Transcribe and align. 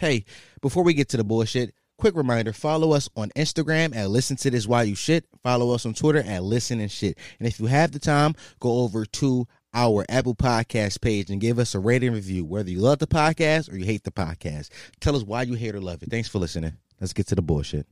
Hey, 0.00 0.24
before 0.62 0.82
we 0.82 0.94
get 0.94 1.10
to 1.10 1.18
the 1.18 1.24
bullshit, 1.24 1.74
quick 1.98 2.16
reminder 2.16 2.54
follow 2.54 2.92
us 2.92 3.10
on 3.16 3.28
Instagram 3.36 3.94
at 3.94 4.08
Listen 4.08 4.34
to 4.38 4.50
This 4.50 4.66
While 4.66 4.86
You 4.86 4.94
Shit. 4.94 5.26
Follow 5.42 5.74
us 5.74 5.84
on 5.84 5.92
Twitter 5.92 6.20
at 6.20 6.42
Listen 6.42 6.80
and 6.80 6.90
Shit. 6.90 7.18
And 7.38 7.46
if 7.46 7.60
you 7.60 7.66
have 7.66 7.92
the 7.92 7.98
time, 7.98 8.34
go 8.60 8.78
over 8.78 9.04
to 9.04 9.46
our 9.74 10.06
Apple 10.08 10.34
Podcast 10.34 11.02
page 11.02 11.28
and 11.28 11.38
give 11.38 11.58
us 11.58 11.74
a 11.74 11.78
rating 11.78 12.14
review, 12.14 12.46
whether 12.46 12.70
you 12.70 12.80
love 12.80 12.98
the 12.98 13.06
podcast 13.06 13.70
or 13.70 13.76
you 13.76 13.84
hate 13.84 14.04
the 14.04 14.10
podcast. 14.10 14.70
Tell 15.00 15.14
us 15.14 15.22
why 15.22 15.42
you 15.42 15.52
hate 15.52 15.74
or 15.74 15.82
love 15.82 16.02
it. 16.02 16.10
Thanks 16.10 16.28
for 16.30 16.38
listening. 16.38 16.78
Let's 16.98 17.12
get 17.12 17.26
to 17.26 17.34
the 17.34 17.42
bullshit. 17.42 17.86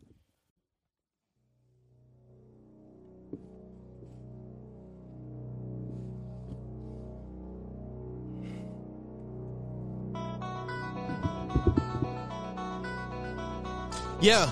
Yeah. 14.21 14.51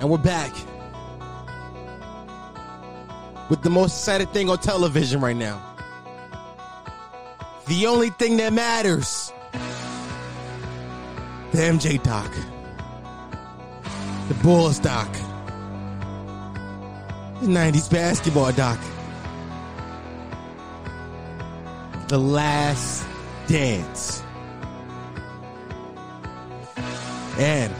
And 0.00 0.10
we're 0.10 0.18
back 0.18 0.52
with 3.48 3.62
the 3.62 3.70
most 3.70 3.92
exciting 3.92 4.26
thing 4.28 4.50
on 4.50 4.58
television 4.58 5.20
right 5.20 5.36
now. 5.36 5.62
The 7.68 7.86
only 7.86 8.10
thing 8.10 8.36
that 8.36 8.52
matters. 8.52 9.32
The 11.52 11.58
MJ 11.58 12.02
doc. 12.02 12.30
The 14.28 14.34
Bulls 14.34 14.78
doc. 14.78 15.10
The 17.40 17.46
90s 17.46 17.90
basketball 17.90 18.52
doc. 18.52 18.78
The 22.08 22.18
last 22.18 23.06
dance. 23.46 24.22
And 27.38 27.72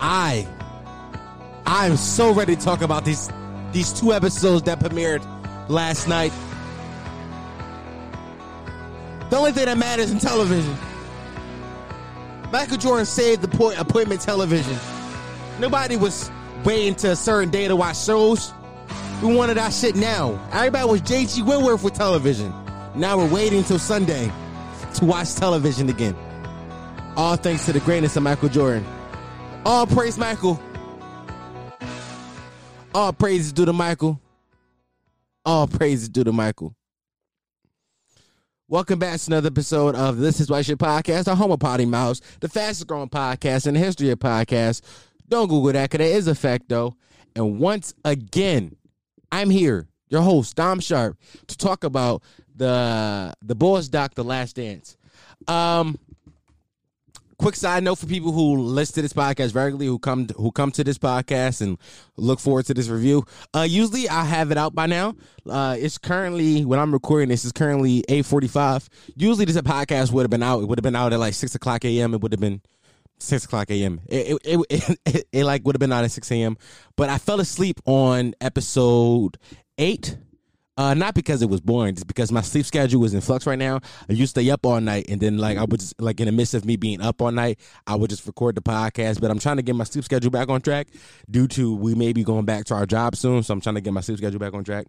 I 0.00 0.46
I'm 1.66 1.96
so 1.96 2.32
ready 2.32 2.56
to 2.56 2.62
talk 2.62 2.82
about 2.82 3.04
these 3.04 3.30
these 3.72 3.92
two 3.92 4.12
episodes 4.12 4.62
that 4.64 4.80
premiered 4.80 5.24
last 5.68 6.08
night. 6.08 6.32
The 9.30 9.36
only 9.36 9.52
thing 9.52 9.64
that 9.64 9.78
matters 9.78 10.10
in 10.10 10.18
television. 10.18 10.76
Michael 12.52 12.76
Jordan 12.76 13.06
saved 13.06 13.42
the 13.42 13.48
point 13.48 13.78
appointment 13.80 14.20
television. 14.20 14.78
Nobody 15.58 15.96
was 15.96 16.30
waiting 16.64 16.94
to 16.96 17.12
a 17.12 17.16
certain 17.16 17.50
day 17.50 17.66
to 17.66 17.74
watch 17.74 17.98
shows. 17.98 18.52
We 19.22 19.34
wanted 19.34 19.58
our 19.58 19.70
shit 19.70 19.96
now. 19.96 20.38
Everybody 20.52 20.88
was 20.88 21.02
JG 21.02 21.44
Wentworth 21.44 21.82
with 21.82 21.94
television. 21.94 22.52
Now 22.94 23.16
we're 23.16 23.32
waiting 23.32 23.58
until 23.58 23.78
Sunday 23.78 24.30
to 24.94 25.04
watch 25.04 25.34
television 25.34 25.88
again. 25.88 26.14
All 27.16 27.36
thanks 27.36 27.64
to 27.66 27.72
the 27.72 27.78
greatness 27.80 28.16
of 28.16 28.24
Michael 28.24 28.48
Jordan. 28.48 28.84
All 29.64 29.86
praise 29.86 30.18
Michael. 30.18 30.60
All 32.92 33.12
praises 33.12 33.52
due 33.52 33.64
to 33.64 33.72
Michael. 33.72 34.20
All 35.44 35.68
praises 35.68 36.08
due 36.08 36.24
to 36.24 36.32
Michael. 36.32 36.74
Welcome 38.66 38.98
back 38.98 39.20
to 39.20 39.26
another 39.28 39.46
episode 39.46 39.94
of 39.94 40.18
This 40.18 40.40
Is 40.40 40.50
Why 40.50 40.62
Shit 40.62 40.78
Podcast, 40.78 41.24
the 41.24 41.36
home 41.36 41.52
of 41.52 41.60
Potty 41.60 41.84
Mouse, 41.84 42.20
the 42.40 42.48
fastest 42.48 42.88
growing 42.88 43.08
podcast 43.08 43.68
in 43.68 43.74
the 43.74 43.80
history 43.80 44.10
of 44.10 44.18
podcasts. 44.18 44.80
Don't 45.28 45.48
Google 45.48 45.72
that 45.72 45.90
because 45.90 46.04
there 46.04 46.16
is 46.16 46.26
a 46.26 46.34
fact 46.34 46.68
though. 46.68 46.96
And 47.36 47.60
once 47.60 47.94
again, 48.04 48.74
I'm 49.30 49.50
here, 49.50 49.86
your 50.08 50.22
host, 50.22 50.56
Dom 50.56 50.80
Sharp, 50.80 51.16
to 51.46 51.56
talk 51.56 51.84
about 51.84 52.22
the 52.56 53.34
the 53.40 53.54
Bulls 53.54 53.88
doc, 53.88 54.14
The 54.14 54.24
Last 54.24 54.56
Dance. 54.56 54.96
Um, 55.46 55.98
quick 57.38 57.56
side 57.56 57.82
note 57.82 57.96
for 57.96 58.06
people 58.06 58.32
who 58.32 58.56
listen 58.56 58.94
to 58.96 59.02
this 59.02 59.12
podcast 59.12 59.54
regularly, 59.54 59.86
who 59.86 59.98
come 59.98 60.28
who 60.36 60.50
come 60.52 60.70
to 60.72 60.84
this 60.84 60.98
podcast 60.98 61.60
and 61.60 61.78
look 62.16 62.40
forward 62.40 62.66
to 62.66 62.74
this 62.74 62.88
review. 62.88 63.24
Uh, 63.54 63.66
usually 63.68 64.08
I 64.08 64.24
have 64.24 64.50
it 64.50 64.58
out 64.58 64.74
by 64.74 64.86
now. 64.86 65.14
Uh, 65.48 65.76
it's 65.78 65.98
currently 65.98 66.64
when 66.64 66.78
I'm 66.78 66.92
recording 66.92 67.28
this 67.28 67.44
It's 67.44 67.52
currently 67.52 68.04
eight 68.08 68.26
forty 68.26 68.48
five. 68.48 68.88
Usually 69.16 69.44
this 69.44 69.56
podcast 69.58 70.12
would 70.12 70.22
have 70.22 70.30
been 70.30 70.42
out. 70.42 70.62
It 70.62 70.66
would 70.66 70.78
have 70.78 70.84
been 70.84 70.96
out 70.96 71.12
at 71.12 71.18
like 71.18 71.34
six 71.34 71.54
o'clock 71.54 71.84
a.m. 71.84 72.14
It 72.14 72.20
would 72.20 72.32
have 72.32 72.40
been 72.40 72.60
six 73.18 73.44
o'clock 73.44 73.70
a.m. 73.70 74.00
It 74.06 74.38
it, 74.44 74.60
it, 74.70 74.98
it, 75.04 75.28
it 75.32 75.44
like 75.44 75.64
would 75.64 75.74
have 75.74 75.80
been 75.80 75.92
out 75.92 76.04
at 76.04 76.10
six 76.10 76.30
a.m. 76.30 76.56
But 76.96 77.08
I 77.08 77.18
fell 77.18 77.40
asleep 77.40 77.80
on 77.86 78.34
episode 78.40 79.38
eight 79.78 80.16
uh, 80.76 80.94
not 80.94 81.14
because 81.14 81.40
it 81.42 81.48
was 81.48 81.60
boring, 81.60 81.94
just 81.94 82.06
because 82.06 82.32
my 82.32 82.40
sleep 82.40 82.66
schedule 82.66 83.00
was 83.00 83.14
in 83.14 83.20
flux 83.20 83.46
right 83.46 83.58
now. 83.58 83.80
I 84.08 84.12
used 84.12 84.34
to 84.34 84.40
stay 84.40 84.50
up 84.50 84.66
all 84.66 84.80
night, 84.80 85.06
and 85.08 85.20
then 85.20 85.38
like 85.38 85.56
I 85.56 85.64
would 85.64 85.80
just 85.80 86.00
like 86.00 86.20
in 86.20 86.26
the 86.26 86.32
midst 86.32 86.54
of 86.54 86.64
me 86.64 86.76
being 86.76 87.00
up 87.00 87.22
all 87.22 87.30
night, 87.30 87.60
I 87.86 87.94
would 87.94 88.10
just 88.10 88.26
record 88.26 88.56
the 88.56 88.62
podcast. 88.62 89.20
But 89.20 89.30
I'm 89.30 89.38
trying 89.38 89.56
to 89.56 89.62
get 89.62 89.76
my 89.76 89.84
sleep 89.84 90.04
schedule 90.04 90.30
back 90.30 90.48
on 90.48 90.60
track 90.60 90.88
due 91.30 91.46
to 91.48 91.74
we 91.76 91.94
may 91.94 92.12
be 92.12 92.24
going 92.24 92.44
back 92.44 92.64
to 92.66 92.74
our 92.74 92.86
job 92.86 93.14
soon, 93.16 93.42
so 93.42 93.54
I'm 93.54 93.60
trying 93.60 93.76
to 93.76 93.80
get 93.80 93.92
my 93.92 94.00
sleep 94.00 94.18
schedule 94.18 94.40
back 94.40 94.54
on 94.54 94.64
track. 94.64 94.86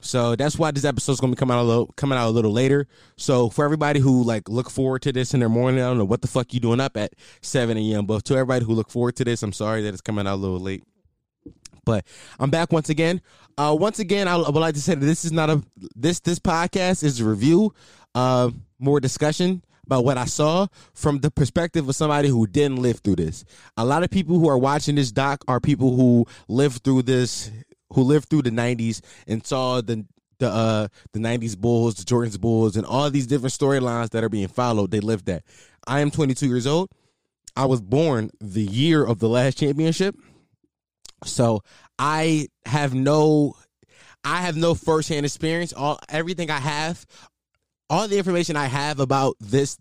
So 0.00 0.34
that's 0.34 0.58
why 0.58 0.72
this 0.72 0.84
episode 0.84 1.12
is 1.12 1.20
gonna 1.20 1.32
be 1.32 1.36
coming 1.36 1.56
out 1.56 1.62
a 1.62 1.64
little 1.64 1.86
coming 1.96 2.18
out 2.18 2.28
a 2.28 2.30
little 2.30 2.52
later. 2.52 2.88
So 3.16 3.48
for 3.48 3.64
everybody 3.64 4.00
who 4.00 4.24
like 4.24 4.48
look 4.48 4.68
forward 4.68 5.02
to 5.02 5.12
this 5.12 5.32
in 5.32 5.40
their 5.40 5.48
morning, 5.48 5.80
I 5.80 5.86
don't 5.86 5.98
know 5.98 6.04
what 6.04 6.22
the 6.22 6.28
fuck 6.28 6.52
you 6.52 6.58
doing 6.58 6.80
up 6.80 6.96
at 6.96 7.14
7 7.42 7.78
a.m. 7.78 8.06
But 8.06 8.24
to 8.24 8.34
everybody 8.34 8.64
who 8.64 8.74
look 8.74 8.90
forward 8.90 9.14
to 9.16 9.24
this, 9.24 9.44
I'm 9.44 9.52
sorry 9.52 9.82
that 9.82 9.92
it's 9.94 10.00
coming 10.00 10.26
out 10.26 10.34
a 10.34 10.36
little 10.36 10.58
late. 10.58 10.82
But 11.84 12.04
I'm 12.38 12.50
back 12.50 12.72
once 12.72 12.88
again. 12.88 13.20
Uh, 13.58 13.76
once 13.78 13.98
again, 13.98 14.28
I, 14.28 14.36
would 14.36 14.54
like 14.54 14.74
to 14.74 14.80
say 14.80 14.94
that 14.94 15.04
this 15.04 15.24
is 15.24 15.32
not 15.32 15.50
a 15.50 15.62
this 15.94 16.20
this 16.20 16.38
podcast 16.38 17.02
is 17.02 17.20
a 17.20 17.24
review, 17.24 17.74
uh, 18.14 18.50
more 18.78 19.00
discussion 19.00 19.62
about 19.84 20.04
what 20.04 20.16
I 20.16 20.26
saw 20.26 20.68
from 20.94 21.18
the 21.18 21.30
perspective 21.30 21.88
of 21.88 21.96
somebody 21.96 22.28
who 22.28 22.46
didn't 22.46 22.80
live 22.80 23.00
through 23.00 23.16
this. 23.16 23.44
A 23.76 23.84
lot 23.84 24.04
of 24.04 24.10
people 24.10 24.38
who 24.38 24.48
are 24.48 24.58
watching 24.58 24.94
this 24.94 25.10
doc 25.10 25.44
are 25.48 25.60
people 25.60 25.96
who 25.96 26.26
lived 26.48 26.84
through 26.84 27.02
this, 27.02 27.50
who 27.92 28.02
lived 28.02 28.28
through 28.30 28.42
the 28.42 28.50
'90s 28.50 29.00
and 29.26 29.44
saw 29.44 29.80
the 29.80 30.06
the 30.38 30.48
uh 30.48 30.88
the 31.12 31.20
90s 31.20 31.56
bulls 31.56 31.94
the 31.94 32.02
jordans 32.02 32.40
bulls 32.40 32.76
and 32.76 32.84
all 32.84 33.08
these 33.10 33.28
different 33.28 33.52
storylines 33.52 34.10
that 34.10 34.24
are 34.24 34.28
being 34.28 34.48
followed 34.48 34.90
they 34.90 34.98
lived 34.98 35.26
that 35.26 35.44
i 35.86 36.00
am 36.00 36.10
22 36.10 36.46
years 36.46 36.66
old 36.66 36.90
i 37.54 37.64
was 37.64 37.80
born 37.80 38.28
the 38.40 38.62
year 38.62 39.04
of 39.04 39.20
the 39.20 39.28
last 39.28 39.56
championship 39.56 40.16
so 41.24 41.62
I 41.98 42.48
have 42.66 42.94
no 42.94 43.56
I 44.24 44.42
have 44.42 44.56
no 44.56 44.74
firsthand 44.74 45.26
experience. 45.26 45.72
All 45.72 45.98
everything 46.08 46.50
I 46.50 46.58
have, 46.58 47.04
all 47.90 48.06
the 48.08 48.18
information 48.18 48.56
I 48.56 48.66
have 48.66 49.00
about 49.00 49.36
this 49.40 49.78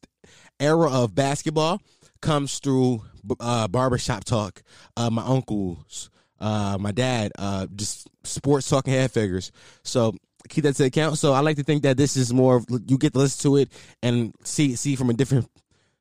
era 0.60 0.92
of 0.92 1.14
basketball 1.14 1.82
comes 2.22 2.60
through 2.60 3.04
uh, 3.40 3.68
barbershop 3.68 4.24
talk. 4.24 4.64
Uh, 4.98 5.10
my 5.10 5.24
uncles, 5.24 6.10
uh, 6.40 6.78
my 6.80 6.92
dad, 6.92 7.32
uh, 7.38 7.68
just 7.76 8.08
sports 8.24 8.70
talking 8.70 8.94
head 8.94 9.12
figures. 9.12 9.52
So 9.84 10.14
keep 10.50 10.64
that 10.64 10.76
to 10.76 10.86
account. 10.86 11.18
So 11.18 11.34
I 11.34 11.40
like 11.40 11.58
to 11.58 11.64
think 11.64 11.84
that 11.84 11.98
this 11.98 12.18
is 12.18 12.34
more 12.34 12.64
you 12.88 12.98
get 12.98 13.14
to 13.14 13.20
listen 13.20 13.50
to 13.50 13.58
it 13.58 13.72
and 14.02 14.34
see 14.44 14.76
see 14.76 14.96
from 14.96 15.10
a 15.10 15.14
different 15.14 15.48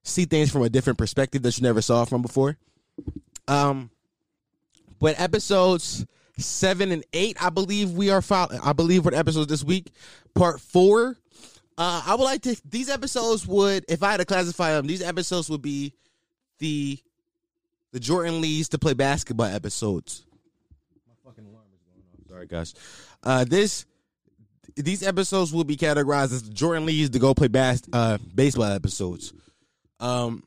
see 0.03 0.25
things 0.25 0.51
from 0.51 0.63
a 0.63 0.71
different 0.71 0.99
perspective 0.99 1.43
that 1.43 1.59
you 1.59 1.63
never 1.63 1.83
saw 1.83 2.05
from 2.05 2.23
before. 2.23 2.57
Um 3.49 3.91
but 5.01 5.19
episodes 5.21 6.07
seven 6.39 6.93
and 6.93 7.05
eight, 7.13 7.37
I 7.43 7.51
believe 7.51 7.93
we 7.93 8.11
are. 8.11 8.23
following. 8.23 8.61
I 8.63 8.73
believe 8.73 9.05
what 9.05 9.15
episodes 9.15 9.49
this 9.49 9.65
week. 9.65 9.91
Part 10.35 10.61
four. 10.61 11.17
Uh, 11.79 12.03
I 12.07 12.15
would 12.15 12.25
like 12.25 12.43
to. 12.43 12.61
These 12.69 12.91
episodes 12.91 13.47
would, 13.47 13.85
if 13.89 14.03
I 14.03 14.11
had 14.13 14.19
to 14.19 14.27
classify 14.27 14.73
them, 14.73 14.87
these 14.87 15.03
episodes 15.03 15.49
would 15.51 15.63
be 15.63 15.95
the 16.59 16.99
the 17.93 18.01
Jordan 18.01 18.41
Lees 18.41 18.69
to 18.71 18.79
play 18.79 18.95
basketball 18.95 19.47
episodes. 19.47 20.25
My 21.09 21.15
fucking 21.25 21.45
alarm 21.45 21.65
is 21.75 21.81
going 21.83 22.03
off. 22.13 22.29
Sorry, 22.29 22.47
guys. 22.47 22.75
Uh, 23.23 23.45
this 23.45 23.87
these 24.77 25.03
episodes 25.03 25.53
will 25.53 25.65
be 25.65 25.77
categorized 25.77 26.33
as 26.33 26.43
Jordan 26.43 26.87
Lees 26.87 27.11
to 27.11 27.19
go 27.19 27.35
play 27.35 27.49
bas- 27.49 27.83
uh, 27.93 28.19
baseball 28.35 28.65
episodes. 28.65 29.33
Um, 29.99 30.45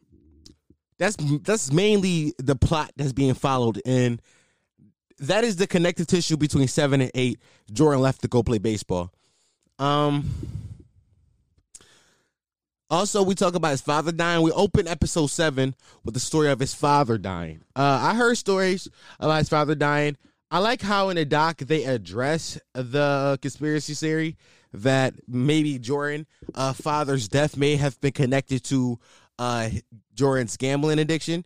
that's 0.98 1.18
that's 1.42 1.72
mainly 1.72 2.33
the 2.38 2.56
plot 2.56 2.92
that's 2.95 3.12
being 3.13 3.33
followed 3.33 3.81
in 3.86 4.19
that 5.28 5.44
is 5.44 5.56
the 5.56 5.68
connective 5.68 6.08
tissue 6.08 6.38
between 6.38 6.68
seven 6.68 7.02
and 7.02 7.12
eight. 7.16 7.40
Jordan 7.72 8.02
left 8.02 8.22
to 8.22 8.28
go 8.28 8.44
play 8.44 8.58
baseball. 8.58 9.12
Um. 9.80 10.30
Also, 12.90 13.24
we 13.24 13.34
talk 13.34 13.56
about 13.56 13.72
his 13.72 13.81
father 13.81 14.12
dying. 14.12 14.44
We 14.44 14.52
open 14.52 14.88
episode 14.88 15.28
seven 15.28 15.74
with 16.04 16.14
the 16.14 16.20
story 16.20 16.50
of 16.50 16.60
his 16.60 16.75
father 16.75 17.18
dying. 17.18 17.64
Uh, 17.75 18.00
I 18.04 18.14
heard 18.14 18.38
stories 18.38 18.88
about 19.20 19.40
his 19.40 19.50
father 19.50 19.74
dying. 19.74 20.16
I 20.52 20.60
like 20.60 20.80
how 20.81 21.10
in 21.10 21.16
the 21.16 21.26
doc 21.26 21.58
they 21.58 21.86
address 21.86 22.60
the 22.74 23.40
conspiracy 23.42 23.96
theory 23.96 24.38
that 24.74 25.16
maybe 25.28 25.80
Jordan' 25.80 26.28
uh, 26.54 26.74
father's 26.74 27.28
death 27.28 27.58
may 27.58 27.78
have 27.78 28.00
been 28.00 28.12
connected 28.12 28.64
to 28.66 29.00
uh, 29.40 29.69
Jordan's 30.14 30.56
gambling 30.58 31.00
addiction. 31.00 31.46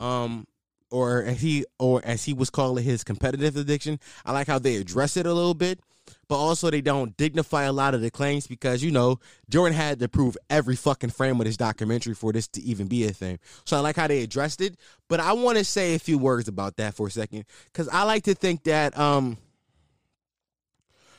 Um, 0.00 0.46
or 0.90 1.22
as 1.24 1.40
he 1.40 1.64
or 1.78 2.00
as 2.04 2.24
he 2.24 2.32
was 2.32 2.50
calling 2.50 2.84
his 2.84 3.04
competitive 3.04 3.56
addiction. 3.56 3.98
I 4.24 4.32
like 4.32 4.46
how 4.46 4.58
they 4.58 4.76
address 4.76 5.16
it 5.16 5.26
a 5.26 5.32
little 5.32 5.54
bit. 5.54 5.80
but 6.28 6.36
also 6.36 6.70
they 6.70 6.80
don't 6.80 7.16
dignify 7.16 7.64
a 7.64 7.72
lot 7.72 7.94
of 7.94 8.00
the 8.00 8.10
claims 8.10 8.46
because 8.46 8.82
you 8.82 8.90
know 8.90 9.18
Jordan 9.48 9.76
had 9.76 9.98
to 10.00 10.08
prove 10.08 10.36
every 10.48 10.76
fucking 10.76 11.10
frame 11.10 11.40
of 11.40 11.46
this 11.46 11.56
documentary 11.56 12.14
for 12.14 12.32
this 12.32 12.46
to 12.48 12.62
even 12.62 12.86
be 12.86 13.04
a 13.04 13.12
thing. 13.12 13.38
So 13.64 13.76
I 13.76 13.80
like 13.80 13.96
how 13.96 14.06
they 14.06 14.22
addressed 14.22 14.60
it, 14.60 14.76
but 15.08 15.20
I 15.20 15.32
want 15.32 15.58
to 15.58 15.64
say 15.64 15.94
a 15.94 15.98
few 15.98 16.18
words 16.18 16.48
about 16.48 16.76
that 16.76 16.94
for 16.94 17.06
a 17.08 17.10
second 17.10 17.44
because 17.66 17.88
I 17.88 18.04
like 18.04 18.24
to 18.24 18.34
think 18.34 18.64
that 18.64 18.96
um. 18.98 19.38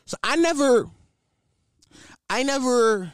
So 0.06 0.16
I 0.24 0.38
never, 0.38 0.90
I 2.30 2.44
never 2.44 3.12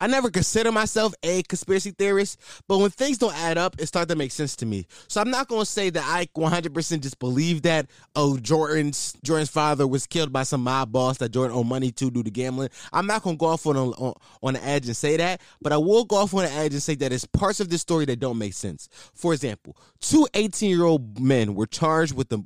I 0.00 0.06
never 0.06 0.30
consider 0.30 0.72
myself 0.72 1.12
a 1.22 1.42
conspiracy 1.42 1.90
theorist, 1.90 2.40
but 2.66 2.78
when 2.78 2.90
things 2.90 3.18
don't 3.18 3.36
add 3.36 3.58
up, 3.58 3.78
it 3.78 3.86
starts 3.86 4.08
to 4.08 4.16
make 4.16 4.32
sense 4.32 4.56
to 4.56 4.66
me. 4.66 4.86
So 5.08 5.20
I'm 5.20 5.30
not 5.30 5.48
going 5.48 5.62
to 5.62 5.66
say 5.66 5.90
that 5.90 6.04
I 6.04 6.26
100% 6.26 7.00
just 7.00 7.18
believe 7.18 7.62
that 7.62 7.90
oh 8.16 8.38
Jordan's 8.38 9.14
Jordan's 9.22 9.50
father 9.50 9.86
was 9.86 10.06
killed 10.06 10.32
by 10.32 10.44
some 10.44 10.62
mob 10.62 10.92
boss 10.92 11.18
that 11.18 11.32
Jordan 11.32 11.56
owed 11.56 11.66
money 11.66 11.90
to 11.92 12.10
due 12.10 12.22
to 12.22 12.30
gambling. 12.30 12.70
I'm 12.92 13.06
not 13.06 13.22
going 13.22 13.36
to 13.36 13.40
go 13.40 13.46
off 13.46 13.66
on, 13.66 13.76
on 13.76 14.14
on 14.42 14.54
the 14.54 14.64
edge 14.64 14.86
and 14.86 14.96
say 14.96 15.16
that, 15.16 15.40
but 15.60 15.72
I 15.72 15.76
will 15.76 16.04
go 16.04 16.16
off 16.16 16.34
on 16.34 16.44
the 16.44 16.52
edge 16.52 16.72
and 16.72 16.82
say 16.82 16.94
that 16.96 17.12
it's 17.12 17.26
parts 17.26 17.60
of 17.60 17.68
this 17.68 17.82
story 17.82 18.04
that 18.06 18.20
don't 18.20 18.38
make 18.38 18.54
sense. 18.54 18.88
For 19.14 19.34
example, 19.34 19.76
two 20.00 20.26
18 20.34 20.70
year 20.70 20.84
old 20.84 21.20
men 21.20 21.54
were 21.54 21.66
charged 21.66 22.14
with 22.14 22.30
the 22.30 22.42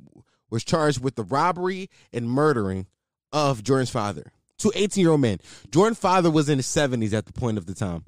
was 0.49 0.63
charged 0.63 1.01
with 1.01 1.15
the 1.15 1.23
robbery 1.23 1.89
and 2.13 2.29
murdering 2.29 2.87
of 3.31 3.63
Jordan's 3.63 3.89
father 3.89 4.31
two 4.57 4.71
18 4.75 5.01
year 5.01 5.11
old 5.11 5.21
men. 5.21 5.39
Jordan 5.71 5.95
father 5.95 6.31
was 6.31 6.49
in 6.49 6.57
his 6.57 6.67
70s 6.67 7.13
at 7.13 7.25
the 7.25 7.33
point 7.33 7.57
of 7.57 7.65
the 7.65 7.73
time. 7.73 8.03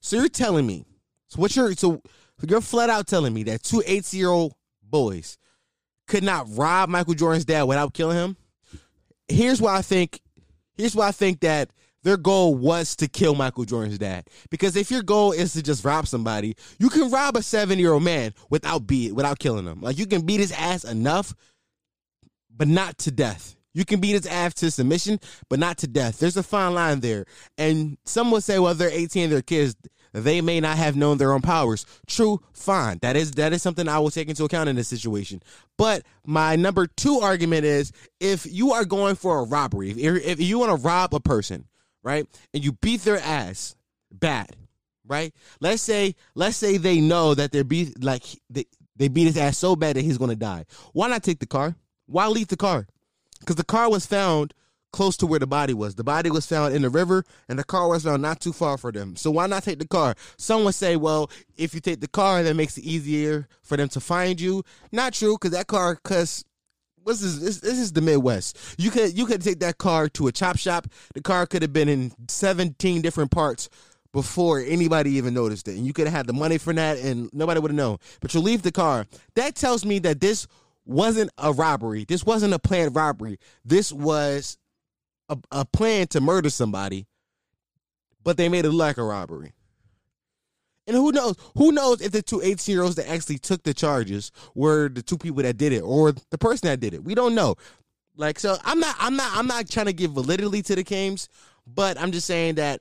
So 0.00 0.16
you're 0.16 0.28
telling 0.28 0.66
me, 0.66 0.84
so 1.28 1.40
what 1.40 1.54
you're 1.56 1.72
so 1.74 2.02
you're 2.46 2.60
flat 2.60 2.90
out 2.90 3.06
telling 3.06 3.32
me 3.32 3.44
that 3.44 3.62
two 3.62 3.82
18 3.86 4.18
year 4.18 4.28
old 4.28 4.54
boys 4.82 5.38
could 6.06 6.22
not 6.22 6.46
rob 6.50 6.88
Michael 6.88 7.14
Jordan's 7.14 7.44
dad 7.44 7.64
without 7.64 7.94
killing 7.94 8.16
him? 8.16 8.36
Here's 9.28 9.60
why 9.60 9.76
I 9.76 9.82
think 9.82 10.20
here's 10.74 10.94
why 10.94 11.08
I 11.08 11.12
think 11.12 11.40
that 11.40 11.70
their 12.06 12.16
goal 12.16 12.54
was 12.54 12.94
to 12.96 13.08
kill 13.08 13.34
Michael 13.34 13.64
Jordan's 13.64 13.98
dad. 13.98 14.28
Because 14.48 14.76
if 14.76 14.92
your 14.92 15.02
goal 15.02 15.32
is 15.32 15.54
to 15.54 15.62
just 15.62 15.84
rob 15.84 16.06
somebody, 16.06 16.54
you 16.78 16.88
can 16.88 17.10
rob 17.10 17.36
a 17.36 17.42
seven 17.42 17.80
year 17.80 17.92
old 17.92 18.04
man 18.04 18.32
without 18.48 18.86
beat 18.86 19.12
without 19.12 19.40
killing 19.40 19.66
him. 19.66 19.80
Like 19.80 19.98
you 19.98 20.06
can 20.06 20.24
beat 20.24 20.38
his 20.38 20.52
ass 20.52 20.84
enough, 20.84 21.34
but 22.54 22.68
not 22.68 22.98
to 22.98 23.10
death. 23.10 23.55
You 23.76 23.84
can 23.84 24.00
beat 24.00 24.12
his 24.12 24.26
ass 24.26 24.54
to 24.54 24.70
submission, 24.70 25.20
but 25.50 25.58
not 25.58 25.76
to 25.78 25.86
death. 25.86 26.18
There's 26.18 26.38
a 26.38 26.42
fine 26.42 26.72
line 26.72 27.00
there. 27.00 27.26
And 27.58 27.98
some 28.06 28.30
would 28.30 28.42
say, 28.42 28.58
well, 28.58 28.72
they're 28.72 28.88
18, 28.88 29.28
they're 29.28 29.42
kids. 29.42 29.76
They 30.14 30.40
may 30.40 30.60
not 30.60 30.78
have 30.78 30.96
known 30.96 31.18
their 31.18 31.32
own 31.32 31.42
powers. 31.42 31.84
True, 32.06 32.40
fine. 32.54 32.96
That 33.02 33.16
is 33.16 33.32
that 33.32 33.52
is 33.52 33.60
something 33.60 33.86
I 33.86 33.98
will 33.98 34.10
take 34.10 34.30
into 34.30 34.44
account 34.44 34.70
in 34.70 34.76
this 34.76 34.88
situation. 34.88 35.42
But 35.76 36.04
my 36.24 36.56
number 36.56 36.86
two 36.86 37.18
argument 37.18 37.66
is 37.66 37.92
if 38.18 38.46
you 38.50 38.72
are 38.72 38.86
going 38.86 39.16
for 39.16 39.40
a 39.40 39.44
robbery, 39.44 39.90
if, 39.90 40.24
if 40.24 40.40
you 40.40 40.58
want 40.58 40.70
to 40.70 40.82
rob 40.82 41.12
a 41.12 41.20
person, 41.20 41.66
right, 42.02 42.26
and 42.54 42.64
you 42.64 42.72
beat 42.72 43.02
their 43.02 43.18
ass 43.18 43.76
bad, 44.10 44.56
right? 45.06 45.34
Let's 45.60 45.82
say 45.82 46.14
let's 46.34 46.56
say 46.56 46.78
they 46.78 47.02
know 47.02 47.34
that 47.34 47.52
they're 47.52 47.62
beat 47.62 48.02
like 48.02 48.22
they, 48.48 48.64
they 48.96 49.08
beat 49.08 49.26
his 49.26 49.36
ass 49.36 49.58
so 49.58 49.76
bad 49.76 49.96
that 49.96 50.02
he's 50.02 50.16
gonna 50.16 50.34
die. 50.34 50.64
Why 50.94 51.08
not 51.08 51.24
take 51.24 51.40
the 51.40 51.46
car? 51.46 51.76
Why 52.06 52.28
leave 52.28 52.48
the 52.48 52.56
car? 52.56 52.86
Because 53.38 53.56
the 53.56 53.64
car 53.64 53.90
was 53.90 54.06
found 54.06 54.54
close 54.92 55.16
to 55.18 55.26
where 55.26 55.38
the 55.38 55.46
body 55.46 55.74
was. 55.74 55.96
The 55.96 56.04
body 56.04 56.30
was 56.30 56.46
found 56.46 56.74
in 56.74 56.82
the 56.82 56.88
river, 56.88 57.24
and 57.48 57.58
the 57.58 57.64
car 57.64 57.88
was 57.88 58.04
found 58.04 58.22
not 58.22 58.40
too 58.40 58.52
far 58.52 58.78
from 58.78 58.92
them. 58.92 59.16
So 59.16 59.30
why 59.30 59.46
not 59.46 59.64
take 59.64 59.78
the 59.78 59.86
car? 59.86 60.14
Some 60.38 60.64
would 60.64 60.74
say, 60.74 60.96
well, 60.96 61.30
if 61.56 61.74
you 61.74 61.80
take 61.80 62.00
the 62.00 62.08
car, 62.08 62.42
that 62.42 62.56
makes 62.56 62.78
it 62.78 62.84
easier 62.84 63.46
for 63.62 63.76
them 63.76 63.88
to 63.90 64.00
find 64.00 64.40
you. 64.40 64.62
Not 64.92 65.12
true, 65.12 65.34
because 65.34 65.50
that 65.50 65.66
car, 65.66 65.98
because 66.02 66.44
this 67.04 67.22
is 67.22 67.40
this, 67.40 67.60
this 67.60 67.78
is 67.78 67.92
the 67.92 68.00
Midwest. 68.00 68.58
You 68.78 68.90
could 68.90 69.16
you 69.16 69.26
could 69.26 69.42
take 69.42 69.60
that 69.60 69.78
car 69.78 70.08
to 70.10 70.28
a 70.28 70.32
chop 70.32 70.56
shop. 70.56 70.86
The 71.14 71.20
car 71.20 71.46
could 71.46 71.62
have 71.62 71.72
been 71.72 71.88
in 71.88 72.12
seventeen 72.28 73.02
different 73.02 73.30
parts 73.30 73.68
before 74.12 74.60
anybody 74.60 75.12
even 75.12 75.34
noticed 75.34 75.68
it, 75.68 75.76
and 75.76 75.86
you 75.86 75.92
could 75.92 76.06
have 76.06 76.16
had 76.16 76.26
the 76.26 76.32
money 76.32 76.56
for 76.56 76.72
that, 76.72 76.98
and 76.98 77.28
nobody 77.34 77.60
would 77.60 77.70
have 77.70 77.76
known. 77.76 77.98
But 78.20 78.32
you 78.32 78.40
leave 78.40 78.62
the 78.62 78.72
car. 78.72 79.06
That 79.34 79.54
tells 79.56 79.84
me 79.84 79.98
that 80.00 80.20
this 80.20 80.46
wasn't 80.86 81.30
a 81.36 81.52
robbery. 81.52 82.04
This 82.04 82.24
wasn't 82.24 82.54
a 82.54 82.58
planned 82.58 82.94
robbery. 82.96 83.38
This 83.64 83.92
was 83.92 84.56
a, 85.28 85.36
a 85.50 85.64
plan 85.64 86.06
to 86.08 86.20
murder 86.20 86.50
somebody, 86.50 87.06
but 88.22 88.36
they 88.36 88.48
made 88.48 88.64
it 88.64 88.70
look 88.70 88.86
like 88.86 88.98
a 88.98 89.04
robbery. 89.04 89.52
And 90.86 90.96
who 90.96 91.10
knows? 91.10 91.36
Who 91.56 91.72
knows 91.72 92.00
if 92.00 92.12
the 92.12 92.22
two 92.22 92.40
18 92.40 92.72
year 92.72 92.82
olds 92.82 92.94
that 92.94 93.10
actually 93.10 93.38
took 93.38 93.64
the 93.64 93.74
charges 93.74 94.30
were 94.54 94.88
the 94.88 95.02
two 95.02 95.18
people 95.18 95.42
that 95.42 95.56
did 95.56 95.72
it 95.72 95.82
or 95.82 96.14
the 96.30 96.38
person 96.38 96.68
that 96.68 96.78
did 96.78 96.94
it? 96.94 97.02
We 97.02 97.14
don't 97.14 97.34
know. 97.34 97.56
Like, 98.16 98.38
so 98.38 98.56
I'm 98.64 98.78
not, 98.78 98.94
I'm 98.98 99.16
not, 99.16 99.36
I'm 99.36 99.46
not 99.46 99.68
trying 99.68 99.86
to 99.86 99.92
give 99.92 100.12
validity 100.12 100.62
to 100.62 100.76
the 100.76 100.84
games, 100.84 101.28
but 101.66 102.00
I'm 102.00 102.12
just 102.12 102.26
saying 102.26 102.54
that 102.54 102.80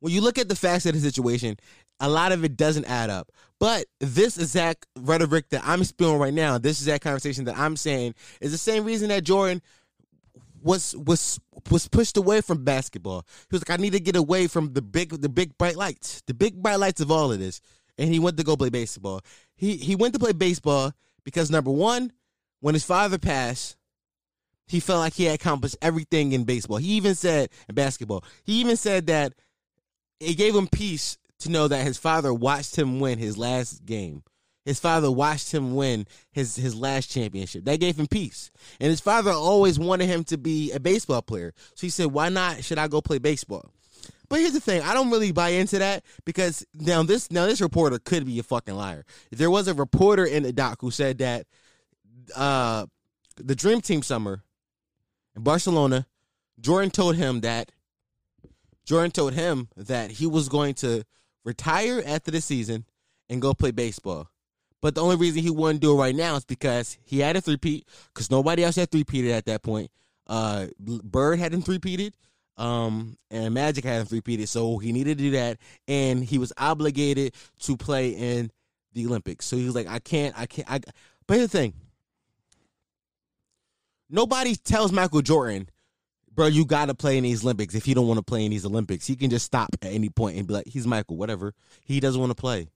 when 0.00 0.12
you 0.12 0.20
look 0.20 0.38
at 0.38 0.48
the 0.48 0.54
facts 0.54 0.86
of 0.86 0.94
the 0.94 1.00
situation, 1.00 1.56
a 2.00 2.08
lot 2.08 2.32
of 2.32 2.44
it 2.44 2.56
doesn't 2.56 2.84
add 2.86 3.10
up. 3.10 3.30
But 3.58 3.86
this 4.00 4.36
exact 4.36 4.86
rhetoric 4.98 5.48
that 5.50 5.62
I'm 5.64 5.82
spewing 5.84 6.18
right 6.18 6.34
now, 6.34 6.58
this 6.58 6.80
exact 6.80 7.02
conversation 7.02 7.44
that 7.46 7.58
I'm 7.58 7.76
saying, 7.76 8.14
is 8.40 8.52
the 8.52 8.58
same 8.58 8.84
reason 8.84 9.08
that 9.08 9.24
Jordan 9.24 9.62
was 10.62 10.94
was 10.96 11.40
was 11.70 11.88
pushed 11.88 12.16
away 12.16 12.40
from 12.40 12.64
basketball. 12.64 13.24
He 13.48 13.54
was 13.54 13.66
like, 13.66 13.78
I 13.78 13.80
need 13.80 13.92
to 13.92 14.00
get 14.00 14.16
away 14.16 14.46
from 14.46 14.72
the 14.72 14.82
big 14.82 15.10
the 15.10 15.28
big 15.28 15.56
bright 15.56 15.76
lights, 15.76 16.22
the 16.26 16.34
big 16.34 16.62
bright 16.62 16.78
lights 16.78 17.00
of 17.00 17.10
all 17.10 17.32
of 17.32 17.38
this. 17.38 17.60
And 17.98 18.12
he 18.12 18.18
went 18.18 18.36
to 18.36 18.44
go 18.44 18.56
play 18.56 18.68
baseball. 18.68 19.22
He 19.54 19.76
he 19.76 19.96
went 19.96 20.12
to 20.14 20.20
play 20.20 20.32
baseball 20.32 20.92
because 21.24 21.50
number 21.50 21.70
one, 21.70 22.12
when 22.60 22.74
his 22.74 22.84
father 22.84 23.16
passed, 23.16 23.76
he 24.66 24.80
felt 24.80 25.00
like 25.00 25.14
he 25.14 25.24
had 25.24 25.36
accomplished 25.36 25.76
everything 25.80 26.32
in 26.32 26.44
baseball. 26.44 26.76
He 26.76 26.92
even 26.92 27.14
said 27.14 27.48
in 27.68 27.74
basketball, 27.74 28.24
he 28.44 28.60
even 28.60 28.76
said 28.76 29.06
that 29.06 29.32
it 30.20 30.34
gave 30.34 30.54
him 30.54 30.66
peace 30.66 31.16
to 31.40 31.50
know 31.50 31.68
that 31.68 31.84
his 31.84 31.98
father 31.98 32.32
watched 32.32 32.76
him 32.76 33.00
win 33.00 33.18
his 33.18 33.36
last 33.36 33.84
game. 33.84 34.22
His 34.64 34.80
father 34.80 35.10
watched 35.12 35.52
him 35.52 35.76
win 35.76 36.06
his 36.32 36.56
his 36.56 36.74
last 36.74 37.08
championship. 37.08 37.64
That 37.64 37.78
gave 37.78 37.98
him 37.98 38.08
peace. 38.08 38.50
And 38.80 38.90
his 38.90 39.00
father 39.00 39.30
always 39.30 39.78
wanted 39.78 40.06
him 40.06 40.24
to 40.24 40.36
be 40.36 40.72
a 40.72 40.80
baseball 40.80 41.22
player. 41.22 41.52
So 41.74 41.86
he 41.86 41.90
said, 41.90 42.06
"Why 42.06 42.30
not? 42.30 42.64
Should 42.64 42.78
I 42.78 42.88
go 42.88 43.00
play 43.00 43.18
baseball?" 43.18 43.70
But 44.28 44.40
here's 44.40 44.54
the 44.54 44.60
thing: 44.60 44.82
I 44.82 44.92
don't 44.92 45.10
really 45.10 45.30
buy 45.30 45.50
into 45.50 45.78
that 45.78 46.04
because 46.24 46.66
now 46.74 47.04
this 47.04 47.30
now 47.30 47.46
this 47.46 47.60
reporter 47.60 48.00
could 48.00 48.26
be 48.26 48.40
a 48.40 48.42
fucking 48.42 48.74
liar. 48.74 49.04
There 49.30 49.50
was 49.50 49.68
a 49.68 49.74
reporter 49.74 50.24
in 50.24 50.42
the 50.42 50.52
doc 50.52 50.78
who 50.80 50.90
said 50.90 51.18
that 51.18 51.46
uh, 52.34 52.86
the 53.36 53.54
Dream 53.54 53.80
Team 53.80 54.02
summer 54.02 54.42
in 55.36 55.42
Barcelona, 55.42 56.06
Jordan 56.58 56.90
told 56.90 57.14
him 57.14 57.42
that 57.42 57.70
Jordan 58.84 59.10
told 59.12 59.34
him 59.34 59.68
that 59.76 60.10
he 60.10 60.26
was 60.26 60.48
going 60.48 60.74
to 60.74 61.04
retire 61.46 62.02
after 62.04 62.30
the 62.30 62.42
season 62.42 62.84
and 63.30 63.40
go 63.40 63.54
play 63.54 63.70
baseball. 63.70 64.28
But 64.82 64.94
the 64.94 65.02
only 65.02 65.16
reason 65.16 65.42
he 65.42 65.50
wouldn't 65.50 65.80
do 65.80 65.92
it 65.92 65.96
right 65.96 66.14
now 66.14 66.36
is 66.36 66.44
because 66.44 66.98
he 67.04 67.20
had 67.20 67.36
a 67.36 67.40
three-peat, 67.40 67.86
because 68.12 68.30
nobody 68.30 68.62
else 68.62 68.76
had 68.76 68.90
three-peated 68.90 69.30
at 69.30 69.46
that 69.46 69.62
point. 69.62 69.90
Uh, 70.26 70.66
Bird 70.78 71.38
hadn't 71.38 71.62
three-peated, 71.62 72.12
um, 72.58 73.16
and 73.30 73.54
Magic 73.54 73.84
hadn't 73.84 74.06
three-peated, 74.06 74.48
so 74.48 74.76
he 74.76 74.92
needed 74.92 75.16
to 75.16 75.24
do 75.24 75.30
that, 75.30 75.58
and 75.88 76.22
he 76.22 76.36
was 76.36 76.52
obligated 76.58 77.32
to 77.60 77.76
play 77.76 78.10
in 78.10 78.50
the 78.92 79.06
Olympics. 79.06 79.46
So 79.46 79.56
he 79.56 79.64
was 79.64 79.74
like, 79.74 79.88
I 79.88 79.98
can't, 79.98 80.38
I 80.38 80.46
can't. 80.46 80.70
I. 80.70 80.80
But 81.26 81.38
here's 81.38 81.50
the 81.50 81.58
thing: 81.58 81.74
nobody 84.10 84.56
tells 84.56 84.92
Michael 84.92 85.22
Jordan 85.22 85.68
bro, 86.36 86.46
you 86.46 86.64
got 86.64 86.86
to 86.86 86.94
play 86.94 87.16
in 87.16 87.24
these 87.24 87.42
Olympics. 87.42 87.74
If 87.74 87.88
you 87.88 87.94
don't 87.94 88.06
want 88.06 88.18
to 88.18 88.24
play 88.24 88.44
in 88.44 88.50
these 88.50 88.66
Olympics, 88.66 89.06
he 89.06 89.16
can 89.16 89.30
just 89.30 89.46
stop 89.46 89.70
at 89.72 89.84
any 89.84 90.10
point 90.10 90.36
and 90.36 90.46
be 90.46 90.54
like, 90.54 90.68
he's 90.68 90.86
Michael, 90.86 91.16
whatever. 91.16 91.54
He 91.84 91.98
doesn't 91.98 92.20
want 92.20 92.30
to 92.30 92.40
play. 92.40 92.68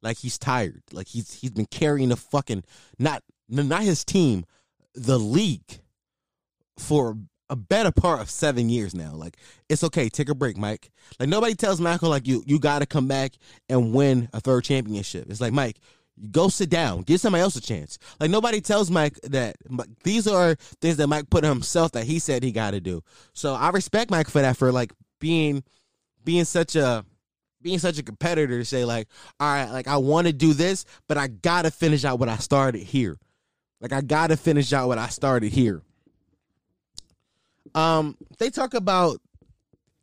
Like 0.00 0.16
he's 0.16 0.38
tired. 0.38 0.82
Like 0.92 1.08
he's 1.08 1.34
he's 1.34 1.50
been 1.50 1.66
carrying 1.66 2.08
the 2.08 2.16
fucking 2.16 2.64
not 2.98 3.22
not 3.48 3.82
his 3.82 4.04
team, 4.04 4.46
the 4.94 5.18
league 5.18 5.80
for 6.78 7.18
a 7.50 7.56
better 7.56 7.90
part 7.90 8.20
of 8.20 8.30
seven 8.30 8.70
years 8.70 8.94
now. 8.94 9.12
Like 9.12 9.36
it's 9.68 9.84
okay, 9.84 10.08
take 10.08 10.30
a 10.30 10.34
break, 10.34 10.56
Mike. 10.56 10.90
Like 11.18 11.28
nobody 11.28 11.54
tells 11.54 11.80
Michael 11.80 12.08
like 12.08 12.26
you 12.26 12.42
you 12.46 12.58
got 12.58 12.78
to 12.78 12.86
come 12.86 13.08
back 13.08 13.32
and 13.68 13.92
win 13.92 14.30
a 14.32 14.40
third 14.40 14.64
championship. 14.64 15.26
It's 15.28 15.40
like 15.40 15.52
Mike, 15.52 15.76
Go 16.30 16.48
sit 16.48 16.68
down. 16.68 17.02
Give 17.02 17.20
somebody 17.20 17.42
else 17.42 17.56
a 17.56 17.60
chance. 17.60 17.98
Like 18.18 18.30
nobody 18.30 18.60
tells 18.60 18.90
Mike 18.90 19.18
that 19.22 19.56
these 20.04 20.26
are 20.26 20.54
things 20.80 20.96
that 20.98 21.06
Mike 21.06 21.30
put 21.30 21.44
himself 21.44 21.92
that 21.92 22.04
he 22.04 22.18
said 22.18 22.42
he 22.42 22.52
got 22.52 22.72
to 22.72 22.80
do. 22.80 23.02
So 23.32 23.54
I 23.54 23.70
respect 23.70 24.10
Mike 24.10 24.28
for 24.28 24.42
that 24.42 24.56
for 24.56 24.70
like 24.72 24.92
being 25.18 25.62
being 26.24 26.44
such 26.44 26.76
a 26.76 27.04
being 27.62 27.78
such 27.78 27.98
a 27.98 28.02
competitor 28.02 28.58
to 28.58 28.64
say 28.64 28.84
like, 28.84 29.08
all 29.38 29.52
right, 29.52 29.70
like 29.70 29.88
I 29.88 29.96
want 29.98 30.26
to 30.26 30.32
do 30.32 30.52
this, 30.52 30.84
but 31.08 31.18
I 31.18 31.28
gotta 31.28 31.70
finish 31.70 32.04
out 32.04 32.18
what 32.18 32.28
I 32.28 32.36
started 32.36 32.82
here. 32.82 33.18
Like 33.80 33.92
I 33.92 34.00
gotta 34.00 34.36
finish 34.36 34.72
out 34.72 34.88
what 34.88 34.98
I 34.98 35.08
started 35.08 35.52
here. 35.52 35.82
Um, 37.74 38.16
they 38.38 38.50
talk 38.50 38.74
about 38.74 39.20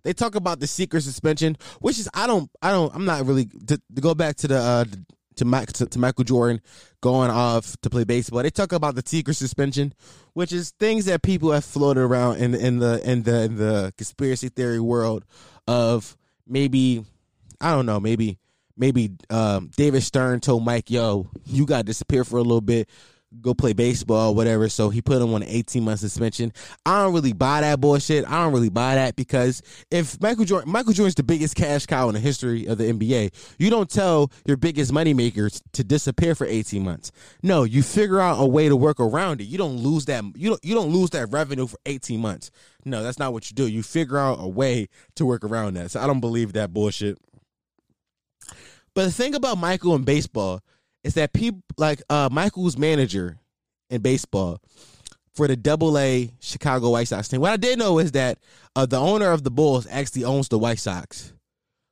they 0.04 0.14
talk 0.14 0.36
about 0.36 0.60
the 0.60 0.68
secret 0.68 1.02
suspension, 1.02 1.58
which 1.82 2.00
is 2.00 2.10
I 2.14 2.28
don't 2.28 2.50
I 2.62 2.72
don't 2.72 2.94
I'm 2.96 3.06
not 3.06 3.26
really 3.26 3.46
to, 3.68 3.82
to 3.96 4.02
go 4.02 4.16
back 4.16 4.38
to 4.38 4.48
the 4.48 4.58
uh 4.58 4.86
to, 5.38 5.46
Mike, 5.46 5.74
to, 5.74 5.86
to 5.86 6.00
Michael 6.00 6.24
Jordan 6.24 6.62
going 7.02 7.30
off 7.30 7.76
to 7.82 7.90
play 7.90 8.04
baseball. 8.04 8.44
They 8.44 8.50
talk 8.50 8.72
about 8.72 8.96
the 8.96 9.04
secret 9.06 9.36
suspension, 9.36 9.94
which 10.34 10.52
is 10.52 10.72
things 10.72 11.06
that 11.06 11.22
people 11.22 11.52
have 11.52 11.66
floated 11.66 12.02
around 12.02 12.38
in 12.38 12.54
in 12.54 12.80
the 12.80 13.02
in 13.10 13.24
the 13.24 13.44
in 13.44 13.56
the 13.58 13.94
conspiracy 13.98 14.50
theory 14.50 14.80
world 14.80 15.26
of 15.68 16.18
maybe 16.46 17.04
I 17.60 17.72
don't 17.72 17.86
know, 17.86 18.00
maybe 18.00 18.38
maybe 18.78 19.12
um, 19.30 19.72
David 19.76 20.04
Stern 20.04 20.40
told 20.40 20.64
Mike, 20.64 20.90
"Yo, 20.90 21.28
you 21.46 21.66
got 21.66 21.78
to 21.78 21.84
disappear 21.84 22.24
for 22.24 22.38
a 22.38 22.44
little 22.44 22.62
bit." 22.62 22.90
Go 23.42 23.54
play 23.54 23.74
baseball 23.74 24.36
whatever. 24.36 24.70
So 24.70 24.90
he 24.90 25.02
put 25.02 25.22
him 25.22 25.34
on 25.34 25.44
an 25.44 25.50
18 25.50 25.84
month 25.84 26.00
suspension. 26.00 26.54
I 26.86 27.04
don't 27.04 27.14
really 27.14 27.34
buy 27.34 27.62
that 27.62 27.80
bullshit. 27.80 28.26
I 28.26 28.44
don't 28.44 28.54
really 28.54 28.70
buy 28.70 28.96
that 28.96 29.16
because 29.16 29.62
if 29.92 30.20
Michael 30.22 30.46
Jordan, 30.46 30.72
Michael 30.72 30.94
Jordan's 30.94 31.16
the 31.16 31.24
biggest 31.24 31.56
cash 31.56 31.86
cow 31.86 32.08
in 32.10 32.14
the 32.14 32.20
history 32.20 32.66
of 32.66 32.78
the 32.78 32.92
NBA, 32.92 33.34
you 33.58 33.70
don't 33.70 33.90
tell 33.90 34.32
your 34.46 34.58
biggest 34.58 34.92
moneymakers 34.92 35.62
to 35.74 35.84
disappear 35.84 36.36
for 36.36 36.46
18 36.46 36.84
months. 36.84 37.12
No, 37.44 37.64
you 37.64 37.84
figure 37.84 38.20
out 38.20 38.42
a 38.42 38.46
way 38.46 38.70
to 38.70 38.76
work 38.76 39.00
around 39.00 39.42
it. 39.42 39.46
You 39.46 39.58
don't 39.58 39.78
lose 39.78 40.06
that. 40.06 40.24
You 40.36 40.50
don't. 40.50 40.64
You 40.64 40.76
don't 40.76 40.92
lose 40.92 41.12
that 41.12 41.32
revenue 41.32 41.68
for 41.68 41.78
18 41.86 42.20
months. 42.20 42.52
No, 42.86 43.04
that's 43.04 43.20
not 43.20 43.34
what 43.34 43.50
you 43.50 43.56
do. 43.56 43.68
You 43.68 43.84
figure 43.84 44.18
out 44.18 44.38
a 44.40 44.48
way 44.48 44.88
to 45.16 45.26
work 45.26 45.44
around 45.44 45.76
that. 45.76 45.92
So 45.92 46.00
I 46.00 46.08
don't 46.08 46.20
believe 46.20 46.54
that 46.54 46.74
bullshit. 46.74 47.18
But 48.94 49.06
the 49.06 49.12
thing 49.12 49.36
about 49.36 49.58
Michael 49.58 49.94
and 49.94 50.06
baseball 50.06 50.62
is 51.08 51.14
that 51.14 51.32
people 51.32 51.62
like 51.78 52.02
uh, 52.10 52.28
Michael's 52.30 52.78
manager 52.78 53.38
in 53.90 54.02
baseball 54.02 54.62
for 55.34 55.48
the 55.48 55.56
Double 55.56 55.98
A 55.98 56.30
Chicago 56.42 56.90
White 56.90 57.08
Sox 57.08 57.30
team. 57.30 57.40
What 57.40 57.54
I 57.54 57.58
did 57.58 57.80
know 57.80 57.98
is 57.98 58.12
that 58.12 58.40
uh, 58.76 58.86
the 58.86 59.00
owner 59.00 59.32
of 59.32 59.46
the 59.46 59.50
Bulls 59.50 59.88
actually 59.90 60.26
owns 60.26 60.50
the 60.50 60.60
White 60.60 60.80
Sox. 60.80 61.32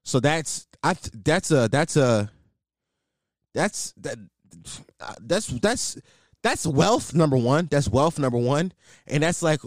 So 0.04 0.20
that's 0.20 0.68
I 0.84 0.96
that's 1.14 1.50
a 1.50 1.70
that's 1.70 1.96
a 1.96 2.30
that's 3.54 3.94
that 4.02 4.18
that's 5.22 5.48
that's 5.48 5.98
that's 6.44 6.68
wealth 6.68 7.14
number 7.16 7.38
one. 7.38 7.70
That's 7.72 7.88
wealth 7.88 8.20
number 8.20 8.38
one, 8.38 8.74
and 9.08 9.24
that's 9.24 9.42
like 9.42 9.62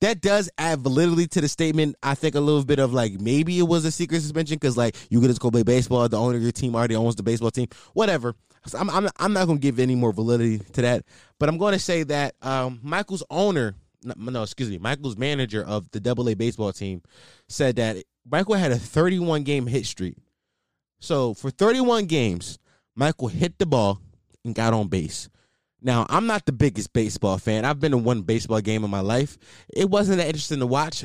that 0.00 0.20
does 0.20 0.48
add 0.58 0.80
validity 0.80 1.26
to 1.28 1.40
the 1.40 1.48
statement. 1.48 1.96
I 2.02 2.14
think 2.14 2.34
a 2.34 2.40
little 2.40 2.64
bit 2.64 2.78
of 2.78 2.92
like 2.92 3.20
maybe 3.20 3.58
it 3.58 3.64
was 3.64 3.84
a 3.84 3.90
secret 3.90 4.20
suspension 4.20 4.56
because 4.56 4.76
like 4.76 4.96
you 5.10 5.20
could 5.20 5.28
just 5.28 5.40
go 5.40 5.50
play 5.50 5.62
baseball. 5.62 6.08
The 6.08 6.18
owner 6.18 6.36
of 6.36 6.42
your 6.42 6.52
team 6.52 6.74
already 6.74 6.96
owns 6.96 7.16
the 7.16 7.22
baseball 7.22 7.50
team. 7.50 7.68
Whatever. 7.94 8.34
So 8.66 8.78
I'm 8.78 8.90
I'm 8.90 9.08
I'm 9.18 9.32
not 9.32 9.48
to 9.48 9.58
give 9.58 9.78
any 9.78 9.94
more 9.94 10.12
validity 10.12 10.58
to 10.58 10.82
that, 10.82 11.04
but 11.38 11.48
I'm 11.48 11.58
going 11.58 11.72
to 11.72 11.78
say 11.78 12.02
that 12.04 12.34
um, 12.42 12.80
Michael's 12.82 13.24
owner, 13.30 13.74
no, 14.02 14.42
excuse 14.42 14.70
me, 14.70 14.78
Michael's 14.78 15.16
manager 15.16 15.64
of 15.64 15.90
the 15.90 16.00
Double 16.00 16.28
A 16.28 16.34
baseball 16.34 16.72
team 16.72 17.02
said 17.48 17.76
that 17.76 17.96
Michael 18.30 18.54
had 18.54 18.72
a 18.72 18.78
31 18.78 19.42
game 19.42 19.66
hit 19.66 19.86
streak. 19.86 20.16
So 21.00 21.34
for 21.34 21.50
31 21.50 22.06
games, 22.06 22.58
Michael 22.94 23.28
hit 23.28 23.58
the 23.58 23.66
ball 23.66 24.00
and 24.44 24.54
got 24.54 24.74
on 24.74 24.88
base. 24.88 25.28
Now, 25.80 26.06
I'm 26.08 26.26
not 26.26 26.44
the 26.44 26.52
biggest 26.52 26.92
baseball 26.92 27.38
fan. 27.38 27.64
I've 27.64 27.78
been 27.78 27.92
to 27.92 27.98
one 27.98 28.22
baseball 28.22 28.60
game 28.60 28.82
in 28.82 28.90
my 28.90 29.00
life. 29.00 29.38
It 29.72 29.88
wasn't 29.88 30.18
that 30.18 30.26
interesting 30.26 30.58
to 30.58 30.66
watch. 30.66 31.04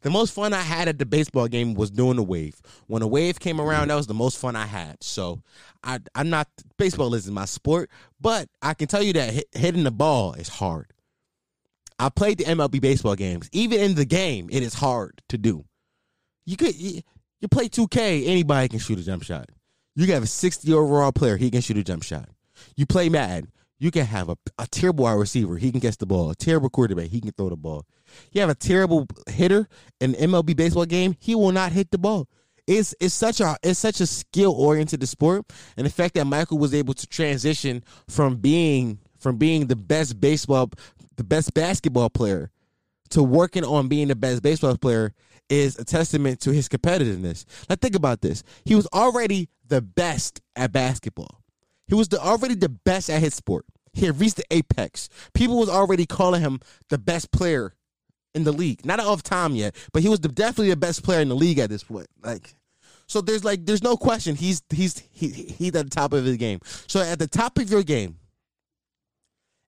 The 0.00 0.10
most 0.10 0.32
fun 0.32 0.54
I 0.54 0.62
had 0.62 0.88
at 0.88 0.98
the 0.98 1.04
baseball 1.04 1.46
game 1.46 1.74
was 1.74 1.90
doing 1.90 2.16
the 2.16 2.22
wave. 2.22 2.60
When 2.86 3.00
the 3.00 3.06
wave 3.06 3.38
came 3.38 3.60
around, 3.60 3.88
that 3.88 3.96
was 3.96 4.06
the 4.06 4.14
most 4.14 4.38
fun 4.38 4.56
I 4.56 4.66
had. 4.66 5.02
So, 5.02 5.42
I, 5.84 6.00
I'm 6.14 6.30
not 6.30 6.48
baseball 6.78 7.14
isn't 7.14 7.32
my 7.32 7.44
sport, 7.44 7.90
but 8.20 8.48
I 8.62 8.74
can 8.74 8.88
tell 8.88 9.02
you 9.02 9.12
that 9.12 9.32
hit, 9.32 9.48
hitting 9.52 9.84
the 9.84 9.90
ball 9.90 10.32
is 10.34 10.48
hard. 10.48 10.92
I 11.98 12.08
played 12.08 12.38
the 12.38 12.44
MLB 12.44 12.80
baseball 12.80 13.16
games. 13.16 13.48
Even 13.52 13.80
in 13.80 13.94
the 13.94 14.04
game, 14.04 14.48
it 14.50 14.62
is 14.62 14.74
hard 14.74 15.20
to 15.28 15.36
do. 15.36 15.64
You 16.46 16.56
could 16.56 16.74
you 16.76 17.02
play 17.50 17.68
2K, 17.68 18.26
anybody 18.26 18.68
can 18.68 18.78
shoot 18.78 18.98
a 18.98 19.04
jump 19.04 19.22
shot. 19.22 19.50
You 19.94 20.06
have 20.12 20.22
a 20.22 20.26
60 20.26 20.72
overall 20.72 21.12
player, 21.12 21.36
he 21.36 21.50
can 21.50 21.60
shoot 21.60 21.76
a 21.76 21.84
jump 21.84 22.02
shot. 22.02 22.28
You 22.76 22.86
play 22.86 23.08
Madden, 23.08 23.50
you 23.78 23.90
can 23.90 24.06
have 24.06 24.28
a, 24.28 24.36
a 24.58 24.66
terrible 24.66 25.04
wide 25.04 25.12
receiver. 25.12 25.56
He 25.56 25.70
can 25.70 25.80
catch 25.80 25.96
the 25.96 26.06
ball. 26.06 26.30
A 26.30 26.34
terrible 26.34 26.68
quarterback. 26.68 27.08
He 27.08 27.20
can 27.20 27.32
throw 27.32 27.48
the 27.48 27.56
ball. 27.56 27.86
You 28.32 28.40
have 28.40 28.50
a 28.50 28.54
terrible 28.54 29.06
hitter 29.28 29.68
in 30.00 30.14
MLB 30.14 30.56
baseball 30.56 30.86
game. 30.86 31.16
He 31.18 31.34
will 31.34 31.52
not 31.52 31.72
hit 31.72 31.90
the 31.90 31.98
ball. 31.98 32.28
It's 32.66 32.94
it's 33.00 33.14
such 33.14 33.40
a 33.40 33.56
it's 33.62 33.78
such 33.78 34.00
a 34.00 34.06
skill 34.06 34.52
oriented 34.52 35.06
sport, 35.08 35.46
and 35.76 35.86
the 35.86 35.90
fact 35.90 36.14
that 36.14 36.26
Michael 36.26 36.58
was 36.58 36.74
able 36.74 36.92
to 36.94 37.06
transition 37.06 37.82
from 38.08 38.36
being 38.36 38.98
from 39.18 39.36
being 39.36 39.68
the 39.68 39.76
best 39.76 40.20
baseball, 40.20 40.70
the 41.16 41.24
best 41.24 41.54
basketball 41.54 42.10
player, 42.10 42.50
to 43.10 43.22
working 43.22 43.64
on 43.64 43.88
being 43.88 44.08
the 44.08 44.16
best 44.16 44.42
baseball 44.42 44.76
player 44.76 45.14
is 45.48 45.78
a 45.78 45.84
testament 45.84 46.40
to 46.40 46.52
his 46.52 46.68
competitiveness. 46.68 47.46
Like 47.70 47.80
think 47.80 47.94
about 47.94 48.20
this: 48.20 48.42
he 48.66 48.74
was 48.74 48.86
already 48.92 49.48
the 49.66 49.80
best 49.80 50.42
at 50.54 50.70
basketball. 50.70 51.37
He 51.88 51.94
was 51.94 52.08
the, 52.08 52.20
already 52.20 52.54
the 52.54 52.68
best 52.68 53.10
at 53.10 53.20
his 53.20 53.34
sport. 53.34 53.64
He 53.92 54.06
had 54.06 54.20
reached 54.20 54.36
the 54.36 54.44
apex. 54.50 55.08
People 55.34 55.58
was 55.58 55.68
already 55.68 56.06
calling 56.06 56.40
him 56.40 56.60
the 56.88 56.98
best 56.98 57.32
player 57.32 57.74
in 58.34 58.44
the 58.44 58.52
league. 58.52 58.84
Not 58.84 59.00
of 59.00 59.22
time 59.22 59.54
yet, 59.54 59.74
but 59.92 60.02
he 60.02 60.08
was 60.08 60.20
the, 60.20 60.28
definitely 60.28 60.70
the 60.70 60.76
best 60.76 61.02
player 61.02 61.20
in 61.20 61.28
the 61.28 61.36
league 61.36 61.58
at 61.58 61.70
this 61.70 61.82
point. 61.82 62.06
Like, 62.22 62.54
so 63.06 63.20
there's 63.20 63.44
like 63.44 63.64
there's 63.64 63.82
no 63.82 63.96
question 63.96 64.36
he's 64.36 64.62
he's 64.70 65.02
he, 65.10 65.28
he's 65.28 65.74
at 65.74 65.86
the 65.86 65.90
top 65.90 66.12
of 66.12 66.24
his 66.24 66.36
game. 66.36 66.60
So 66.86 67.00
at 67.00 67.18
the 67.18 67.26
top 67.26 67.58
of 67.58 67.70
your 67.70 67.82
game, 67.82 68.18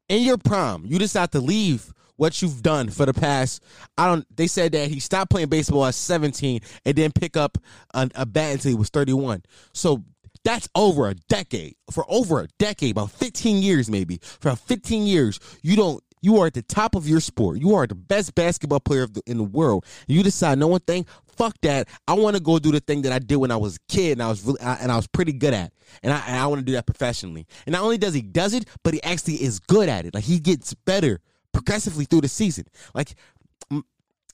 in 0.08 0.22
your 0.22 0.36
prime, 0.36 0.84
you 0.84 0.98
decide 0.98 1.32
to 1.32 1.40
leave 1.40 1.92
what 2.16 2.42
you've 2.42 2.62
done 2.62 2.90
for 2.90 3.06
the 3.06 3.14
past. 3.14 3.62
I 3.96 4.06
don't. 4.06 4.26
They 4.36 4.46
said 4.46 4.72
that 4.72 4.90
he 4.90 5.00
stopped 5.00 5.30
playing 5.30 5.48
baseball 5.48 5.86
at 5.86 5.94
17 5.94 6.60
and 6.84 6.96
then 6.96 7.12
pick 7.12 7.36
up 7.36 7.56
a, 7.94 8.10
a 8.14 8.26
bat 8.26 8.52
until 8.52 8.70
he 8.70 8.76
was 8.76 8.90
31. 8.90 9.42
So 9.72 10.04
that's 10.44 10.68
over 10.75 11.09
a 11.09 11.14
decade. 11.14 11.76
For 11.90 12.04
over 12.09 12.40
a 12.40 12.49
decade, 12.59 12.92
about 12.92 13.11
15 13.11 13.62
years 13.62 13.90
maybe. 13.90 14.20
For 14.23 14.54
15 14.56 15.06
years, 15.06 15.40
you 15.62 15.76
don't 15.76 16.02
you 16.23 16.38
are 16.38 16.47
at 16.47 16.54
the 16.54 16.62
top 16.62 16.94
of 16.94 17.09
your 17.09 17.20
sport. 17.20 17.59
You 17.59 17.75
are 17.75 17.87
the 17.87 17.94
best 17.94 18.35
basketball 18.35 18.80
player 18.80 19.06
the, 19.06 19.23
in 19.26 19.38
the 19.38 19.44
world. 19.44 19.87
You 20.06 20.23
decide, 20.23 20.59
no 20.59 20.66
one 20.66 20.80
thing, 20.80 21.06
fuck 21.37 21.56
that. 21.62 21.88
I 22.06 22.12
want 22.14 22.37
to 22.37 22.42
go 22.42 22.59
do 22.59 22.70
the 22.70 22.80
thing 22.80 23.02
that 23.02 23.12
I 23.12 23.18
did 23.18 23.37
when 23.37 23.50
I 23.50 23.56
was 23.56 23.76
a 23.76 23.92
kid 23.92 24.12
and 24.12 24.23
I 24.23 24.28
was 24.28 24.44
really, 24.44 24.61
and 24.61 24.92
I 24.92 24.97
was 24.97 25.06
pretty 25.06 25.32
good 25.32 25.54
at, 25.54 25.73
and 26.02 26.12
I 26.12 26.23
and 26.26 26.37
I 26.37 26.47
want 26.47 26.61
to 26.61 26.64
do 26.64 26.73
that 26.73 26.87
professionally. 26.87 27.47
And 27.66 27.73
not 27.73 27.82
only 27.82 27.99
does 27.99 28.14
he 28.14 28.23
does 28.23 28.54
it, 28.54 28.66
but 28.82 28.94
he 28.94 29.02
actually 29.02 29.42
is 29.42 29.61
good 29.61 29.88
at 29.88 30.04
it. 30.04 30.14
Like 30.14 30.25
he 30.25 30.38
gets 30.38 30.75
better 30.75 31.20
progressively 31.52 32.04
through 32.04 32.20
the 32.23 32.28
season. 32.28 32.66
Like 32.94 33.14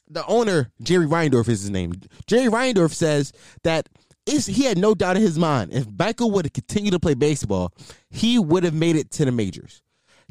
the 0.08 0.24
owner 0.26 0.72
Jerry 0.82 1.06
Reinsdorf 1.06 1.48
is 1.48 1.62
his 1.62 1.70
name. 1.70 1.94
Jerry 2.26 2.48
Reinsdorf 2.48 2.92
says 2.92 3.32
that 3.62 3.88
he 4.26 4.64
had 4.64 4.78
no 4.78 4.94
doubt 4.94 5.16
in 5.16 5.22
his 5.22 5.38
mind 5.38 5.72
if 5.72 5.86
Michael 5.98 6.30
would 6.32 6.44
have 6.44 6.52
continued 6.52 6.92
to 6.92 7.00
play 7.00 7.14
baseball, 7.14 7.72
he 8.10 8.38
would 8.38 8.64
have 8.64 8.74
made 8.74 8.96
it 8.96 9.10
to 9.12 9.24
the 9.24 9.32
majors. 9.32 9.82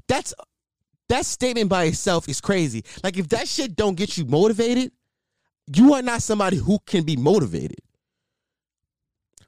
That's 0.07 0.33
that 1.09 1.25
statement 1.25 1.69
by 1.69 1.85
itself 1.85 2.27
is 2.27 2.41
crazy. 2.41 2.83
Like 3.03 3.17
if 3.17 3.29
that 3.29 3.47
shit 3.47 3.75
don't 3.75 3.95
get 3.95 4.17
you 4.17 4.25
motivated, 4.25 4.91
you 5.73 5.93
are 5.93 6.01
not 6.01 6.21
somebody 6.21 6.57
who 6.57 6.79
can 6.85 7.03
be 7.03 7.15
motivated. 7.15 7.79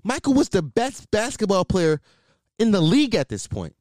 Michael 0.03 0.33
was 0.33 0.49
the 0.49 0.61
best 0.61 1.09
basketball 1.11 1.65
player 1.65 1.99
in 2.59 2.71
the 2.71 2.81
league 2.81 3.15
at 3.15 3.27
this 3.27 3.47
point, 3.47 3.75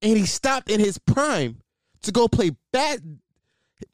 and 0.00 0.16
he 0.16 0.24
stopped 0.24 0.70
in 0.70 0.80
his 0.80 0.98
prime 0.98 1.58
to 2.02 2.12
go 2.12 2.26
play 2.28 2.52
bat. 2.72 3.00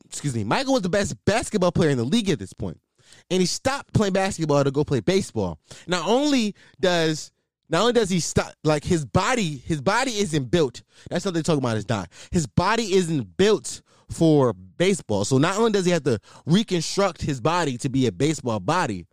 Excuse 0.05 0.35
me, 0.35 0.45
Michael 0.45 0.75
was 0.75 0.83
the 0.83 0.89
best 0.89 1.17
basketball 1.25 1.73
player 1.73 1.91
in 1.91 1.99
the 1.99 2.05
league 2.05 2.31
at 2.31 2.39
this 2.39 2.53
point 2.53 2.79
and 3.31 3.41
he 3.41 3.47
stopped 3.47 3.93
playing 3.93 4.13
basketball 4.13 4.65
to 4.65 4.71
go 4.71 4.85
play 4.85 5.01
baseball. 5.01 5.59
Not 5.87 6.07
only 6.07 6.55
does 6.81 7.33
not 7.69 7.81
only 7.81 7.93
does 7.95 8.11
he 8.11 8.21
stop 8.21 8.53
like 8.63 8.85
his 8.85 9.05
body, 9.05 9.57
his 9.57 9.81
body 9.81 10.13
isn't 10.13 10.51
built. 10.51 10.83
That's 11.11 11.25
what 11.25 11.35
they're 11.35 11.43
talking 11.43 11.59
about. 11.59 11.77
Is 11.77 11.89
not 11.89 12.09
his 12.31 12.47
body 12.47 12.95
isn't 12.95 13.37
built 13.37 13.83
for 14.11 14.53
baseball. 14.53 15.25
So 15.25 15.39
not 15.39 15.57
only 15.57 15.73
does 15.73 15.85
he 15.85 15.91
have 15.93 16.05
to 16.05 16.21
reconstruct 16.45 17.23
his 17.23 17.41
body 17.41 17.77
to 17.79 17.89
be 17.89 18.07
a 18.07 18.13
baseball 18.13 18.61
body, 18.61 19.07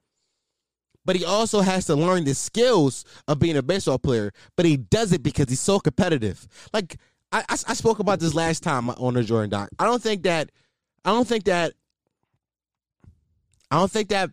but 1.06 1.16
he 1.16 1.26
also 1.26 1.62
has 1.62 1.86
to 1.86 1.96
learn 1.96 2.24
the 2.24 2.36
skills 2.36 3.04
of 3.28 3.40
being 3.40 3.58
a 3.58 3.64
baseball 3.64 4.00
player. 4.00 4.32
But 4.56 4.66
he 4.66 4.78
does 4.78 5.12
it 5.12 5.24
because 5.24 5.50
he's 5.50 5.60
so 5.60 5.80
competitive. 5.80 6.48
Like 6.72 6.98
I, 7.32 7.40
I, 7.50 7.54
I 7.68 7.74
spoke 7.74 8.00
about 8.00 8.20
this 8.20 8.34
last 8.34 8.64
time 8.64 8.90
on 8.90 9.16
the 9.16 9.24
Jordan 9.24 9.50
doc. 9.50 9.70
I 9.80 9.86
don't 9.86 10.02
think 10.02 10.24
that 10.24 10.52
I 11.04 11.12
don't 11.12 11.28
think 11.28 11.46
that 11.46 11.74
I 13.74 13.78
don't 13.78 13.90
think 13.90 14.10
that 14.10 14.30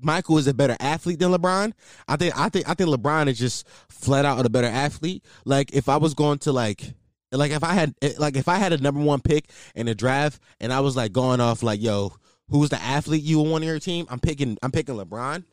Michael 0.00 0.38
is 0.38 0.46
a 0.46 0.54
better 0.54 0.78
athlete 0.80 1.18
than 1.18 1.30
LeBron. 1.30 1.74
I 2.08 2.16
think 2.16 2.38
I 2.38 2.48
think 2.48 2.66
I 2.66 2.72
think 2.72 2.88
LeBron 2.88 3.28
is 3.28 3.38
just 3.38 3.68
flat 3.90 4.24
out 4.24 4.46
a 4.46 4.48
better 4.48 4.66
athlete. 4.66 5.26
Like 5.44 5.74
if 5.74 5.90
I 5.90 5.98
was 5.98 6.14
going 6.14 6.38
to 6.38 6.52
like 6.52 6.94
like 7.32 7.50
if 7.50 7.62
I 7.62 7.74
had 7.74 7.94
eh, 8.00 8.14
like 8.16 8.34
if 8.34 8.48
I 8.48 8.54
had 8.54 8.72
a 8.72 8.78
number 8.78 9.02
one 9.02 9.20
pick 9.20 9.50
in 9.74 9.88
a 9.88 9.94
draft 9.94 10.40
and 10.58 10.72
I 10.72 10.80
was 10.80 10.96
like 10.96 11.12
going 11.12 11.38
off 11.38 11.62
like 11.62 11.82
yo 11.82 12.14
who's 12.48 12.70
the 12.70 12.80
athlete 12.80 13.22
you 13.22 13.40
want 13.40 13.56
on 13.56 13.62
your 13.64 13.78
team? 13.78 14.06
I'm 14.08 14.20
picking 14.20 14.56
I'm 14.62 14.72
picking 14.72 14.96
LeBron. 14.96 15.44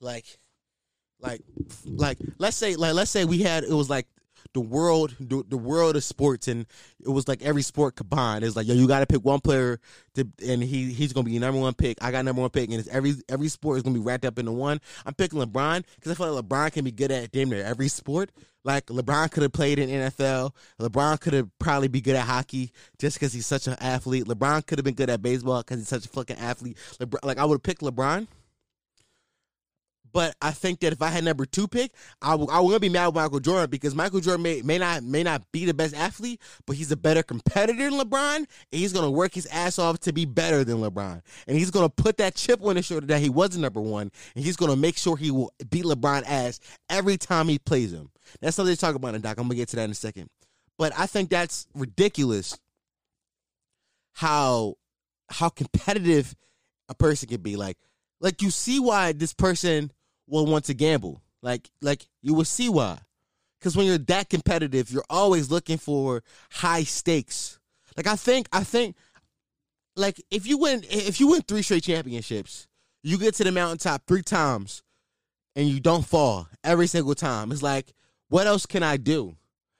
Like 0.00 0.26
like 1.20 1.40
like 1.86 2.18
let's 2.38 2.56
say 2.56 2.74
like 2.74 2.94
let's 2.94 3.12
say 3.12 3.24
we 3.24 3.42
had 3.42 3.62
it 3.62 3.72
was 3.72 3.88
like 3.88 4.08
the 4.54 4.60
world 4.60 5.14
the, 5.20 5.44
the 5.48 5.58
world 5.58 5.96
of 5.96 6.04
sports 6.04 6.48
and 6.48 6.64
it 7.00 7.08
was 7.08 7.28
like 7.28 7.42
every 7.42 7.62
sport 7.62 7.96
combined. 7.96 8.44
It's 8.44 8.56
like 8.56 8.66
yo, 8.66 8.74
you 8.74 8.88
got 8.88 9.00
to 9.00 9.06
pick 9.06 9.24
one 9.24 9.40
player 9.40 9.78
to, 10.14 10.26
and 10.46 10.62
he 10.62 10.92
he's 10.92 11.12
gonna 11.12 11.24
be 11.24 11.32
your 11.32 11.40
number 11.40 11.60
one 11.60 11.74
pick. 11.74 11.98
I 12.02 12.10
got 12.10 12.24
number 12.24 12.40
one 12.40 12.50
pick, 12.50 12.70
and 12.70 12.78
it's 12.78 12.88
every 12.88 13.14
every 13.28 13.48
sport 13.48 13.76
is 13.76 13.82
gonna 13.82 13.94
be 13.94 14.00
wrapped 14.00 14.24
up 14.24 14.38
into 14.38 14.52
one. 14.52 14.80
I'm 15.04 15.14
picking 15.14 15.40
LeBron 15.40 15.84
because 15.96 16.12
I 16.12 16.14
feel 16.14 16.32
like 16.32 16.44
LeBron 16.44 16.72
can 16.72 16.84
be 16.84 16.92
good 16.92 17.10
at 17.10 17.32
damn 17.32 17.50
near 17.50 17.64
every 17.64 17.88
sport. 17.88 18.30
Like 18.64 18.86
LeBron 18.86 19.30
could 19.30 19.42
have 19.42 19.52
played 19.52 19.78
in 19.78 19.90
NFL. 19.90 20.52
LeBron 20.80 21.20
could 21.20 21.34
have 21.34 21.50
probably 21.58 21.88
be 21.88 22.00
good 22.00 22.16
at 22.16 22.24
hockey 22.24 22.72
just 22.98 23.16
because 23.16 23.32
he's 23.32 23.46
such 23.46 23.66
an 23.66 23.76
athlete. 23.80 24.24
LeBron 24.24 24.66
could 24.66 24.78
have 24.78 24.84
been 24.84 24.94
good 24.94 25.10
at 25.10 25.20
baseball 25.20 25.60
because 25.60 25.78
he's 25.78 25.88
such 25.88 26.06
a 26.06 26.08
fucking 26.08 26.38
athlete. 26.38 26.78
LeBron, 27.00 27.24
like 27.24 27.38
I 27.38 27.44
would 27.44 27.56
have 27.56 27.62
picked 27.62 27.82
LeBron 27.82 28.26
but 30.14 30.36
I 30.40 30.52
think 30.52 30.78
that 30.80 30.92
if 30.92 31.02
I 31.02 31.08
had 31.08 31.24
number 31.24 31.44
two 31.44 31.66
pick, 31.66 31.92
I, 32.22 32.30
w- 32.30 32.48
I 32.48 32.60
wouldn't 32.60 32.80
be 32.80 32.88
mad 32.88 33.06
with 33.06 33.16
Michael 33.16 33.40
Jordan 33.40 33.68
because 33.68 33.96
Michael 33.96 34.20
Jordan 34.20 34.42
may, 34.42 34.62
may 34.62 34.78
not 34.78 35.02
may 35.02 35.24
not 35.24 35.42
be 35.50 35.64
the 35.64 35.74
best 35.74 35.92
athlete, 35.92 36.40
but 36.66 36.76
he's 36.76 36.92
a 36.92 36.96
better 36.96 37.24
competitor 37.24 37.90
than 37.90 37.98
LeBron, 37.98 38.36
and 38.36 38.46
he's 38.70 38.92
gonna 38.92 39.10
work 39.10 39.34
his 39.34 39.46
ass 39.46 39.76
off 39.76 39.98
to 40.00 40.12
be 40.12 40.24
better 40.24 40.62
than 40.62 40.76
LeBron, 40.78 41.20
and 41.48 41.58
he's 41.58 41.72
gonna 41.72 41.88
put 41.88 42.16
that 42.18 42.36
chip 42.36 42.62
on 42.64 42.76
his 42.76 42.86
shoulder 42.86 43.08
that 43.08 43.20
he 43.20 43.28
wasn't 43.28 43.62
number 43.62 43.80
one, 43.80 44.12
and 44.36 44.44
he's 44.44 44.56
gonna 44.56 44.76
make 44.76 44.96
sure 44.96 45.16
he 45.16 45.32
will 45.32 45.52
beat 45.68 45.84
LeBron 45.84 46.22
ass 46.26 46.60
every 46.88 47.16
time 47.16 47.48
he 47.48 47.58
plays 47.58 47.92
him. 47.92 48.08
That's 48.40 48.54
something 48.54 48.74
to 48.74 48.80
talk 48.80 48.94
about 48.94 49.16
in 49.16 49.20
Doc. 49.20 49.36
I'm 49.36 49.44
gonna 49.48 49.56
get 49.56 49.68
to 49.70 49.76
that 49.76 49.84
in 49.84 49.90
a 49.90 49.94
second, 49.94 50.30
but 50.78 50.92
I 50.96 51.06
think 51.06 51.28
that's 51.28 51.66
ridiculous. 51.74 52.56
How 54.12 54.76
how 55.28 55.48
competitive 55.48 56.36
a 56.88 56.94
person 56.94 57.28
can 57.28 57.40
be, 57.40 57.56
like 57.56 57.78
like 58.20 58.42
you 58.42 58.50
see 58.50 58.78
why 58.78 59.10
this 59.10 59.34
person 59.34 59.90
will 60.26 60.46
want 60.46 60.64
to 60.66 60.74
gamble. 60.74 61.22
Like 61.42 61.70
like 61.80 62.06
you 62.22 62.34
will 62.34 62.44
see 62.44 62.68
why. 62.68 62.98
Cuz 63.60 63.76
when 63.76 63.86
you're 63.86 63.98
that 63.98 64.28
competitive, 64.28 64.90
you're 64.90 65.04
always 65.10 65.50
looking 65.50 65.78
for 65.78 66.22
high 66.50 66.84
stakes. 66.84 67.58
Like 67.96 68.06
I 68.06 68.16
think 68.16 68.48
I 68.52 68.64
think 68.64 68.96
like 69.96 70.22
if 70.30 70.46
you 70.46 70.58
win 70.58 70.84
if 70.90 71.20
you 71.20 71.28
win 71.28 71.42
3 71.42 71.62
straight 71.62 71.84
championships, 71.84 72.66
you 73.02 73.18
get 73.18 73.34
to 73.34 73.44
the 73.44 73.52
mountaintop 73.52 74.06
3 74.06 74.22
times 74.22 74.82
and 75.54 75.68
you 75.68 75.80
don't 75.80 76.06
fall 76.06 76.48
every 76.62 76.86
single 76.86 77.14
time. 77.14 77.52
It's 77.52 77.62
like 77.62 77.92
what 78.28 78.46
else 78.46 78.66
can 78.66 78.82
I 78.82 78.96
do? 78.96 79.36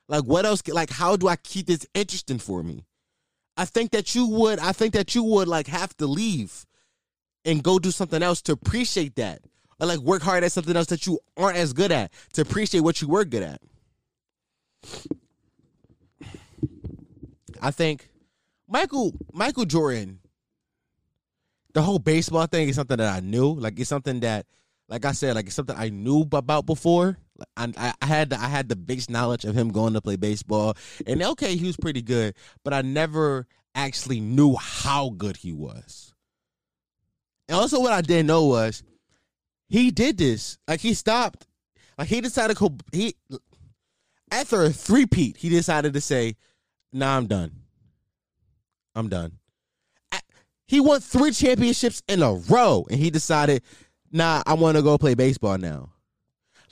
Like 0.07 0.23
what 0.23 0.45
else 0.45 0.65
like 0.67 0.91
how 0.91 1.15
do 1.15 1.27
I 1.27 1.35
keep 1.35 1.67
this 1.67 1.87
interesting 1.93 2.39
for 2.39 2.63
me? 2.63 2.85
I 3.57 3.65
think 3.65 3.91
that 3.91 4.13
you 4.15 4.27
would 4.27 4.59
I 4.59 4.71
think 4.71 4.93
that 4.93 5.15
you 5.15 5.23
would 5.23 5.47
like 5.47 5.67
have 5.67 5.95
to 5.97 6.07
leave 6.07 6.65
and 7.43 7.63
go 7.63 7.79
do 7.79 7.91
something 7.91 8.21
else 8.21 8.41
to 8.43 8.51
appreciate 8.51 9.15
that 9.15 9.41
or 9.79 9.87
like 9.87 9.99
work 9.99 10.21
hard 10.21 10.43
at 10.43 10.51
something 10.51 10.75
else 10.75 10.87
that 10.87 11.05
you 11.05 11.19
aren't 11.37 11.57
as 11.57 11.73
good 11.73 11.91
at 11.91 12.11
to 12.33 12.41
appreciate 12.41 12.81
what 12.81 13.01
you 13.01 13.07
were 13.07 13.25
good 13.25 13.43
at. 13.43 13.61
I 17.61 17.71
think 17.71 18.09
Michael 18.67 19.13
Michael 19.33 19.65
Jordan, 19.65 20.19
the 21.73 21.81
whole 21.81 21.99
baseball 21.99 22.45
thing 22.45 22.69
is 22.69 22.75
something 22.75 22.97
that 22.97 23.13
I 23.13 23.19
knew. 23.19 23.53
Like 23.53 23.79
it's 23.79 23.89
something 23.89 24.19
that, 24.21 24.45
like 24.87 25.05
I 25.05 25.11
said, 25.11 25.35
like 25.35 25.47
it's 25.47 25.55
something 25.55 25.75
I 25.75 25.89
knew 25.89 26.27
about 26.31 26.65
before. 26.65 27.17
I, 27.57 27.93
I 28.01 28.05
had 28.05 28.29
the, 28.29 28.39
I 28.39 28.47
had 28.47 28.69
the 28.69 28.77
base 28.77 29.09
knowledge 29.09 29.43
of 29.43 29.55
him 29.55 29.69
going 29.69 29.93
to 29.93 30.01
play 30.01 30.15
baseball, 30.15 30.77
and 31.05 31.21
okay, 31.21 31.57
he 31.57 31.65
was 31.65 31.75
pretty 31.75 32.01
good, 32.01 32.33
but 32.63 32.73
I 32.73 32.81
never 32.81 33.45
actually 33.73 34.21
knew 34.21 34.55
how 34.55 35.09
good 35.09 35.35
he 35.35 35.51
was. 35.51 36.13
And 37.49 37.57
also, 37.57 37.81
what 37.81 37.91
I 37.91 38.01
didn't 38.01 38.27
know 38.27 38.45
was 38.45 38.83
he 39.67 39.91
did 39.91 40.17
this. 40.17 40.57
Like 40.67 40.81
he 40.81 40.93
stopped. 40.93 41.47
Like 41.97 42.07
he 42.07 42.21
decided 42.21 42.57
to 42.57 42.77
he 42.91 43.15
after 44.31 44.63
a 44.63 44.69
three-peat, 44.69 45.37
he 45.37 45.49
decided 45.49 45.93
to 45.93 46.01
say, 46.01 46.35
"Nah, 46.91 47.17
I'm 47.17 47.27
done. 47.27 47.51
I'm 48.95 49.09
done." 49.09 49.39
He 50.67 50.79
won 50.79 50.99
three 50.99 51.31
championships 51.31 52.01
in 52.07 52.23
a 52.23 52.33
row, 52.33 52.85
and 52.89 52.99
he 52.99 53.11
decided, 53.11 53.61
"Nah, 54.11 54.41
I 54.45 54.55
want 54.55 54.77
to 54.77 54.83
go 54.83 54.97
play 54.97 55.13
baseball 55.13 55.57
now." 55.57 55.91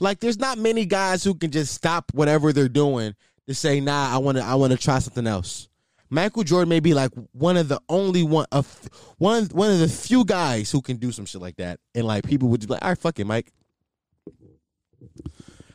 Like, 0.00 0.18
there's 0.18 0.38
not 0.38 0.58
many 0.58 0.84
guys 0.84 1.22
who 1.22 1.34
can 1.34 1.52
just 1.52 1.72
stop 1.72 2.10
whatever 2.12 2.52
they're 2.52 2.68
doing 2.68 3.14
to 3.46 3.54
say, 3.54 3.80
"Nah, 3.80 4.12
I 4.12 4.18
want 4.18 4.38
to. 4.38 4.44
I 4.44 4.56
want 4.56 4.72
to 4.72 4.78
try 4.78 4.98
something 4.98 5.26
else." 5.26 5.68
Michael 6.14 6.44
Jordan 6.44 6.68
may 6.68 6.78
be 6.78 6.94
like 6.94 7.10
one 7.32 7.56
of 7.56 7.66
the 7.66 7.80
only 7.88 8.22
one 8.22 8.46
of 8.52 8.88
one 9.18 9.46
one 9.46 9.72
of 9.72 9.80
the 9.80 9.88
few 9.88 10.24
guys 10.24 10.70
who 10.70 10.80
can 10.80 10.96
do 10.96 11.10
some 11.10 11.26
shit 11.26 11.40
like 11.40 11.56
that, 11.56 11.80
and 11.92 12.06
like 12.06 12.24
people 12.24 12.48
would 12.48 12.60
be 12.60 12.66
like, 12.66 12.82
"All 12.82 12.90
right, 12.90 12.98
fuck 12.98 13.18
it, 13.18 13.26
Mike." 13.26 13.52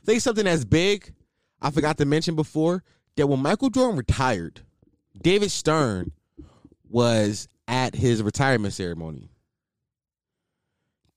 Think 0.06 0.22
something 0.22 0.46
that's 0.46 0.64
big. 0.64 1.14
I 1.62 1.72
forgot 1.72 1.98
to 1.98 2.06
mention 2.06 2.36
before 2.36 2.84
that 3.18 3.28
when 3.28 3.42
Michael 3.42 3.70
Jordan 3.70 3.98
retired, 3.98 4.62
David 5.22 5.52
Stern 5.52 6.14
was 6.90 7.50
at 7.68 7.94
his 7.96 8.24
retirement 8.24 8.74
ceremony. 8.74 9.30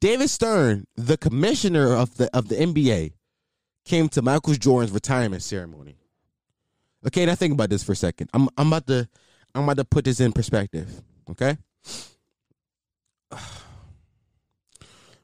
David 0.01 0.31
Stern, 0.31 0.85
the 0.97 1.17
commissioner 1.17 1.95
of 1.95 2.17
the 2.17 2.29
of 2.37 2.49
the 2.49 2.57
NBA, 2.57 3.13
came 3.85 4.09
to 4.09 4.21
Michael 4.21 4.55
Jordan's 4.55 4.93
retirement 4.93 5.45
ceremony. 5.45 6.02
Okay, 7.07 7.27
now 7.27 7.35
think 7.35 7.53
about 7.53 7.71
this 7.71 7.83
for 7.83 7.93
a 7.93 7.97
second. 7.97 8.31
I'm 8.33 8.49
I'm 8.57 8.69
about 8.69 8.87
to 8.87 9.09
I'm 9.55 9.65
about 9.65 9.79
to 9.79 9.85
put 9.85 10.05
this 10.05 10.21
in 10.21 10.33
perspective. 10.33 11.03
Okay. 11.31 11.57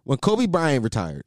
When 0.05 0.17
Kobe 0.17 0.47
Bryant 0.47 0.83
retired, 0.83 1.25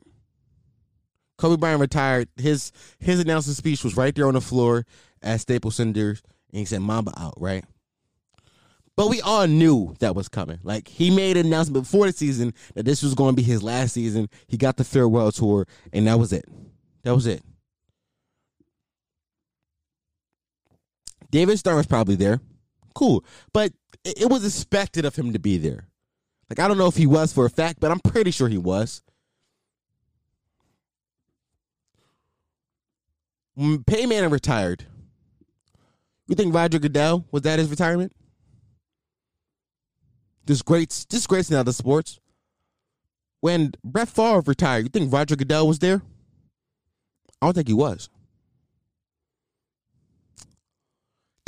Kobe 1.37 1.55
Bryant 1.55 1.81
retired. 1.81 2.29
His 2.35 2.71
his 2.99 3.19
announcement 3.19 3.57
speech 3.57 3.83
was 3.83 3.95
right 3.95 4.15
there 4.15 4.27
on 4.27 4.33
the 4.33 4.41
floor 4.41 4.87
at 5.21 5.39
Staples 5.39 5.75
Center, 5.75 6.09
and 6.09 6.17
he 6.59 6.65
said 6.65 6.81
"Mamba 6.81 7.13
out." 7.15 7.35
Right. 7.37 7.63
But 8.95 9.09
we 9.09 9.21
all 9.21 9.47
knew 9.47 9.95
that 9.99 10.15
was 10.15 10.27
coming. 10.27 10.59
Like 10.63 10.87
he 10.87 11.09
made 11.09 11.37
an 11.37 11.45
announcement 11.45 11.85
before 11.85 12.07
the 12.07 12.13
season 12.13 12.53
that 12.73 12.85
this 12.85 13.03
was 13.03 13.13
going 13.13 13.35
to 13.35 13.35
be 13.35 13.43
his 13.43 13.63
last 13.63 13.93
season. 13.93 14.29
He 14.47 14.57
got 14.57 14.77
the 14.77 14.83
farewell 14.83 15.31
tour, 15.31 15.67
and 15.93 16.07
that 16.07 16.19
was 16.19 16.33
it. 16.33 16.45
That 17.03 17.15
was 17.15 17.27
it. 17.27 17.43
David 21.32 21.58
Stern 21.58 21.78
was 21.78 21.88
probably 21.88 22.15
there. 22.15 22.39
Cool. 22.94 23.24
But 23.54 23.74
it 24.04 24.30
was 24.30 24.46
expected 24.46 25.06
of 25.06 25.15
him 25.15 25.34
to 25.34 25.39
be 25.39 25.58
there. 25.58 25.88
Like, 26.50 26.60
I 26.60 26.67
don't 26.67 26.78
know 26.78 26.88
if 26.88 26.98
he 26.98 27.08
was 27.08 27.34
for 27.34 27.46
a 27.46 27.50
fact, 27.50 27.80
but 27.80 27.89
I'm 27.89 28.00
pretty 28.02 28.32
sure 28.32 28.50
he 28.50 28.58
was. 28.58 29.02
Manning 33.56 34.30
retired, 34.30 34.86
you 36.28 36.36
think 36.36 36.54
Roger 36.54 36.80
Goodell 36.80 37.26
was 37.32 37.44
that 37.44 37.60
his 37.60 37.70
retirement? 37.70 38.13
This 40.46 40.62
great, 40.62 41.06
this 41.10 41.28
great 41.28 41.50
in 41.50 41.58
other 41.58 41.74
sports. 41.74 42.20
When 43.41 43.74
Brett 43.84 44.10
Favre 44.10 44.41
retired, 44.46 44.84
you 44.84 44.89
think 44.89 45.13
Roger 45.13 45.36
Goodell 45.36 45.67
was 45.67 45.80
there? 45.80 46.02
I 47.41 47.48
don't 47.48 47.54
think 47.54 47.67
he 47.67 47.74
was. 47.74 48.10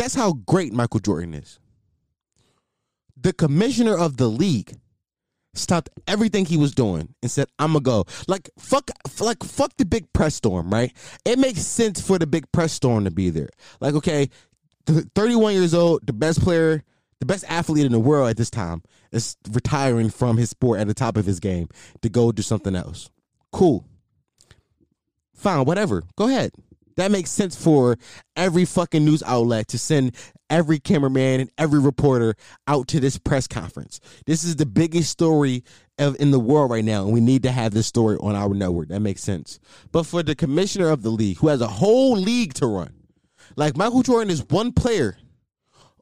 That's 0.03 0.15
how 0.15 0.33
great 0.33 0.73
Michael 0.73 0.99
Jordan 0.99 1.33
is. 1.33 1.59
The 3.15 3.31
commissioner 3.31 3.97
of 3.97 4.17
the 4.17 4.27
league 4.27 4.75
stopped 5.53 5.89
everything 6.07 6.43
he 6.43 6.57
was 6.57 6.75
doing 6.75 7.15
and 7.21 7.31
said, 7.31 7.47
"I'm 7.57 7.71
gonna 7.71 7.83
go." 7.83 8.03
Like 8.27 8.49
fuck, 8.59 8.91
like 9.21 9.41
fuck 9.43 9.71
the 9.77 9.85
big 9.85 10.11
press 10.11 10.35
storm, 10.35 10.73
right? 10.73 10.91
It 11.23 11.39
makes 11.39 11.61
sense 11.61 12.01
for 12.01 12.19
the 12.19 12.27
big 12.27 12.51
press 12.51 12.73
storm 12.73 13.05
to 13.05 13.11
be 13.11 13.29
there. 13.29 13.47
Like, 13.79 13.93
okay, 13.93 14.29
31 14.85 15.53
years 15.53 15.73
old, 15.73 16.05
the 16.05 16.11
best 16.11 16.41
player, 16.41 16.83
the 17.21 17.25
best 17.25 17.45
athlete 17.47 17.85
in 17.85 17.93
the 17.93 17.99
world 17.99 18.29
at 18.29 18.35
this 18.35 18.49
time 18.49 18.83
is 19.13 19.37
retiring 19.53 20.09
from 20.09 20.35
his 20.35 20.49
sport 20.49 20.81
at 20.81 20.87
the 20.87 20.93
top 20.93 21.15
of 21.15 21.25
his 21.25 21.39
game 21.39 21.69
to 22.01 22.09
go 22.09 22.33
do 22.33 22.41
something 22.41 22.75
else. 22.75 23.09
Cool. 23.53 23.85
Fine, 25.33 25.63
whatever. 25.63 26.03
Go 26.17 26.27
ahead. 26.27 26.51
That 26.95 27.12
makes 27.12 27.32
sense 27.32 27.56
for 27.56 27.97
every 28.36 28.65
fucking 28.65 29.03
news 29.03 29.23
outlet 29.23 29.67
to 29.69 29.79
send 29.79 30.15
every 30.49 30.79
cameraman 30.79 31.41
and 31.41 31.51
every 31.58 31.79
reporter 31.79 32.36
out 32.67 32.88
to 32.89 32.99
this 32.99 33.17
press 33.17 33.47
conference. 33.47 33.99
This 34.25 34.43
is 34.43 34.56
the 34.56 34.65
biggest 34.65 35.10
story 35.10 35.63
of, 35.97 36.15
in 36.19 36.32
the 36.32 36.39
world 36.39 36.71
right 36.71 36.86
now, 36.86 37.03
and 37.03 37.13
we 37.13 37.21
need 37.21 37.43
to 37.43 37.51
have 37.51 37.73
this 37.73 37.88
story 37.88 38.17
on 38.19 38.36
our 38.36 38.53
network. 38.53 38.89
That 38.89 38.99
makes 38.99 39.23
sense. 39.23 39.60
But 39.91 40.06
for 40.06 40.21
the 40.21 40.36
commissioner 40.36 40.89
of 40.89 41.01
the 41.01 41.10
league, 41.10 41.38
who 41.38 41.47
has 41.47 41.62
a 41.62 41.67
whole 41.67 42.15
league 42.15 42.53
to 42.56 42.67
run, 42.67 42.93
like 43.56 43.75
Michael 43.77 44.03
Jordan 44.03 44.29
is 44.29 44.45
one 44.49 44.71
player. 44.71 45.17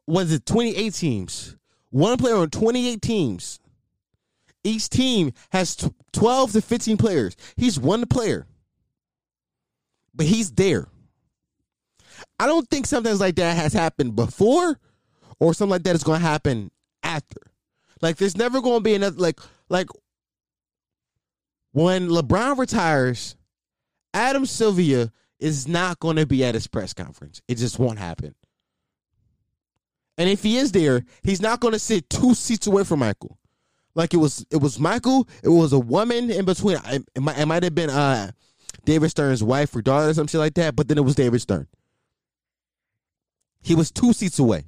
Was 0.06 0.32
it 0.32 0.46
28 0.46 0.92
teams? 0.94 1.56
One 1.90 2.16
player 2.16 2.36
on 2.36 2.50
28 2.50 3.00
teams. 3.00 3.60
Each 4.64 4.88
team 4.88 5.32
has 5.50 5.76
12 6.12 6.52
to 6.52 6.62
15 6.62 6.96
players. 6.96 7.36
He's 7.56 7.78
one 7.78 8.06
player 8.06 8.46
but 10.14 10.26
he's 10.26 10.52
there. 10.52 10.88
I 12.38 12.46
don't 12.46 12.68
think 12.68 12.86
something 12.86 13.16
like 13.18 13.36
that 13.36 13.56
has 13.56 13.72
happened 13.72 14.16
before 14.16 14.78
or 15.38 15.54
something 15.54 15.70
like 15.70 15.82
that 15.84 15.96
is 15.96 16.04
going 16.04 16.20
to 16.20 16.26
happen 16.26 16.70
after. 17.02 17.40
Like 18.00 18.16
there's 18.16 18.36
never 18.36 18.60
going 18.60 18.78
to 18.78 18.82
be 18.82 18.94
another 18.94 19.16
like 19.16 19.40
like 19.68 19.88
when 21.72 22.08
LeBron 22.08 22.58
retires, 22.58 23.36
Adam 24.12 24.44
Silver 24.46 25.10
is 25.38 25.66
not 25.66 25.98
going 25.98 26.16
to 26.16 26.26
be 26.26 26.44
at 26.44 26.54
his 26.54 26.66
press 26.66 26.92
conference. 26.92 27.40
It 27.48 27.56
just 27.56 27.78
won't 27.78 27.98
happen. 27.98 28.34
And 30.18 30.28
if 30.28 30.42
he 30.42 30.58
is 30.58 30.72
there, 30.72 31.02
he's 31.22 31.40
not 31.40 31.60
going 31.60 31.72
to 31.72 31.78
sit 31.78 32.08
two 32.10 32.34
seats 32.34 32.66
away 32.66 32.84
from 32.84 33.00
Michael. 33.00 33.38
Like 33.94 34.14
it 34.14 34.18
was, 34.18 34.44
it 34.50 34.58
was 34.58 34.78
Michael. 34.78 35.26
It 35.42 35.48
was 35.48 35.72
a 35.72 35.78
woman 35.78 36.30
in 36.30 36.44
between. 36.44 36.76
It 37.14 37.20
might, 37.20 37.38
it 37.38 37.46
might 37.46 37.62
have 37.62 37.74
been 37.74 37.90
uh, 37.90 38.32
David 38.84 39.10
Stern's 39.10 39.42
wife 39.42 39.74
or 39.74 39.82
daughter 39.82 40.08
or 40.08 40.14
some 40.14 40.26
shit 40.26 40.40
like 40.40 40.54
that. 40.54 40.76
But 40.76 40.88
then 40.88 40.98
it 40.98 41.04
was 41.04 41.14
David 41.14 41.40
Stern. 41.40 41.66
He 43.62 43.74
was 43.74 43.90
two 43.90 44.12
seats 44.12 44.38
away. 44.38 44.64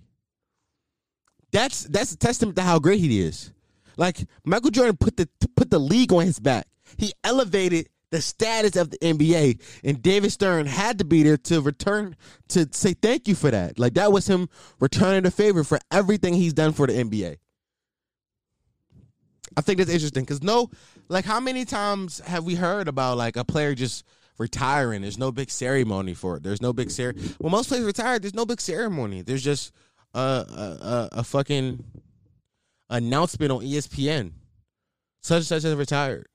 That's 1.52 1.84
that's 1.84 2.12
a 2.12 2.16
testament 2.16 2.56
to 2.56 2.62
how 2.62 2.78
great 2.78 3.00
he 3.00 3.20
is. 3.20 3.52
Like 3.96 4.18
Michael 4.44 4.70
Jordan 4.70 4.96
put 4.96 5.16
the 5.16 5.28
put 5.56 5.70
the 5.70 5.78
league 5.78 6.12
on 6.12 6.24
his 6.24 6.38
back. 6.38 6.66
He 6.96 7.12
elevated 7.22 7.88
the 8.10 8.20
status 8.20 8.76
of 8.76 8.90
the 8.90 8.98
NBA, 8.98 9.60
and 9.82 10.00
David 10.00 10.30
Stern 10.30 10.66
had 10.66 10.98
to 10.98 11.04
be 11.04 11.22
there 11.22 11.36
to 11.36 11.60
return 11.60 12.16
to 12.48 12.68
say 12.72 12.94
thank 12.94 13.26
you 13.26 13.34
for 13.34 13.50
that. 13.50 13.78
Like 13.78 13.94
that 13.94 14.12
was 14.12 14.28
him 14.28 14.48
returning 14.80 15.24
the 15.24 15.30
favor 15.30 15.64
for 15.64 15.78
everything 15.90 16.34
he's 16.34 16.52
done 16.52 16.72
for 16.72 16.86
the 16.86 16.92
NBA. 16.92 17.36
I 19.56 19.60
think 19.60 19.78
that's 19.78 19.90
interesting 19.90 20.24
because 20.24 20.42
no, 20.42 20.70
like 21.08 21.24
how 21.24 21.40
many 21.40 21.64
times 21.64 22.20
have 22.20 22.44
we 22.44 22.54
heard 22.54 22.88
about 22.88 23.16
like 23.16 23.36
a 23.36 23.44
player 23.44 23.74
just 23.74 24.04
retiring? 24.38 25.02
There's 25.02 25.18
no 25.18 25.32
big 25.32 25.50
ceremony 25.50 26.14
for 26.14 26.36
it. 26.36 26.42
There's 26.42 26.62
no 26.62 26.72
big 26.72 26.90
ceremony. 26.90 27.28
When 27.38 27.52
most 27.52 27.68
players 27.68 27.84
retire, 27.84 28.18
there's 28.18 28.34
no 28.34 28.46
big 28.46 28.60
ceremony. 28.60 29.22
There's 29.22 29.44
just 29.44 29.72
a 30.12 30.18
a, 30.18 30.86
a, 30.86 31.08
a 31.20 31.24
fucking 31.24 31.84
announcement 32.90 33.52
on 33.52 33.60
ESPN. 33.60 34.32
Such 35.22 35.36
and 35.36 35.46
such 35.46 35.62
has 35.62 35.74
retired. 35.74 36.26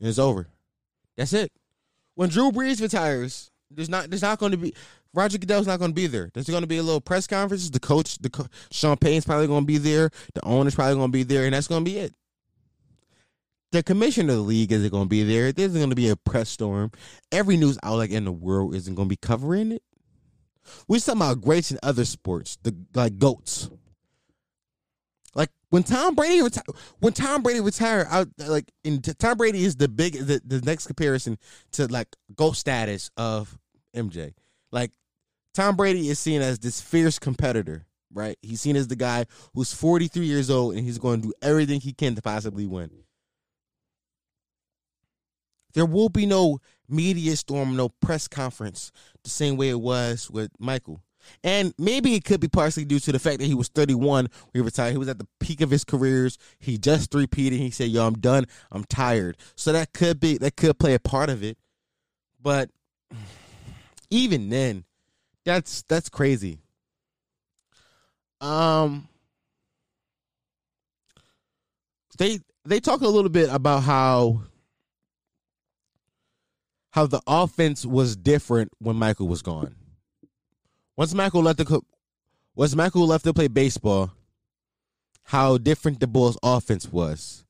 It's 0.00 0.18
over. 0.18 0.48
That's 1.16 1.32
it. 1.32 1.52
When 2.14 2.30
Drew 2.30 2.50
Brees 2.50 2.80
retires, 2.80 3.50
there's 3.70 3.88
not 3.88 4.10
there's 4.10 4.22
not 4.22 4.38
going 4.38 4.52
to 4.52 4.58
be 4.58 4.74
Roger 5.14 5.38
Goodell's 5.38 5.66
not 5.66 5.78
going 5.78 5.90
to 5.90 5.94
be 5.94 6.06
there. 6.06 6.30
There's 6.32 6.48
going 6.48 6.62
to 6.62 6.68
be 6.68 6.78
a 6.78 6.82
little 6.82 7.00
press 7.00 7.26
conference. 7.26 7.70
The 7.70 7.80
coach, 7.80 8.18
the 8.18 8.30
co- 8.30 8.46
Sean 8.70 8.96
Payton's 8.96 9.24
probably 9.24 9.46
going 9.46 9.62
to 9.62 9.66
be 9.66 9.78
there. 9.78 10.10
The 10.34 10.44
owner's 10.44 10.74
probably 10.74 10.96
going 10.96 11.08
to 11.08 11.12
be 11.12 11.22
there, 11.22 11.44
and 11.44 11.54
that's 11.54 11.66
going 11.66 11.84
to 11.84 11.90
be 11.90 11.98
it. 11.98 12.14
The 13.70 13.82
commissioner 13.82 14.32
of 14.32 14.38
the 14.38 14.42
league 14.42 14.72
isn't 14.72 14.90
going 14.90 15.04
to 15.04 15.08
be 15.08 15.24
there. 15.24 15.52
There's 15.52 15.74
going 15.74 15.90
to 15.90 15.96
be 15.96 16.08
a 16.08 16.16
press 16.16 16.48
storm. 16.48 16.90
Every 17.30 17.56
news 17.56 17.78
outlet 17.82 18.10
in 18.10 18.24
the 18.24 18.32
world 18.32 18.74
isn't 18.74 18.94
going 18.94 19.08
to 19.08 19.12
be 19.12 19.16
covering 19.16 19.72
it. 19.72 19.82
We're 20.86 21.00
talking 21.00 21.20
about 21.20 21.40
greats 21.40 21.70
in 21.70 21.78
other 21.82 22.04
sports, 22.04 22.58
the 22.62 22.74
like 22.94 23.18
goats. 23.18 23.70
Like 25.34 25.50
when 25.70 25.82
Tom 25.82 26.14
Brady 26.14 26.42
retired, 26.42 26.66
when 27.00 27.12
Tom 27.12 27.42
Brady 27.42 27.60
retired, 27.60 28.08
like 28.38 28.70
in 28.84 29.00
Tom 29.00 29.36
Brady 29.36 29.64
is 29.64 29.76
the 29.76 29.88
big 29.88 30.14
the, 30.14 30.40
the 30.44 30.60
next 30.62 30.86
comparison 30.86 31.38
to 31.72 31.86
like 31.86 32.08
GOAT 32.34 32.56
status 32.56 33.10
of 33.16 33.58
MJ. 33.94 34.34
Like 34.72 34.92
Tom 35.54 35.76
Brady 35.76 36.08
is 36.08 36.18
seen 36.18 36.42
as 36.42 36.58
this 36.58 36.80
fierce 36.80 37.18
competitor, 37.18 37.86
right? 38.12 38.36
He's 38.42 38.60
seen 38.60 38.76
as 38.76 38.88
the 38.88 38.96
guy 38.96 39.26
who's 39.54 39.72
43 39.72 40.24
years 40.24 40.50
old 40.50 40.74
and 40.74 40.84
he's 40.84 40.98
going 40.98 41.22
to 41.22 41.28
do 41.28 41.34
everything 41.42 41.80
he 41.80 41.92
can 41.92 42.14
to 42.14 42.22
possibly 42.22 42.66
win. 42.66 42.90
There 45.74 45.86
will 45.86 46.08
be 46.08 46.26
no 46.26 46.60
media 46.88 47.36
storm, 47.36 47.76
no 47.76 47.88
press 47.88 48.28
conference 48.28 48.92
the 49.22 49.30
same 49.30 49.56
way 49.56 49.68
it 49.68 49.80
was 49.80 50.30
with 50.30 50.50
Michael. 50.58 51.02
And 51.44 51.74
maybe 51.78 52.14
it 52.14 52.24
could 52.24 52.40
be 52.40 52.48
partially 52.48 52.84
due 52.84 53.00
to 53.00 53.12
the 53.12 53.18
fact 53.18 53.40
that 53.40 53.46
he 53.46 53.54
was 53.54 53.68
31 53.68 54.24
when 54.24 54.30
he 54.54 54.60
retired. 54.60 54.92
He 54.92 54.98
was 54.98 55.08
at 55.08 55.18
the 55.18 55.26
peak 55.40 55.60
of 55.60 55.70
his 55.70 55.84
careers. 55.84 56.38
He 56.58 56.78
just 56.78 57.14
repeated. 57.14 57.58
He 57.58 57.70
said, 57.70 57.90
"Yo, 57.90 58.06
I'm 58.06 58.14
done. 58.14 58.46
I'm 58.70 58.84
tired." 58.84 59.36
So 59.54 59.72
that 59.72 59.92
could 59.92 60.20
be 60.20 60.38
that 60.38 60.56
could 60.56 60.78
play 60.78 60.94
a 60.94 60.98
part 60.98 61.28
of 61.28 61.42
it. 61.42 61.58
But 62.40 62.70
even 64.10 64.48
then, 64.48 64.84
that's 65.44 65.82
that's 65.82 66.08
crazy. 66.08 66.60
Um, 68.40 69.08
they 72.18 72.40
they 72.64 72.80
talk 72.80 73.00
a 73.00 73.08
little 73.08 73.30
bit 73.30 73.50
about 73.52 73.82
how 73.82 74.42
how 76.90 77.06
the 77.06 77.20
offense 77.26 77.84
was 77.84 78.16
different 78.16 78.70
when 78.78 78.96
Michael 78.96 79.28
was 79.28 79.42
gone. 79.42 79.74
Once 80.96 81.14
Michael 81.14 81.42
left 81.42 81.58
the 81.58 81.80
once 82.54 82.74
Michael 82.74 83.06
left 83.06 83.24
to 83.24 83.32
play 83.32 83.48
baseball, 83.48 84.10
how 85.22 85.58
different 85.58 86.00
the 86.00 86.06
Bulls 86.06 86.38
offense 86.42 86.90
was. 86.90 87.44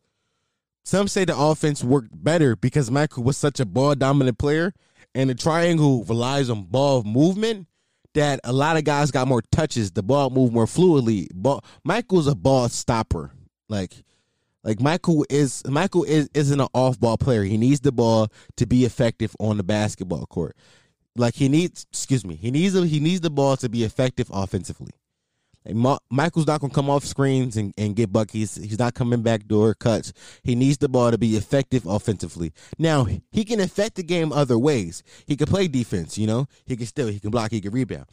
Some 0.84 1.08
say 1.08 1.24
the 1.24 1.38
offense 1.38 1.84
worked 1.84 2.10
better 2.12 2.56
because 2.56 2.90
Michael 2.90 3.22
was 3.22 3.36
such 3.36 3.60
a 3.60 3.66
ball 3.66 3.94
dominant 3.94 4.38
player 4.38 4.72
and 5.14 5.30
the 5.30 5.34
triangle 5.34 6.04
relies 6.04 6.50
on 6.50 6.64
ball 6.64 7.02
movement 7.02 7.66
that 8.14 8.40
a 8.44 8.52
lot 8.52 8.76
of 8.76 8.84
guys 8.84 9.10
got 9.10 9.28
more 9.28 9.42
touches. 9.52 9.92
The 9.92 10.02
ball 10.02 10.30
moved 10.30 10.52
more 10.52 10.66
fluidly. 10.66 11.28
Ball, 11.34 11.64
Michael's 11.84 12.26
a 12.26 12.34
ball 12.34 12.68
stopper. 12.68 13.32
Like 13.68 13.92
like 14.68 14.82
Michael 14.82 15.24
is 15.30 15.62
Michael 15.66 16.04
is 16.04 16.28
isn't 16.34 16.60
an 16.60 16.68
off 16.74 17.00
ball 17.00 17.16
player. 17.16 17.42
He 17.42 17.56
needs 17.56 17.80
the 17.80 17.90
ball 17.90 18.28
to 18.58 18.66
be 18.66 18.84
effective 18.84 19.34
on 19.40 19.56
the 19.56 19.62
basketball 19.62 20.26
court. 20.26 20.54
Like 21.16 21.36
he 21.36 21.48
needs, 21.48 21.86
excuse 21.90 22.22
me, 22.22 22.36
he 22.36 22.50
needs 22.50 22.74
he 22.74 23.00
needs 23.00 23.22
the 23.22 23.30
ball 23.30 23.56
to 23.56 23.70
be 23.70 23.82
effective 23.82 24.30
offensively. 24.30 24.92
Like 25.64 25.74
Ma- 25.74 25.98
Michael's 26.10 26.46
not 26.46 26.60
gonna 26.60 26.74
come 26.74 26.90
off 26.90 27.06
screens 27.06 27.56
and, 27.56 27.72
and 27.78 27.96
get 27.96 28.12
buckets. 28.12 28.56
He's 28.56 28.78
not 28.78 28.92
coming 28.92 29.22
back 29.22 29.46
door 29.46 29.72
cuts. 29.72 30.12
He 30.42 30.54
needs 30.54 30.76
the 30.76 30.90
ball 30.90 31.12
to 31.12 31.16
be 31.16 31.34
effective 31.34 31.86
offensively. 31.86 32.52
Now 32.78 33.04
he 33.04 33.46
can 33.46 33.60
affect 33.60 33.94
the 33.94 34.02
game 34.02 34.32
other 34.32 34.58
ways. 34.58 35.02
He 35.24 35.34
can 35.34 35.46
play 35.46 35.68
defense. 35.68 36.18
You 36.18 36.26
know, 36.26 36.46
he 36.66 36.76
can 36.76 36.86
still 36.86 37.08
he 37.08 37.20
can 37.20 37.30
block. 37.30 37.52
He 37.52 37.62
can 37.62 37.72
rebound. 37.72 38.04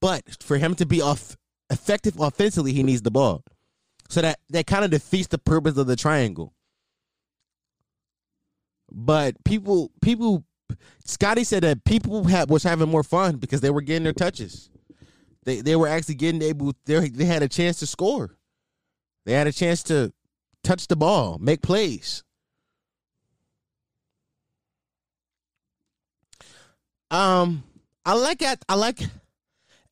But 0.00 0.42
for 0.42 0.58
him 0.58 0.74
to 0.74 0.86
be 0.86 1.00
off 1.00 1.36
effective 1.70 2.18
offensively, 2.18 2.72
he 2.72 2.82
needs 2.82 3.02
the 3.02 3.12
ball. 3.12 3.44
So 4.10 4.20
that 4.22 4.40
that 4.50 4.66
kind 4.66 4.84
of 4.84 4.90
defeats 4.90 5.28
the 5.28 5.38
purpose 5.38 5.76
of 5.76 5.86
the 5.86 5.94
triangle. 5.94 6.52
But 8.90 9.36
people 9.44 9.92
people 10.02 10.44
Scottie 11.04 11.44
said 11.44 11.62
that 11.62 11.84
people 11.84 12.24
had, 12.24 12.50
was 12.50 12.64
having 12.64 12.88
more 12.88 13.04
fun 13.04 13.36
because 13.36 13.60
they 13.60 13.70
were 13.70 13.80
getting 13.82 14.02
their 14.02 14.12
touches. 14.12 14.68
They 15.44 15.60
they 15.60 15.76
were 15.76 15.86
actually 15.86 16.16
getting 16.16 16.42
able. 16.42 16.72
They 16.86 17.08
they 17.08 17.24
had 17.24 17.44
a 17.44 17.48
chance 17.48 17.78
to 17.78 17.86
score. 17.86 18.36
They 19.26 19.32
had 19.32 19.46
a 19.46 19.52
chance 19.52 19.84
to 19.84 20.12
touch 20.64 20.88
the 20.88 20.96
ball, 20.96 21.38
make 21.38 21.62
plays. 21.62 22.24
Um, 27.12 27.62
I 28.04 28.14
like. 28.14 28.42
I 28.68 28.74
like 28.74 29.00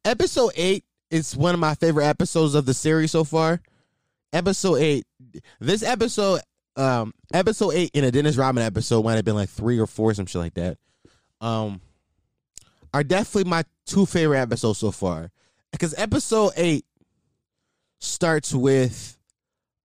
episode 0.05 0.53
eight. 0.57 0.85
Is 1.11 1.37
one 1.37 1.55
of 1.55 1.61
my 1.61 1.75
favorite 1.75 2.05
episodes 2.05 2.55
of 2.55 2.67
the 2.67 2.75
series 2.75 3.13
so 3.13 3.23
far. 3.23 3.63
Episode 4.33 4.77
eight. 4.77 5.07
This 5.61 5.83
episode 5.83 6.41
um 6.77 7.13
episode 7.33 7.75
eight 7.75 7.91
in 7.95 8.05
a 8.05 8.11
Dennis 8.11 8.37
Rodman 8.37 8.65
episode 8.65 9.05
might 9.05 9.17
have 9.17 9.25
been 9.25 9.35
like 9.35 9.49
three 9.49 9.79
or 9.79 9.87
four, 9.87 10.13
some 10.15 10.27
shit 10.27 10.41
like 10.41 10.55
that. 10.55 10.79
Um 11.41 11.81
are 12.93 13.05
definitely 13.05 13.51
my 13.51 13.65
two 13.87 14.07
favorite 14.07 14.39
episodes 14.39 14.79
so 14.79 14.91
far. 14.91 15.31
Because 15.73 15.95
episode 15.99 16.53
eight 16.57 16.85
starts 18.01 18.55
with 18.55 19.19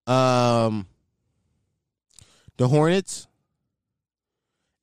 um 0.08 0.88
the 2.58 2.68
Hornets 2.68 3.28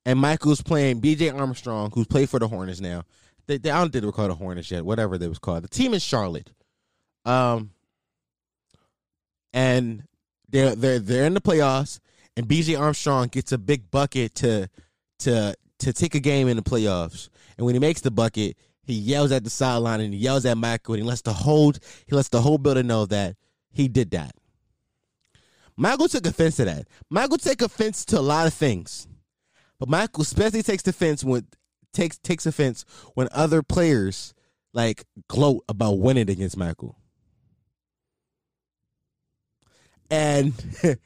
and 0.05 0.19
Michael's 0.19 0.61
playing 0.61 1.01
BJ 1.01 1.33
Armstrong, 1.33 1.91
who's 1.93 2.07
played 2.07 2.29
for 2.29 2.39
the 2.39 2.47
Hornets 2.47 2.81
now. 2.81 3.03
They, 3.47 3.57
they 3.57 3.69
I 3.69 3.79
don't 3.79 3.91
think 3.91 4.01
they 4.01 4.07
were 4.07 4.11
called 4.11 4.31
the 4.31 4.35
Hornets 4.35 4.71
yet, 4.71 4.85
whatever 4.85 5.17
they 5.17 5.27
was 5.27 5.39
called. 5.39 5.63
The 5.63 5.69
team 5.69 5.93
is 5.93 6.03
Charlotte. 6.03 6.49
Um 7.25 7.71
and 9.53 10.03
they're 10.49 10.75
they're 10.75 10.99
they're 10.99 11.25
in 11.25 11.33
the 11.33 11.41
playoffs, 11.41 11.99
and 12.35 12.47
BJ 12.47 12.79
Armstrong 12.79 13.27
gets 13.27 13.51
a 13.51 13.57
big 13.57 13.89
bucket 13.91 14.35
to 14.35 14.69
to 15.19 15.55
to 15.79 15.93
take 15.93 16.15
a 16.15 16.19
game 16.19 16.47
in 16.47 16.57
the 16.57 16.63
playoffs. 16.63 17.29
And 17.57 17.65
when 17.65 17.75
he 17.75 17.79
makes 17.79 18.01
the 18.01 18.11
bucket, 18.11 18.55
he 18.83 18.93
yells 18.93 19.31
at 19.31 19.43
the 19.43 19.49
sideline 19.49 19.99
and 19.99 20.13
he 20.13 20.19
yells 20.19 20.45
at 20.45 20.57
Michael 20.57 20.95
and 20.95 21.03
he 21.03 21.07
lets 21.07 21.21
the 21.21 21.33
whole 21.33 21.73
he 22.05 22.15
lets 22.15 22.29
the 22.29 22.41
whole 22.41 22.57
building 22.57 22.87
know 22.87 23.05
that 23.05 23.35
he 23.71 23.87
did 23.87 24.11
that. 24.11 24.33
Michael 25.77 26.07
took 26.07 26.27
offense 26.27 26.57
to 26.57 26.65
that. 26.65 26.87
Michael 27.09 27.37
took 27.37 27.61
offense 27.61 28.05
to 28.05 28.19
a 28.19 28.21
lot 28.21 28.45
of 28.45 28.53
things. 28.53 29.07
But 29.79 29.89
Michael 29.89 30.21
especially 30.21 30.61
takes 30.61 30.85
offense 30.85 31.23
when 31.23 31.47
takes 31.93 32.17
takes 32.19 32.45
offense 32.45 32.85
when 33.15 33.27
other 33.31 33.63
players 33.63 34.33
like 34.73 35.05
gloat 35.27 35.63
about 35.67 35.99
winning 35.99 36.29
against 36.29 36.55
Michael 36.55 36.97
and 40.11 40.53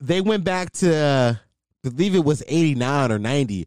they 0.00 0.22
went 0.22 0.44
back 0.44 0.72
to 0.72 1.38
I 1.84 1.88
believe 1.88 2.14
it 2.14 2.24
was 2.24 2.42
89 2.46 3.12
or 3.12 3.18
90 3.18 3.66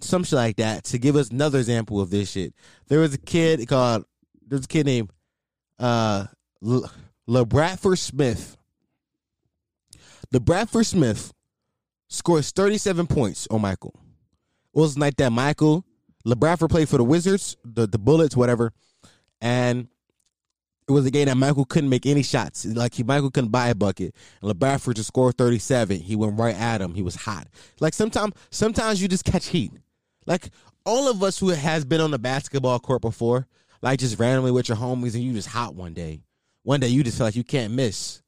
some 0.00 0.24
shit 0.24 0.36
like 0.36 0.56
that 0.56 0.84
to 0.84 0.98
give 0.98 1.16
us 1.16 1.30
another 1.30 1.58
example 1.58 2.00
of 2.00 2.10
this 2.10 2.30
shit. 2.30 2.54
There 2.88 3.00
was 3.00 3.14
a 3.14 3.18
kid 3.18 3.66
called 3.68 4.04
there's 4.46 4.64
a 4.64 4.68
kid 4.68 4.86
named 4.86 5.10
uh 5.78 6.26
Le, 6.60 6.88
LaBradford 7.28 7.98
Smith. 7.98 8.56
LaBradford 10.32 10.86
Smith 10.86 11.32
scores 12.08 12.50
37 12.50 13.06
points 13.06 13.46
on 13.50 13.60
Michael. 13.60 13.94
It 14.74 14.78
was 14.78 14.98
like 14.98 15.16
that 15.16 15.30
Michael 15.30 15.84
LaBradford 16.26 16.70
played 16.70 16.88
for 16.88 16.98
the 16.98 17.04
Wizards, 17.04 17.56
the 17.64 17.86
the 17.86 17.98
Bullets, 17.98 18.36
whatever, 18.36 18.72
and 19.40 19.88
it 20.92 20.94
was 20.94 21.06
a 21.06 21.10
game 21.10 21.26
that 21.26 21.36
Michael 21.36 21.64
couldn't 21.64 21.88
make 21.88 22.04
any 22.04 22.22
shots. 22.22 22.66
Like 22.66 22.94
he 22.94 23.02
Michael 23.02 23.30
couldn't 23.30 23.50
buy 23.50 23.68
a 23.68 23.74
bucket. 23.74 24.14
And 24.42 24.52
LaBradford 24.52 24.94
just 24.94 25.08
scored 25.08 25.38
37. 25.38 26.00
He 26.00 26.16
went 26.16 26.38
right 26.38 26.54
at 26.54 26.80
him. 26.80 26.94
He 26.94 27.02
was 27.02 27.14
hot. 27.14 27.48
Like 27.80 27.94
sometimes 27.94 28.34
sometimes 28.50 29.00
you 29.00 29.08
just 29.08 29.24
catch 29.24 29.46
heat. 29.46 29.72
Like 30.26 30.50
all 30.84 31.08
of 31.08 31.22
us 31.22 31.38
who 31.38 31.48
has 31.48 31.84
been 31.84 32.00
on 32.00 32.10
the 32.10 32.18
basketball 32.18 32.78
court 32.78 33.00
before, 33.00 33.46
like 33.80 34.00
just 34.00 34.18
randomly 34.18 34.50
with 34.50 34.68
your 34.68 34.76
homies 34.76 35.14
and 35.14 35.22
you 35.22 35.32
just 35.32 35.48
hot 35.48 35.74
one 35.74 35.94
day. 35.94 36.22
One 36.62 36.80
day 36.80 36.88
you 36.88 37.02
just 37.02 37.16
feel 37.16 37.26
like 37.26 37.36
you 37.36 37.44
can't 37.44 37.72
miss. 37.72 38.22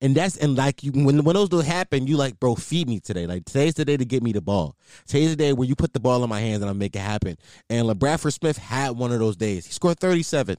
And 0.00 0.14
that's 0.14 0.36
and 0.36 0.56
like 0.56 0.82
you 0.82 0.92
when 0.92 1.24
when 1.24 1.34
those 1.34 1.48
do 1.48 1.58
happen, 1.58 2.06
you 2.06 2.16
like, 2.16 2.40
bro, 2.40 2.54
feed 2.54 2.88
me 2.88 3.00
today. 3.00 3.26
Like 3.26 3.44
today's 3.44 3.74
the 3.74 3.84
day 3.84 3.96
to 3.96 4.04
get 4.04 4.22
me 4.22 4.32
the 4.32 4.40
ball. 4.40 4.76
Today's 5.06 5.30
the 5.30 5.36
day 5.36 5.52
where 5.52 5.68
you 5.68 5.74
put 5.74 5.92
the 5.92 6.00
ball 6.00 6.22
in 6.22 6.30
my 6.30 6.40
hands 6.40 6.62
and 6.62 6.70
I 6.70 6.72
make 6.72 6.96
it 6.96 7.00
happen. 7.00 7.36
And 7.68 7.86
LaBradford 7.86 8.32
Smith 8.32 8.56
had 8.56 8.90
one 8.90 9.12
of 9.12 9.18
those 9.18 9.36
days. 9.36 9.66
He 9.66 9.72
scored 9.72 9.98
37. 9.98 10.56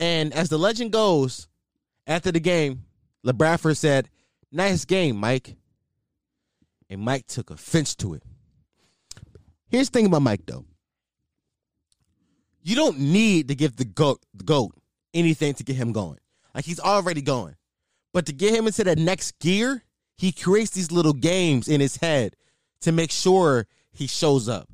And 0.00 0.32
as 0.32 0.48
the 0.48 0.58
legend 0.58 0.92
goes, 0.92 1.48
after 2.06 2.32
the 2.32 2.40
game, 2.40 2.84
LaBradford 3.24 3.76
said, 3.76 4.10
Nice 4.50 4.84
game, 4.84 5.16
Mike. 5.16 5.56
And 6.88 7.00
Mike 7.00 7.26
took 7.26 7.50
offense 7.50 7.94
to 7.96 8.14
it. 8.14 8.22
Here's 9.68 9.90
the 9.90 9.98
thing 9.98 10.06
about 10.06 10.22
Mike, 10.22 10.46
though. 10.46 10.64
You 12.62 12.76
don't 12.76 12.98
need 12.98 13.48
to 13.48 13.54
give 13.54 13.76
the 13.76 13.84
goat, 13.84 14.20
the 14.32 14.44
goat 14.44 14.72
anything 15.12 15.54
to 15.54 15.64
get 15.64 15.76
him 15.76 15.92
going. 15.92 16.18
Like 16.54 16.64
he's 16.64 16.80
already 16.80 17.22
going. 17.22 17.56
But 18.12 18.26
to 18.26 18.32
get 18.32 18.54
him 18.54 18.66
into 18.66 18.84
the 18.84 18.96
next 18.96 19.38
gear, 19.40 19.82
he 20.16 20.30
creates 20.32 20.70
these 20.70 20.92
little 20.92 21.12
games 21.12 21.68
in 21.68 21.80
his 21.80 21.96
head 21.96 22.36
to 22.82 22.92
make 22.92 23.10
sure 23.10 23.66
he 23.90 24.06
shows 24.06 24.48
up. 24.48 24.68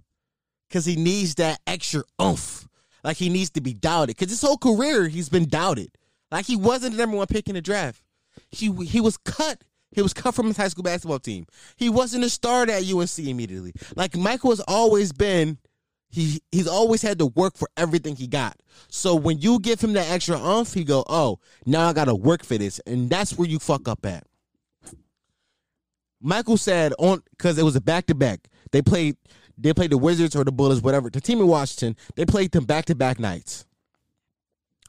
Cause 0.70 0.84
he 0.84 0.94
needs 0.94 1.34
that 1.36 1.58
extra 1.66 2.04
oomph. 2.20 2.68
Like 3.04 3.16
he 3.16 3.28
needs 3.28 3.50
to 3.50 3.60
be 3.60 3.74
doubted. 3.74 4.16
Cause 4.16 4.30
his 4.30 4.42
whole 4.42 4.58
career 4.58 5.08
he's 5.08 5.28
been 5.28 5.48
doubted. 5.48 5.90
Like 6.30 6.46
he 6.46 6.56
wasn't 6.56 6.92
the 6.92 6.98
number 6.98 7.16
one 7.16 7.26
pick 7.26 7.48
in 7.48 7.54
the 7.54 7.62
draft. 7.62 8.02
He 8.50 8.72
he 8.84 9.00
was 9.00 9.16
cut. 9.16 9.62
He 9.92 10.02
was 10.02 10.14
cut 10.14 10.34
from 10.34 10.46
his 10.46 10.56
high 10.56 10.68
school 10.68 10.84
basketball 10.84 11.18
team. 11.18 11.46
He 11.76 11.88
wasn't 11.88 12.24
a 12.24 12.30
starter 12.30 12.72
at 12.72 12.88
UNC 12.88 13.18
immediately. 13.18 13.72
Like 13.96 14.16
Michael 14.16 14.50
has 14.50 14.60
always 14.60 15.12
been 15.12 15.58
he 16.10 16.40
he's 16.50 16.68
always 16.68 17.02
had 17.02 17.18
to 17.20 17.26
work 17.26 17.56
for 17.56 17.68
everything 17.76 18.16
he 18.16 18.26
got. 18.26 18.56
So 18.88 19.14
when 19.14 19.38
you 19.38 19.58
give 19.60 19.80
him 19.80 19.92
that 19.94 20.10
extra 20.10 20.38
umph, 20.38 20.74
he 20.74 20.84
go, 20.84 21.04
"Oh, 21.08 21.38
now 21.66 21.88
I 21.88 21.92
got 21.92 22.06
to 22.06 22.14
work 22.14 22.44
for 22.44 22.58
this," 22.58 22.80
and 22.86 23.08
that's 23.08 23.38
where 23.38 23.48
you 23.48 23.58
fuck 23.58 23.88
up 23.88 24.04
at. 24.04 24.24
Michael 26.20 26.56
said 26.56 26.92
on 26.98 27.22
because 27.30 27.58
it 27.58 27.62
was 27.62 27.76
a 27.76 27.80
back 27.80 28.06
to 28.06 28.14
back. 28.14 28.48
They 28.72 28.82
played 28.82 29.16
they 29.60 29.74
played 29.74 29.90
the 29.90 29.98
Wizards 29.98 30.34
or 30.34 30.44
the 30.44 30.52
Bullets, 30.52 30.80
whatever. 30.80 31.10
The 31.10 31.20
team 31.20 31.40
in 31.40 31.46
Washington, 31.46 31.96
they 32.16 32.24
played 32.24 32.52
them 32.52 32.64
back 32.64 32.86
to 32.86 32.94
back 32.94 33.18
nights. 33.18 33.66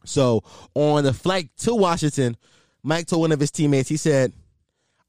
So 0.05 0.43
on 0.73 1.03
the 1.03 1.13
flight 1.13 1.49
to 1.60 1.75
Washington, 1.75 2.38
Mike 2.84 3.07
told 3.07 3.21
one 3.21 3.31
of 3.31 3.39
his 3.39 3.51
teammates, 3.51 3.89
he 3.89 3.97
said, 3.97 4.34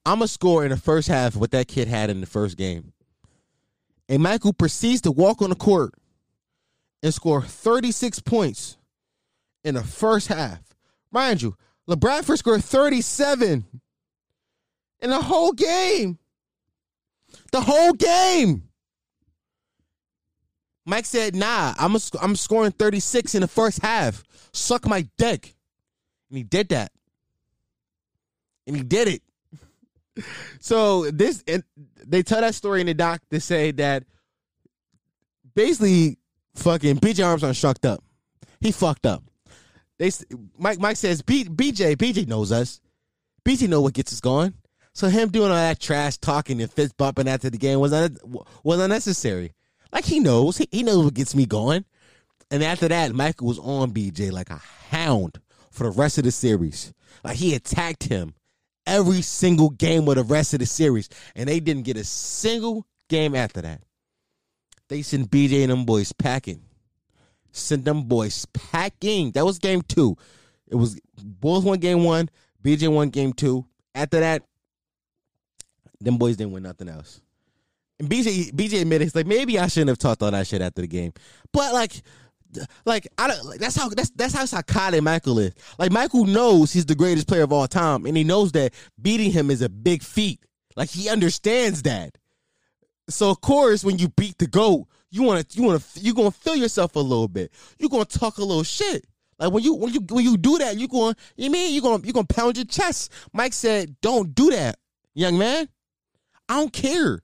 I'm 0.05 0.19
going 0.19 0.27
to 0.27 0.33
score 0.33 0.65
in 0.65 0.71
the 0.71 0.77
first 0.77 1.09
half 1.09 1.37
what 1.37 1.53
that 1.53 1.69
kid 1.69 1.89
had 1.89 2.11
in 2.11 2.21
the 2.21 2.27
first 2.27 2.57
game. 2.57 2.93
And 4.09 4.23
Michael 4.23 4.53
proceeds 4.53 5.03
to 5.03 5.13
walk 5.13 5.41
on 5.41 5.51
the 5.51 5.57
court 5.57 5.95
and 7.03 7.15
score 7.15 7.41
36 7.41 8.21
points 8.21 8.77
in 9.65 9.75
the 9.75 9.85
first 9.85 10.29
half. 10.29 10.61
Mind 11.11 11.41
you, 11.41 11.57
LaBradford 11.89 12.39
scored 12.39 12.65
37 12.65 13.65
in 15.01 15.11
the 15.11 15.21
whole 15.21 15.53
game. 15.53 16.19
The 17.53 17.61
whole 17.61 17.93
game. 17.93 18.69
Mike 20.85 21.07
said, 21.07 21.35
"Nah, 21.35 21.75
I'm 21.79 21.97
a, 21.97 22.01
I'm 22.21 22.37
scoring 22.37 22.73
36 22.73 23.35
in 23.35 23.43
the 23.43 23.49
first 23.49 23.81
half. 23.83 24.23
Suck 24.53 24.87
my 24.87 25.09
dick." 25.17 25.55
And 26.31 26.39
he 26.39 26.45
did 26.45 26.71
that. 26.71 26.93
And 28.67 28.77
he 28.77 28.83
did 28.83 29.09
it. 29.09 29.23
so 30.61 31.11
this 31.11 31.43
and 31.47 31.63
they 32.07 32.23
tell 32.23 32.41
that 32.41 32.55
story 32.55 32.81
in 32.81 32.87
the 32.87 32.95
doc 32.95 33.21
to 33.31 33.41
say 33.41 33.71
that 33.73 34.05
basically 35.55 36.19
fucking 36.55 36.97
BJ 36.97 37.27
Armstrong 37.27 37.53
shucked 37.53 37.87
up. 37.87 38.03
He 38.61 38.73
fucked 38.73 39.07
up. 39.07 39.23
They 39.99 40.11
Mike 40.59 40.79
Mike 40.81 40.97
says 40.97 41.23
B, 41.23 41.45
BJ 41.45 41.97
BJ 41.97 42.27
knows 42.27 42.53
us. 42.53 42.81
BJ 43.45 43.69
know 43.69 43.81
what 43.81 43.95
gets 43.95 44.13
us 44.13 44.21
going. 44.21 44.55
So 44.95 45.09
him 45.09 45.31
doing 45.31 45.51
all 45.51 45.57
that 45.57 45.81
trash 45.81 46.19
talking 46.19 46.61
and 46.61 46.71
fist 46.71 46.97
bumping 46.97 47.29
after 47.29 47.49
the 47.49 47.59
game 47.59 47.81
was 47.81 47.93
un, 47.93 48.17
was 48.63 48.81
unnecessary. 48.81 49.53
Like 49.93 50.05
he 50.05 50.21
knows, 50.21 50.59
he, 50.59 50.69
he 50.71 50.83
knows 50.83 51.05
what 51.05 51.15
gets 51.15 51.35
me 51.35 51.47
going. 51.47 51.85
And 52.51 52.63
after 52.63 52.89
that, 52.89 53.15
Michael 53.15 53.47
was 53.47 53.59
on 53.59 53.93
BJ 53.93 54.31
like 54.31 54.51
a 54.51 54.61
hound 54.91 55.41
for 55.71 55.85
the 55.85 55.91
rest 55.91 56.19
of 56.19 56.25
the 56.25 56.31
series. 56.31 56.93
Like 57.25 57.37
he 57.37 57.55
attacked 57.55 58.05
him 58.05 58.35
every 58.87 59.23
single 59.23 59.71
game 59.71 60.09
of 60.09 60.17
the 60.17 60.25
rest 60.25 60.53
of 60.55 60.61
the 60.61 60.67
series, 60.67 61.09
and 61.35 61.49
they 61.49 61.61
didn't 61.61 61.85
get 61.85 61.97
a 61.97 62.05
single 62.05 62.87
game 63.09 63.35
after 63.35 63.63
that. 63.63 63.83
They 64.89 65.03
sent 65.03 65.31
BJ 65.31 65.63
and 65.63 65.71
them 65.71 65.85
boys 65.85 66.13
packing. 66.13 66.63
Sent 67.53 67.85
them 67.85 68.05
boys 68.05 68.47
packing. 68.47 69.33
That 69.33 69.45
was 69.45 69.59
game 69.59 69.83
two. 69.83 70.17
It 70.69 70.77
was 70.77 70.99
Bulls 71.23 71.65
won 71.65 71.79
game 71.79 72.05
one, 72.05 72.31
BJ 72.63 72.93
won 72.93 73.11
game 73.11 73.33
two. 73.33 73.67
After 73.95 74.21
that, 74.21 74.43
them 76.01 76.19
boys 76.19 76.37
didn't 76.37 76.53
win 76.53 76.63
nothing 76.63 76.89
else. 76.89 77.21
And 77.99 78.09
BJ 78.09 78.53
BJ 78.53 78.83
admitted 78.83 79.07
he's 79.07 79.15
like 79.15 79.27
maybe 79.27 79.59
I 79.59 79.67
shouldn't 79.67 79.89
have 79.89 79.99
talked 79.99 80.23
all 80.23 80.31
that 80.31 80.47
shit 80.47 80.63
after 80.63 80.83
the 80.83 80.89
game, 80.89 81.13
but 81.53 81.73
like. 81.73 82.03
Like 82.85 83.09
I 83.17 83.29
don't 83.29 83.47
like 83.47 83.61
that's 83.61 83.75
how 83.75 83.89
that's 83.89 84.11
that's 84.11 84.35
how 84.35 84.45
psychotic 84.45 85.03
Michael 85.03 85.39
is. 85.39 85.55
Like 85.79 85.91
Michael 85.91 86.27
knows 86.27 86.71
he's 86.71 86.85
the 86.85 86.95
greatest 86.95 87.27
player 87.27 87.45
of 87.45 87.51
all 87.51 87.67
time, 87.67 88.05
and 88.05 88.15
he 88.15 88.25
knows 88.25 88.53
that 88.53 88.75
beating 89.01 89.33
him 89.33 89.51
is 89.51 89.63
a 89.63 89.71
big 89.71 90.03
feat. 90.03 90.45
Like 90.77 90.91
he 90.91 91.09
understands 91.09 91.81
that. 91.85 92.19
So 93.09 93.31
of 93.31 93.41
course, 93.41 93.85
when 93.85 93.99
you 93.99 94.09
beat 94.09 94.37
the 94.37 94.47
goat, 94.47 94.87
you 95.11 95.23
want 95.23 95.49
to 95.49 95.57
you 95.57 95.63
want 95.63 95.83
to 95.83 96.01
you 96.01 96.15
gonna 96.15 96.31
feel 96.31 96.57
yourself 96.57 96.97
a 96.97 97.01
little 97.01 97.29
bit. 97.29 97.53
You 97.79 97.89
gonna 97.89 98.05
talk 98.05 98.39
a 98.39 98.45
little 98.45 98.65
shit. 98.65 99.07
Like 99.39 99.53
when 99.53 99.63
you 99.63 99.75
when 99.75 99.93
you 99.93 100.01
when 100.09 100.25
you 100.25 100.37
do 100.37 100.59
that, 100.59 100.77
you 100.77 100.89
going 100.89 101.15
you 101.37 101.51
mean 101.51 101.75
you 101.75 101.83
gonna 101.83 102.05
you 102.07 102.13
gonna 102.13 102.27
pound 102.27 102.57
your 102.57 102.67
chest. 102.67 103.13
Mike 103.33 103.53
said, 103.53 103.97
"Don't 104.01 104.35
do 104.35 104.51
that, 104.51 104.79
young 105.15 105.37
man. 105.37 105.69
I 106.49 106.57
don't 106.57 106.73
care. 106.73 107.21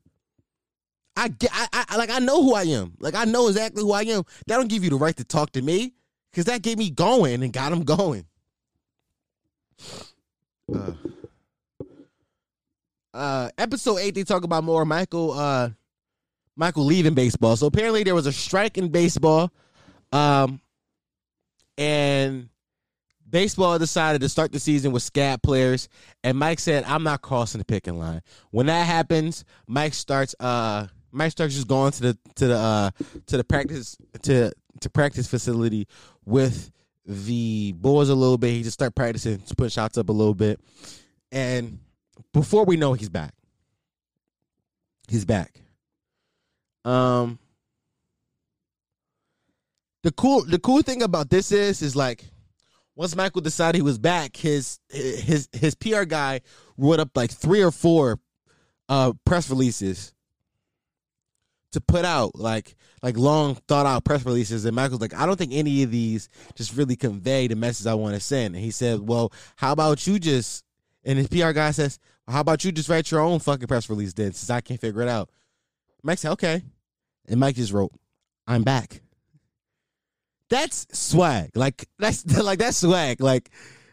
I 1.19 1.27
get, 1.27 1.51
I, 1.53 1.85
I, 1.89 1.97
like, 1.97 2.11
I 2.11 2.21
know 2.21 2.45
who 2.45 2.55
I 2.55 2.63
am. 2.63 2.95
Like, 3.01 3.17
I 3.17 3.25
know 3.25 3.49
exactly 3.49 3.83
who 3.83 3.93
I 3.93 4.03
am. 4.03 4.23
That 4.47 4.57
don't 4.57 4.69
give 4.69 4.85
you 4.85 4.91
the 4.91 4.97
right 4.97 5.17
to 5.17 5.25
talk 5.25 5.51
to 5.53 5.63
me, 5.63 5.95
because 6.31 6.45
that 6.45 6.63
gave 6.63 6.79
me 6.79 6.91
going 6.91 7.43
and 7.43 7.53
got 7.53 7.73
him 7.73 7.83
going. 7.83 8.25
Uh, 10.73 10.93
uh, 13.13 13.51
episode 13.59 13.97
eight, 13.97 14.15
they 14.15 14.23
talk 14.23 14.45
about 14.45 14.63
more 14.63 14.85
Michael, 14.85 15.33
uh, 15.33 15.71
Michael 16.55 16.85
leaving 16.85 17.15
baseball. 17.15 17.57
So 17.57 17.67
apparently 17.67 18.05
there 18.05 18.15
was 18.15 18.27
a 18.27 18.33
strike 18.33 18.79
in 18.79 18.89
baseball, 18.89 19.51
um, 20.13 20.61
and 21.77 22.49
baseball 23.29 23.77
decided 23.79 24.21
to 24.21 24.29
start 24.29 24.53
the 24.53 24.61
season 24.61 24.93
with 24.93 25.03
scat 25.03 25.43
players. 25.43 25.89
And 26.23 26.39
Mike 26.39 26.61
said, 26.61 26.85
"I'm 26.85 27.03
not 27.03 27.23
crossing 27.23 27.59
the 27.59 27.65
picking 27.65 27.99
line." 27.99 28.23
When 28.53 28.67
that 28.67 28.87
happens, 28.87 29.45
Mike 29.67 29.95
starts, 29.95 30.37
uh 30.39 30.87
Mike 31.13 31.33
Starks 31.33 31.55
just 31.55 31.69
going 31.69 31.93
to 31.93 32.01
the 32.01 32.19
to 32.37 32.47
the 32.49 32.57
uh, 32.57 32.91
to 33.27 33.37
the 33.37 33.45
practice 33.45 33.97
to 34.23 34.53
to 34.81 34.91
practice 34.91 35.27
facility 35.27 35.87
with 36.25 36.71
the 37.07 37.73
boys 37.73 38.09
a 38.09 38.15
little 38.15 38.39
bit. 38.39 38.51
He 38.51 38.63
just 38.63 38.75
start 38.75 38.95
practicing 38.95 39.39
put 39.57 39.73
shots 39.73 39.99
up 39.99 40.09
a 40.09 40.13
little 40.13 40.35
bit, 40.35 40.61
and 41.33 41.79
before 42.33 42.65
we 42.65 42.77
know, 42.77 42.93
he's 42.93 43.09
back. 43.09 43.35
He's 45.09 45.25
back. 45.25 45.63
Um, 46.85 47.39
the 50.03 50.13
cool 50.13 50.45
the 50.45 50.59
cool 50.59 50.83
thing 50.83 51.03
about 51.03 51.31
this 51.31 51.51
is 51.53 51.83
is 51.83 51.97
like 51.97 52.25
once 52.95 53.17
Michael 53.17 53.41
decided 53.41 53.77
he 53.77 53.83
was 53.83 53.99
back, 53.99 54.37
his 54.37 54.81
his 54.91 55.49
his 55.53 55.75
PR 55.75 56.05
guy 56.05 56.41
wrote 56.77 57.01
up 57.01 57.11
like 57.15 57.31
three 57.31 57.63
or 57.63 57.71
four 57.71 58.19
uh 58.89 59.13
press 59.25 59.51
releases 59.51 60.15
to 61.73 61.81
put 61.81 62.05
out 62.05 62.35
like 62.35 62.77
like 63.03 63.17
long 63.17 63.55
thought 63.69 63.87
out 63.87 64.05
press 64.05 64.25
releases. 64.25 64.65
And 64.65 64.75
Michael's 64.75 65.01
like 65.01 65.15
I 65.15 65.27
don't 65.27 65.37
think 65.37 65.53
any 65.53 65.83
of 65.83 65.91
these 65.91 66.29
just 66.55 66.77
really 66.77 66.97
convey 66.97 67.47
the 67.47 67.57
message 67.57 67.87
I 67.87 67.95
want 67.95 68.15
to 68.15 68.21
send. 68.21 68.55
And 68.55 68.65
he 68.65 68.71
said 68.71 69.01
well 69.01 69.33
how 69.57 69.73
about 69.73 70.07
you 70.07 70.19
just 70.19 70.65
and 71.05 71.19
his 71.19 71.29
PR 71.29 71.53
guy 71.53 71.71
says 71.71 71.99
how 72.27 72.41
about 72.41 72.65
you 72.65 72.73
just 72.73 72.89
write 72.89 73.11
your 73.11 73.21
own 73.21 73.39
fucking 73.39 73.69
press 73.69 73.89
release 73.89 74.13
then 74.13 74.33
since 74.33 74.51
I 74.51 74.61
can't 74.61 74.81
figure 74.81 75.03
it 75.03 75.09
out? 75.09 75.31
Mike 76.03 76.19
said 76.19 76.33
okay. 76.33 76.63
And 77.29 77.41
Mike 77.41 77.57
just 77.57 77.73
wrote 77.73 77.93
I'm 78.47 78.63
back. 78.63 79.03
That's 80.51 80.87
swag. 80.93 81.51
Like 81.55 81.89
that's 81.99 82.25
like 82.43 82.59
that's 82.59 82.79
swag. 82.79 83.21
Like 83.21 83.51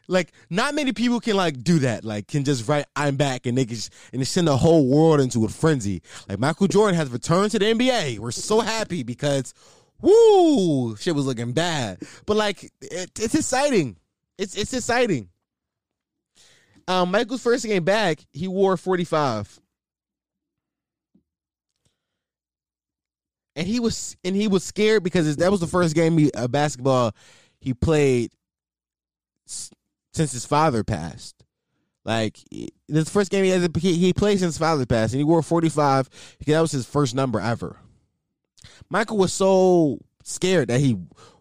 like 0.08 0.32
not 0.50 0.76
many 0.76 0.94
people 0.94 1.20
can 1.20 1.36
like 1.36 1.64
do 1.64 1.80
that. 1.80 2.04
Like 2.04 2.28
can 2.28 2.44
just 2.44 2.68
write 2.68 2.86
"I'm 2.96 3.16
back" 3.16 3.46
and 3.46 3.58
they 3.58 3.66
can 3.66 3.76
just, 3.76 3.94
and 4.12 4.22
they 4.22 4.26
send 4.26 4.48
the 4.48 4.58
whole 4.58 4.88
world 4.88 5.20
into 5.20 5.46
a 5.46 5.50
frenzy. 5.50 6.02
Like 6.28 6.40
Michael 6.40 6.68
Jordan 6.68 6.96
has 6.96 7.10
returned 7.10 7.52
to 7.52 7.60
the 7.60 7.66
NBA. 7.66 8.20
We're 8.20 8.32
so 8.32 8.60
happy 8.60 9.04
because 9.04 9.54
woo, 10.02 10.96
shit 10.96 11.16
was 11.16 11.26
looking 11.26 11.54
bad. 11.54 12.02
But 12.26 12.38
like, 12.38 12.64
it, 12.82 13.12
it's 13.20 13.36
exciting. 13.36 13.98
It's 14.38 14.56
it's 14.56 14.74
exciting. 14.74 15.30
Um, 16.88 17.12
Michael's 17.12 17.42
first 17.42 17.66
game 17.66 17.84
back, 17.84 18.20
he 18.32 18.48
wore 18.48 18.78
45. 18.78 19.60
And 23.56 23.66
he 23.66 23.80
was 23.80 24.18
and 24.24 24.36
he 24.36 24.48
was 24.48 24.64
scared 24.64 25.04
because 25.04 25.38
that 25.38 25.50
was 25.50 25.62
the 25.62 25.68
first 25.68 25.96
game 25.96 26.18
he, 26.18 26.30
basketball 26.50 27.14
he 27.62 27.74
played 27.74 28.32
since 30.16 30.32
his 30.32 30.46
father 30.46 30.84
passed. 30.84 31.36
Like 32.04 32.40
this 32.88 33.10
first 33.10 33.32
game 33.32 33.44
he 33.44 33.50
has, 33.50 33.68
he, 33.80 33.98
he 33.98 34.14
played 34.14 34.40
since 34.40 34.56
his 34.56 34.58
father 34.60 34.86
passed, 34.86 35.14
and 35.14 35.20
he 35.20 35.24
wore 35.24 35.42
45 35.42 36.10
because 36.40 36.54
that 36.54 36.62
was 36.62 36.72
his 36.72 36.86
first 36.86 37.16
number 37.16 37.40
ever. 37.40 37.78
Michael 38.90 39.18
was 39.18 39.34
so 39.34 40.00
scared 40.24 40.68
that 40.70 40.80
he 40.80 40.98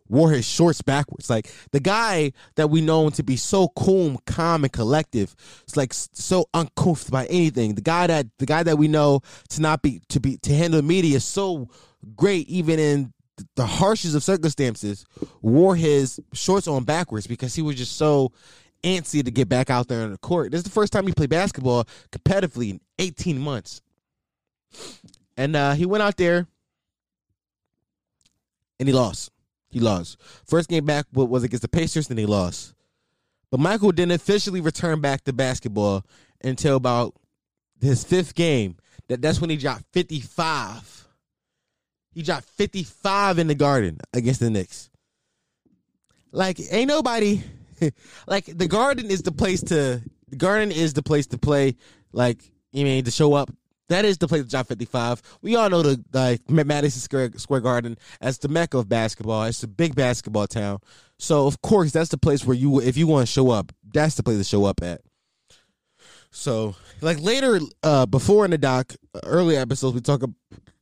wore 0.08 0.30
his 0.30 0.46
shorts 0.46 0.80
backwards. 0.82 1.28
Like 1.28 1.52
the 1.72 1.80
guy 1.80 2.32
that 2.56 2.70
we 2.70 2.80
know 2.80 3.10
to 3.10 3.22
be 3.22 3.37
so 3.37 3.68
cool, 3.76 4.20
calm, 4.26 4.64
and 4.64 4.72
collective. 4.72 5.34
It's 5.64 5.76
like 5.76 5.92
so 5.92 6.46
uncouth 6.54 7.10
by 7.10 7.26
anything. 7.26 7.74
The 7.74 7.82
guy 7.82 8.06
that 8.06 8.26
the 8.38 8.46
guy 8.46 8.62
that 8.62 8.78
we 8.78 8.88
know 8.88 9.20
to 9.50 9.60
not 9.60 9.82
be 9.82 10.00
to 10.08 10.20
be 10.20 10.38
to 10.38 10.54
handle 10.54 10.80
media 10.82 11.20
so 11.20 11.68
great, 12.16 12.48
even 12.48 12.78
in 12.78 13.12
the 13.56 13.66
harshest 13.66 14.14
of 14.14 14.22
circumstances. 14.22 15.04
Wore 15.42 15.76
his 15.76 16.20
shorts 16.32 16.68
on 16.68 16.84
backwards 16.84 17.26
because 17.26 17.54
he 17.54 17.62
was 17.62 17.76
just 17.76 17.96
so 17.96 18.32
antsy 18.84 19.24
to 19.24 19.30
get 19.30 19.48
back 19.48 19.70
out 19.70 19.88
there 19.88 20.02
on 20.02 20.12
the 20.12 20.18
court. 20.18 20.52
This 20.52 20.58
is 20.58 20.64
the 20.64 20.70
first 20.70 20.92
time 20.92 21.06
he 21.06 21.12
played 21.12 21.30
basketball 21.30 21.86
competitively 22.12 22.70
in 22.70 22.80
18 22.98 23.38
months. 23.38 23.80
And 25.36 25.56
uh, 25.56 25.72
he 25.72 25.86
went 25.86 26.02
out 26.02 26.16
there 26.16 26.46
and 28.78 28.88
he 28.88 28.92
lost. 28.92 29.30
He 29.70 29.80
lost. 29.80 30.20
First 30.46 30.68
game 30.68 30.84
back 30.84 31.06
was 31.12 31.42
against 31.42 31.62
the 31.62 31.68
Pacers, 31.68 32.08
then 32.08 32.18
he 32.18 32.26
lost. 32.26 32.74
But 33.50 33.60
Michael 33.60 33.92
didn't 33.92 34.12
officially 34.12 34.60
return 34.60 35.00
back 35.00 35.24
to 35.24 35.32
basketball 35.32 36.04
until 36.42 36.76
about 36.76 37.14
his 37.80 38.04
fifth 38.04 38.34
game. 38.34 38.76
That 39.08 39.20
that's 39.20 39.40
when 39.40 39.50
he 39.50 39.56
dropped 39.56 39.84
55. 39.92 41.08
He 42.12 42.22
dropped 42.22 42.44
55 42.44 43.38
in 43.38 43.48
the 43.48 43.54
garden 43.54 43.98
against 44.12 44.40
the 44.40 44.50
Knicks. 44.50 44.90
Like, 46.30 46.58
ain't 46.70 46.88
nobody 46.88 47.42
like 48.26 48.46
the 48.46 48.68
garden 48.68 49.10
is 49.10 49.22
the 49.22 49.32
place 49.32 49.62
to 49.64 50.00
the 50.28 50.37
garden 50.37 50.72
is 50.72 50.94
the 50.94 51.02
place 51.02 51.26
to 51.28 51.38
play, 51.38 51.76
like 52.12 52.42
you 52.72 52.84
mean 52.84 53.04
to 53.04 53.10
show 53.10 53.34
up 53.34 53.50
that 53.88 54.04
is 54.04 54.18
the 54.18 54.28
place 54.28 54.42
to 54.42 54.48
drop 54.48 54.66
55. 54.66 55.20
We 55.42 55.56
all 55.56 55.68
know 55.68 55.82
the 55.82 56.02
like 56.12 56.48
Madison 56.48 57.00
Square, 57.00 57.32
Square 57.37 57.60
Garden 57.60 57.98
as 58.20 58.38
the 58.38 58.48
mecca 58.48 58.78
of 58.78 58.88
basketball. 58.88 59.44
It's 59.44 59.62
a 59.62 59.68
big 59.68 59.94
basketball 59.94 60.46
town. 60.46 60.78
So 61.18 61.46
of 61.46 61.60
course 61.62 61.92
that's 61.92 62.08
the 62.08 62.18
place 62.18 62.44
where 62.44 62.56
you 62.56 62.80
if 62.80 62.96
you 62.96 63.06
want 63.06 63.26
to 63.26 63.32
show 63.32 63.50
up, 63.50 63.72
that's 63.92 64.14
the 64.14 64.22
place 64.22 64.38
to 64.38 64.44
show 64.44 64.64
up 64.64 64.82
at. 64.82 65.02
So 66.30 66.74
like 67.00 67.20
later 67.20 67.60
uh 67.82 68.06
before 68.06 68.44
in 68.44 68.50
the 68.50 68.58
doc 68.58 68.94
early 69.22 69.56
episodes 69.56 69.94
we 69.94 70.00
talk 70.00 70.22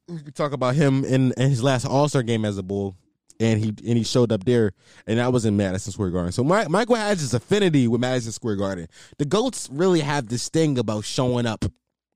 we 0.09 0.31
talk 0.33 0.53
about 0.53 0.75
him 0.75 1.05
in, 1.05 1.33
in 1.33 1.51
his 1.51 1.63
last 1.63 1.85
All-Star 1.85 2.23
game 2.23 2.45
as 2.45 2.59
a 2.59 2.63
Bull 2.63 2.97
and 3.41 3.61
he 3.61 3.69
and 3.69 3.99
he 3.99 4.05
showed 4.05 4.33
up 4.33 4.45
there, 4.45 4.73
and 5.07 5.19
that 5.19 5.33
was 5.33 5.45
in 5.45 5.57
Madison 5.57 5.93
Square 5.93 6.11
Garden. 6.11 6.33
So 6.33 6.45
My, 6.45 6.69
Michael 6.69 6.97
has 6.97 7.21
this 7.21 7.35
affinity 7.35 7.89
with 7.89 8.01
Madison 8.01 8.33
Square 8.33 8.57
Garden. 8.57 8.87
The 9.19 9.25
goats 9.25 9.69
really 9.71 10.01
have 10.01 10.29
this 10.29 10.49
thing 10.49 10.79
about 10.79 11.05
showing 11.05 11.47
up 11.47 11.65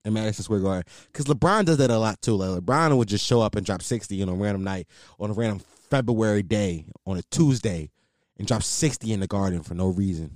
in 0.07 0.13
Madison 0.13 0.45
Square 0.45 0.61
Garden. 0.61 0.85
Because 1.13 1.27
LeBron 1.27 1.65
does 1.67 1.79
that 1.79 1.91
a 1.91 1.99
lot 1.99 2.23
too. 2.23 2.37
Like 2.37 2.63
LeBron 2.63 2.97
would 2.97 3.09
just 3.09 3.27
show 3.27 3.41
up 3.41 3.57
and 3.57 3.67
drop 3.67 3.83
60 3.83 4.23
on 4.23 4.29
a 4.29 4.35
random 4.35 4.65
night, 4.65 4.87
on 5.19 5.31
a 5.31 5.35
random 5.35 5.61
February 5.91 6.43
day, 6.43 6.87
on 7.07 7.19
a 7.19 7.23
Tuesday, 7.31 7.91
and 8.39 8.47
drop 8.47 8.63
60 8.63 9.13
in 9.13 9.21
the 9.21 9.27
garden 9.27 9.63
for 9.63 9.75
no 9.75 9.89
reason. 9.89 10.31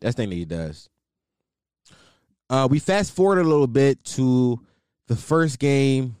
That's 0.00 0.14
the 0.14 0.22
thing 0.22 0.30
that 0.30 0.36
he 0.36 0.44
does. 0.44 0.88
Uh, 2.50 2.68
we 2.70 2.78
fast 2.78 3.12
forward 3.12 3.38
a 3.38 3.44
little 3.44 3.66
bit 3.66 4.04
to 4.04 4.60
the 5.08 5.16
first 5.16 5.58
game 5.58 6.16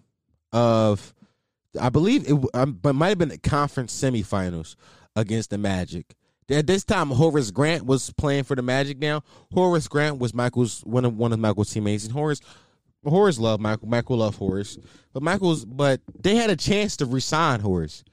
of, 0.52 1.13
I 1.80 1.88
believe 1.88 2.28
it, 2.28 2.38
um, 2.54 2.72
but 2.80 2.94
might 2.94 3.08
have 3.10 3.18
been 3.18 3.28
the 3.30 3.38
conference 3.38 3.98
semifinals 3.98 4.76
against 5.16 5.50
the 5.50 5.58
Magic. 5.58 6.14
At 6.50 6.66
this 6.66 6.84
time, 6.84 7.08
Horace 7.08 7.50
Grant 7.50 7.86
was 7.86 8.10
playing 8.12 8.44
for 8.44 8.54
the 8.54 8.62
Magic. 8.62 8.98
Now, 8.98 9.22
Horace 9.52 9.88
Grant 9.88 10.18
was 10.18 10.34
Michael's 10.34 10.80
one 10.80 11.04
of 11.04 11.16
one 11.16 11.32
of 11.32 11.38
Michael's 11.38 11.70
teammates, 11.70 12.04
and 12.04 12.12
Horace 12.12 12.40
Horace 13.04 13.38
loved 13.38 13.62
Michael. 13.62 13.88
Michael 13.88 14.18
loved 14.18 14.38
Horace, 14.38 14.78
but 15.12 15.22
Michael's 15.22 15.64
but 15.64 16.00
they 16.20 16.36
had 16.36 16.50
a 16.50 16.56
chance 16.56 16.96
to 16.98 17.06
resign 17.06 17.60
Horace, 17.60 18.04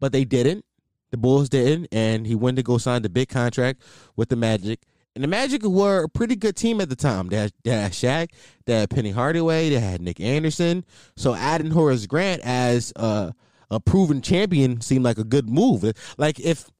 but 0.00 0.12
they 0.12 0.24
didn't. 0.24 0.64
The 1.10 1.16
Bulls 1.16 1.48
didn't, 1.48 1.88
and 1.90 2.26
he 2.26 2.34
went 2.34 2.56
to 2.56 2.62
go 2.62 2.78
sign 2.78 3.02
the 3.02 3.08
big 3.08 3.28
contract 3.28 3.82
with 4.16 4.28
the 4.28 4.36
Magic. 4.36 4.80
And 5.14 5.24
the 5.24 5.28
Magic 5.28 5.62
were 5.64 6.04
a 6.04 6.08
pretty 6.08 6.36
good 6.36 6.56
team 6.56 6.80
at 6.80 6.88
the 6.88 6.96
time. 6.96 7.28
They 7.28 7.36
had, 7.36 7.52
they 7.64 7.70
had 7.70 7.92
Shaq, 7.92 8.28
they 8.66 8.80
had 8.80 8.90
Penny 8.90 9.10
Hardaway, 9.10 9.70
they 9.70 9.80
had 9.80 10.00
Nick 10.00 10.20
Anderson. 10.20 10.84
So 11.16 11.34
adding 11.34 11.72
Horace 11.72 12.06
Grant 12.06 12.42
as 12.42 12.92
a, 12.94 13.34
a 13.70 13.80
proven 13.80 14.22
champion 14.22 14.80
seemed 14.80 15.04
like 15.04 15.18
a 15.18 15.24
good 15.24 15.48
move. 15.48 15.84
Like 16.16 16.38
if 16.38 16.70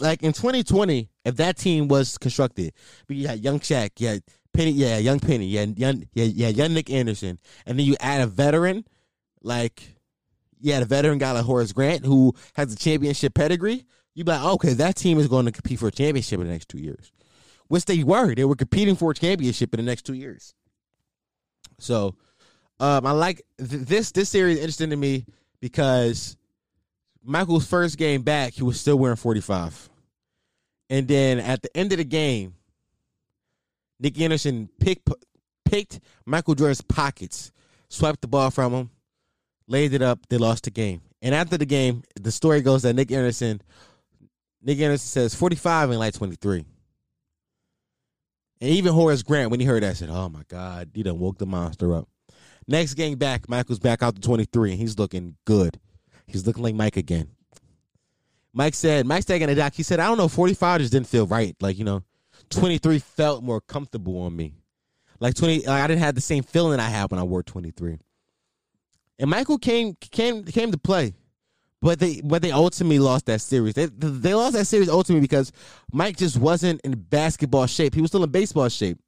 like 0.00 0.22
in 0.22 0.32
2020, 0.32 1.10
if 1.24 1.36
that 1.36 1.56
team 1.56 1.88
was 1.88 2.18
constructed, 2.18 2.72
but 3.06 3.16
you 3.16 3.26
had 3.26 3.40
young 3.40 3.60
Shaq, 3.60 3.90
you 3.98 4.08
had 4.08 4.22
Penny, 4.52 4.70
yeah, 4.72 4.98
young 4.98 5.20
Penny, 5.20 5.46
yeah, 5.46 5.66
young, 5.76 6.04
yeah, 6.14 6.24
yeah, 6.24 6.48
young 6.48 6.74
Nick 6.74 6.90
Anderson, 6.90 7.38
and 7.66 7.78
then 7.78 7.86
you 7.86 7.96
add 8.00 8.20
a 8.20 8.26
veteran, 8.26 8.84
like, 9.42 9.96
yeah, 10.60 10.80
the 10.80 10.86
veteran 10.86 11.18
guy 11.18 11.32
like 11.32 11.44
Horace 11.44 11.72
Grant 11.72 12.04
who 12.04 12.34
has 12.54 12.72
a 12.72 12.76
championship 12.76 13.34
pedigree. 13.34 13.84
you'd 14.14 14.26
be 14.26 14.32
like, 14.32 14.44
okay, 14.44 14.72
that 14.74 14.96
team 14.96 15.18
is 15.18 15.28
going 15.28 15.46
to 15.46 15.52
compete 15.52 15.78
for 15.78 15.88
a 15.88 15.92
championship 15.92 16.40
in 16.40 16.46
the 16.46 16.52
next 16.52 16.68
two 16.68 16.78
years, 16.78 17.12
which 17.68 17.84
they 17.84 18.02
were. 18.02 18.34
They 18.34 18.44
were 18.44 18.56
competing 18.56 18.96
for 18.96 19.12
a 19.12 19.14
championship 19.14 19.72
in 19.74 19.78
the 19.78 19.88
next 19.88 20.02
two 20.02 20.14
years. 20.14 20.54
So, 21.78 22.16
um, 22.80 23.06
I 23.06 23.12
like 23.12 23.42
th- 23.58 23.86
this. 23.86 24.12
This 24.12 24.28
series 24.28 24.56
is 24.56 24.62
interesting 24.62 24.90
to 24.90 24.96
me 24.96 25.26
because 25.60 26.36
Michael's 27.22 27.66
first 27.66 27.98
game 27.98 28.22
back, 28.22 28.54
he 28.54 28.62
was 28.62 28.80
still 28.80 28.96
wearing 28.96 29.16
45. 29.16 29.88
And 30.90 31.06
then 31.06 31.38
at 31.38 31.62
the 31.62 31.76
end 31.76 31.92
of 31.92 31.98
the 31.98 32.04
game, 32.04 32.54
Nick 34.00 34.20
Anderson 34.20 34.68
picked 34.80 35.08
picked 35.64 36.00
Michael 36.24 36.54
Jordan's 36.54 36.80
pockets, 36.80 37.52
swiped 37.88 38.22
the 38.22 38.28
ball 38.28 38.50
from 38.50 38.72
him, 38.72 38.90
laid 39.66 39.92
it 39.92 40.02
up, 40.02 40.20
they 40.28 40.38
lost 40.38 40.64
the 40.64 40.70
game. 40.70 41.02
And 41.20 41.34
after 41.34 41.58
the 41.58 41.66
game, 41.66 42.04
the 42.20 42.32
story 42.32 42.62
goes 42.62 42.82
that 42.82 42.94
Nick 42.94 43.10
Anderson 43.12 43.60
Nick 44.62 44.78
Anderson 44.78 45.06
says 45.06 45.34
45 45.34 45.90
and 45.90 45.98
like 45.98 46.14
23. 46.14 46.64
And 48.60 48.70
even 48.70 48.92
Horace 48.92 49.22
Grant, 49.22 49.50
when 49.50 49.60
he 49.60 49.66
heard 49.66 49.82
that, 49.82 49.96
said, 49.96 50.10
Oh 50.10 50.28
my 50.28 50.42
God, 50.48 50.90
he 50.94 51.02
done 51.02 51.18
woke 51.18 51.38
the 51.38 51.46
monster 51.46 51.94
up. 51.94 52.08
Next 52.66 52.94
game 52.94 53.16
back, 53.16 53.48
Michael's 53.48 53.78
back 53.78 54.02
out 54.02 54.14
to 54.16 54.20
23, 54.20 54.72
and 54.72 54.80
he's 54.80 54.98
looking 54.98 55.36
good. 55.44 55.80
He's 56.26 56.46
looking 56.46 56.62
like 56.62 56.74
Mike 56.74 56.96
again. 56.96 57.30
Mike 58.52 58.74
said, 58.74 59.06
Mike's 59.06 59.24
taking 59.24 59.48
a 59.48 59.54
doc. 59.54 59.74
He 59.74 59.82
said, 59.82 60.00
I 60.00 60.06
don't 60.06 60.18
know, 60.18 60.28
45 60.28 60.80
just 60.80 60.92
didn't 60.92 61.06
feel 61.06 61.26
right. 61.26 61.56
Like, 61.60 61.78
you 61.78 61.84
know, 61.84 62.02
23 62.50 62.98
felt 62.98 63.42
more 63.42 63.60
comfortable 63.60 64.20
on 64.20 64.34
me. 64.36 64.54
Like 65.20 65.34
20, 65.34 65.66
like 65.66 65.82
I 65.82 65.86
didn't 65.86 66.02
have 66.02 66.14
the 66.14 66.20
same 66.20 66.42
feeling 66.42 66.78
I 66.80 66.88
had 66.88 67.10
when 67.10 67.18
I 67.18 67.24
wore 67.24 67.42
23. 67.42 67.98
And 69.18 69.30
Michael 69.30 69.58
came 69.58 69.96
came 70.00 70.44
came 70.44 70.70
to 70.70 70.78
play. 70.78 71.14
But 71.80 72.00
they 72.00 72.20
but 72.22 72.42
they 72.42 72.50
ultimately 72.50 72.98
lost 72.98 73.26
that 73.26 73.40
series. 73.40 73.74
They 73.74 73.86
they 73.86 74.34
lost 74.34 74.54
that 74.54 74.66
series 74.66 74.88
ultimately 74.88 75.20
because 75.20 75.52
Mike 75.92 76.16
just 76.16 76.36
wasn't 76.36 76.80
in 76.82 76.94
basketball 76.94 77.66
shape. 77.66 77.94
He 77.94 78.00
was 78.00 78.10
still 78.10 78.24
in 78.24 78.30
baseball 78.30 78.68
shape. 78.68 78.98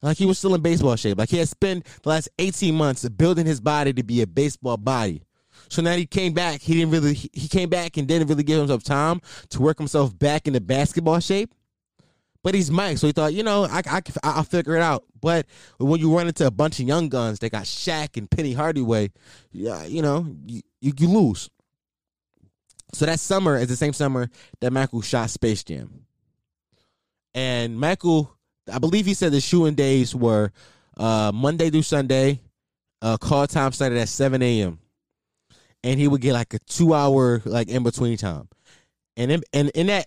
Like 0.00 0.16
he 0.16 0.26
was 0.26 0.38
still 0.38 0.54
in 0.54 0.60
baseball 0.60 0.96
shape. 0.96 1.18
Like 1.18 1.30
he 1.30 1.38
had 1.38 1.48
spent 1.48 1.86
the 2.02 2.08
last 2.10 2.28
18 2.38 2.74
months 2.74 3.08
building 3.08 3.46
his 3.46 3.60
body 3.60 3.92
to 3.92 4.02
be 4.02 4.22
a 4.22 4.26
baseball 4.26 4.76
body. 4.76 5.22
So 5.68 5.82
now 5.82 5.94
he 5.94 6.06
came 6.06 6.32
back. 6.32 6.60
He 6.60 6.74
didn't 6.74 6.90
really. 6.90 7.14
He 7.14 7.48
came 7.48 7.68
back 7.68 7.96
and 7.96 8.06
didn't 8.06 8.28
really 8.28 8.42
give 8.42 8.58
himself 8.58 8.82
time 8.82 9.20
to 9.50 9.62
work 9.62 9.78
himself 9.78 10.18
back 10.18 10.46
into 10.46 10.60
basketball 10.60 11.20
shape. 11.20 11.54
But 12.44 12.54
he's 12.54 12.70
Mike, 12.70 12.98
so 12.98 13.08
he 13.08 13.12
thought, 13.12 13.34
you 13.34 13.42
know, 13.42 13.64
I, 13.64 13.82
I, 13.86 14.02
I'll 14.22 14.44
figure 14.44 14.76
it 14.76 14.82
out. 14.82 15.04
But 15.20 15.46
when 15.78 15.98
you 15.98 16.14
run 16.14 16.28
into 16.28 16.46
a 16.46 16.50
bunch 16.52 16.78
of 16.78 16.86
young 16.86 17.08
guns, 17.08 17.40
they 17.40 17.50
got 17.50 17.64
Shaq 17.64 18.16
and 18.16 18.30
Penny 18.30 18.52
Hardaway, 18.52 19.10
yeah, 19.50 19.84
you 19.84 20.02
know, 20.02 20.26
you, 20.46 20.60
you, 20.80 20.92
you 20.96 21.08
lose. 21.08 21.50
So 22.92 23.06
that 23.06 23.18
summer 23.18 23.56
is 23.56 23.66
the 23.66 23.74
same 23.76 23.92
summer 23.92 24.30
that 24.60 24.72
Michael 24.72 25.02
shot 25.02 25.30
Space 25.30 25.64
Jam. 25.64 26.04
And 27.34 27.76
Michael, 27.76 28.32
I 28.72 28.78
believe 28.78 29.06
he 29.06 29.14
said 29.14 29.32
the 29.32 29.40
shooting 29.40 29.74
days 29.74 30.14
were 30.14 30.52
uh, 30.96 31.32
Monday 31.34 31.70
through 31.70 31.82
Sunday. 31.82 32.40
Uh, 33.02 33.16
call 33.16 33.46
time 33.48 33.72
started 33.72 33.98
at 33.98 34.08
7 34.08 34.40
a.m 34.40 34.78
and 35.84 36.00
he 36.00 36.08
would 36.08 36.22
get 36.22 36.32
like 36.32 36.52
a 36.54 36.58
two 36.60 36.94
hour 36.94 37.42
like 37.44 37.68
in 37.68 37.84
between 37.84 38.16
time, 38.16 38.48
and 39.16 39.30
in 39.30 39.42
and 39.52 39.70
in 39.70 39.86
that 39.86 40.06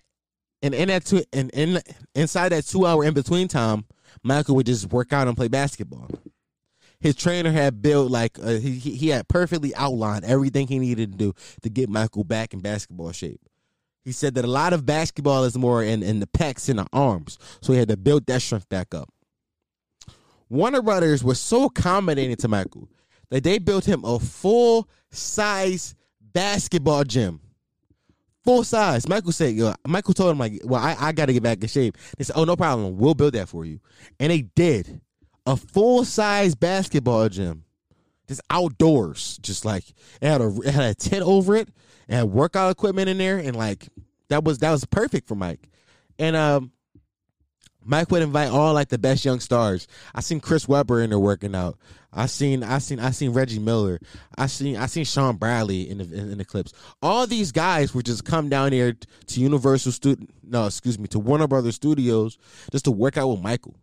and 0.62 0.74
in 0.74 0.88
that 0.90 1.06
two 1.06 1.24
and 1.34 1.50
in 1.52 1.82
inside 2.16 2.50
that 2.50 2.66
two 2.66 2.86
hour 2.86 3.04
in 3.04 3.14
between 3.14 3.48
time, 3.48 3.86
Michael 4.24 4.56
would 4.56 4.66
just 4.66 4.92
work 4.92 5.14
out 5.14 5.28
and 5.28 5.38
play 5.38 5.48
basketball. 5.48 6.10
his 7.00 7.16
trainer 7.16 7.52
had 7.52 7.82
built 7.82 8.12
like 8.12 8.40
uh, 8.40 8.56
he 8.56 8.80
he 8.80 9.10
had 9.10 9.28
perfectly 9.28 9.74
outlined 9.76 10.26
everything 10.26 10.68
he 10.68 10.80
needed 10.80 11.12
to 11.12 11.18
do 11.18 11.34
to 11.62 11.70
get 11.70 11.90
Michael 11.90 12.24
back 12.24 12.54
in 12.54 12.60
basketball 12.60 13.12
shape. 13.12 13.40
He 14.04 14.12
said 14.12 14.36
that 14.36 14.46
a 14.46 14.48
lot 14.48 14.74
of 14.74 14.86
basketball 14.86 15.44
is 15.44 15.58
more 15.58 15.84
in, 15.84 16.02
in 16.02 16.20
the 16.20 16.28
pecs 16.28 16.70
and 16.70 16.80
the 16.80 16.88
arms, 16.94 17.38
so 17.62 17.74
he 17.74 17.80
had 17.80 17.90
to 17.90 17.98
build 17.98 18.26
that 18.28 18.42
strength 18.42 18.70
back 18.70 18.96
up. 18.96 19.10
Warner 20.50 20.82
Brothers 20.82 21.24
was 21.24 21.42
so 21.42 21.66
accommodating 21.66 22.38
to 22.38 22.48
Michael 22.48 22.88
that 23.30 23.44
they 23.44 23.60
built 23.60 23.86
him 23.86 24.06
a 24.06 24.18
full 24.18 24.88
size 25.12 25.94
basketball 26.22 27.04
gym. 27.04 27.42
Full 28.48 28.64
size. 28.64 29.10
Michael 29.10 29.34
said, 29.34 29.56
yo, 29.56 29.74
Michael 29.86 30.14
told 30.14 30.32
him, 30.32 30.38
like, 30.38 30.62
well, 30.64 30.82
I, 30.82 30.96
I 30.98 31.12
got 31.12 31.26
to 31.26 31.34
get 31.34 31.44
back 31.44 31.62
in 31.62 31.68
shape. 31.68 31.98
They 32.18 32.24
said, 32.24 32.38
oh, 32.38 32.46
no 32.46 32.56
problem. 32.56 32.98
We'll 32.98 33.14
build 33.14 33.34
that 33.34 33.50
for 33.50 33.66
you. 33.66 33.82
And 34.22 34.32
they 34.32 34.44
did. 34.44 35.02
A 35.46 35.58
full 35.58 36.06
size 36.06 36.56
basketball 36.56 37.28
gym. 37.28 37.66
Just 38.30 38.40
outdoors. 38.50 39.38
Just 39.42 39.66
like, 39.66 39.84
it 40.22 40.28
had 40.30 40.40
a, 40.40 40.48
it 40.62 40.74
had 40.74 40.92
a 40.92 40.96
tent 40.96 41.24
over 41.24 41.58
it. 41.58 41.68
and 42.08 42.32
workout 42.32 42.72
equipment 42.72 43.10
in 43.10 43.18
there. 43.18 43.38
And 43.38 43.54
like, 43.54 43.90
that 44.30 44.46
was, 44.46 44.60
that 44.60 44.72
was 44.72 44.86
perfect 44.86 45.28
for 45.28 45.36
Mike. 45.36 45.68
And, 46.18 46.38
um, 46.38 46.72
Mike 47.84 48.12
would 48.12 48.22
invite 48.22 48.50
all 48.50 48.74
like 48.74 48.88
the 48.88 48.98
best 48.98 49.26
young 49.26 49.42
stars. 49.42 49.88
I 50.16 50.22
seen 50.22 50.40
Chris 50.40 50.68
Webber 50.68 51.02
in 51.02 51.10
there 51.10 51.20
working 51.20 51.54
out. 51.54 51.78
I 52.18 52.26
seen 52.26 52.64
I 52.64 52.80
seen 52.80 53.00
I 53.00 53.12
seen 53.12 53.32
Reggie 53.32 53.60
Miller. 53.60 54.00
I 54.38 54.48
seen 54.48 54.76
I 54.76 54.88
seen 54.88 55.06
Shawn 55.06 55.36
Bradley 55.36 55.88
in 55.88 56.00
the 56.00 56.04
in, 56.06 56.32
in 56.32 56.38
the 56.40 56.46
clips. 56.46 56.74
All 57.00 57.28
these 57.28 57.52
guys 57.52 57.94
were 57.94 58.02
just 58.02 58.26
come 58.26 58.50
down 58.50 58.72
here 58.72 58.98
to 59.28 59.40
Universal 59.40 59.92
Studio. 59.92 60.28
No, 60.44 60.66
excuse 60.66 60.98
me, 60.98 61.08
to 61.10 61.20
Warner 61.20 61.48
Brothers 61.48 61.76
Studios 61.76 62.40
just 62.72 62.86
to 62.86 62.92
work 62.92 63.18
out 63.18 63.28
with 63.28 63.42
Michael. 63.42 63.76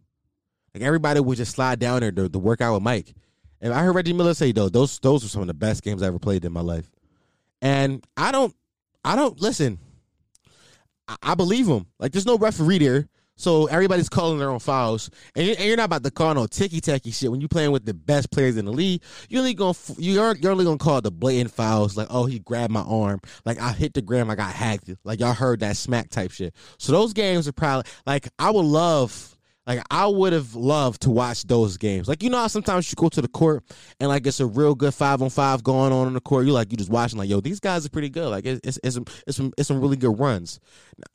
Like 0.74 0.82
everybody 0.82 1.20
would 1.20 1.36
just 1.36 1.52
slide 1.52 1.78
down 1.78 2.00
there 2.00 2.10
to, 2.10 2.28
to 2.28 2.38
work 2.40 2.60
out 2.60 2.74
with 2.74 2.82
Mike. 2.82 3.14
And 3.60 3.72
I 3.72 3.84
heard 3.84 3.94
Reggie 3.94 4.12
Miller 4.12 4.34
say 4.34 4.50
though 4.50 4.68
those 4.68 4.98
those 4.98 5.22
were 5.22 5.28
some 5.28 5.42
of 5.42 5.46
the 5.46 5.54
best 5.54 5.84
games 5.84 6.02
I 6.02 6.08
ever 6.08 6.18
played 6.18 6.44
in 6.44 6.52
my 6.52 6.60
life. 6.60 6.90
And 7.62 8.04
I 8.16 8.32
don't 8.32 8.54
I 9.04 9.14
don't 9.14 9.40
listen. 9.40 9.78
I, 11.06 11.16
I 11.22 11.34
believe 11.36 11.68
him. 11.68 11.86
Like 12.00 12.10
there's 12.10 12.26
no 12.26 12.36
referee 12.36 12.78
there. 12.78 13.08
So 13.36 13.66
everybody's 13.66 14.08
calling 14.08 14.38
their 14.38 14.50
own 14.50 14.60
fouls, 14.60 15.10
and 15.34 15.46
you're, 15.58 15.76
not 15.76 15.86
about 15.86 16.04
to 16.04 16.10
call 16.10 16.34
no 16.34 16.46
ticky 16.46 16.80
tacky 16.80 17.10
shit 17.10 17.30
when 17.30 17.40
you're 17.40 17.48
playing 17.48 17.72
with 17.72 17.84
the 17.84 17.94
best 17.94 18.30
players 18.30 18.56
in 18.56 18.64
the 18.64 18.72
league. 18.72 19.02
You're 19.28 19.40
only 19.40 19.54
gonna 19.54 19.74
you're 19.98 20.36
you're 20.36 20.52
only 20.52 20.64
gonna 20.64 20.78
call 20.78 21.00
the 21.00 21.10
blatant 21.10 21.50
fouls 21.50 21.96
like 21.96 22.06
oh 22.10 22.26
he 22.26 22.38
grabbed 22.38 22.72
my 22.72 22.82
arm 22.82 23.20
like 23.44 23.60
I 23.60 23.72
hit 23.72 23.94
the 23.94 24.02
gram 24.02 24.30
I 24.30 24.36
got 24.36 24.52
hacked 24.52 24.90
like 25.04 25.20
y'all 25.20 25.32
heard 25.32 25.60
that 25.60 25.76
smack 25.76 26.10
type 26.10 26.30
shit. 26.30 26.54
So 26.78 26.92
those 26.92 27.12
games 27.12 27.48
are 27.48 27.52
probably 27.52 27.90
like 28.06 28.28
I 28.38 28.50
would 28.50 28.64
love 28.64 29.36
like 29.66 29.82
I 29.90 30.06
would 30.06 30.32
have 30.32 30.54
loved 30.54 31.02
to 31.02 31.10
watch 31.10 31.44
those 31.44 31.76
games. 31.76 32.06
Like 32.06 32.22
you 32.22 32.30
know 32.30 32.38
how 32.38 32.46
sometimes 32.46 32.90
you 32.90 32.96
go 32.96 33.08
to 33.08 33.22
the 33.22 33.28
court 33.28 33.64
and 33.98 34.08
like 34.08 34.26
it's 34.26 34.40
a 34.40 34.46
real 34.46 34.74
good 34.74 34.94
five 34.94 35.22
on 35.22 35.30
five 35.30 35.64
going 35.64 35.92
on 35.92 36.06
in 36.06 36.14
the 36.14 36.20
court. 36.20 36.46
You 36.46 36.52
like 36.52 36.70
you 36.70 36.76
just 36.76 36.90
watching 36.90 37.18
like 37.18 37.28
yo 37.28 37.40
these 37.40 37.60
guys 37.60 37.84
are 37.84 37.90
pretty 37.90 38.10
good. 38.10 38.28
Like 38.28 38.44
it's 38.46 38.60
it's 38.62 38.78
it's 38.84 38.94
some, 38.94 39.06
it's 39.26 39.36
some, 39.36 39.52
it's 39.58 39.68
some 39.68 39.80
really 39.80 39.96
good 39.96 40.18
runs. 40.18 40.60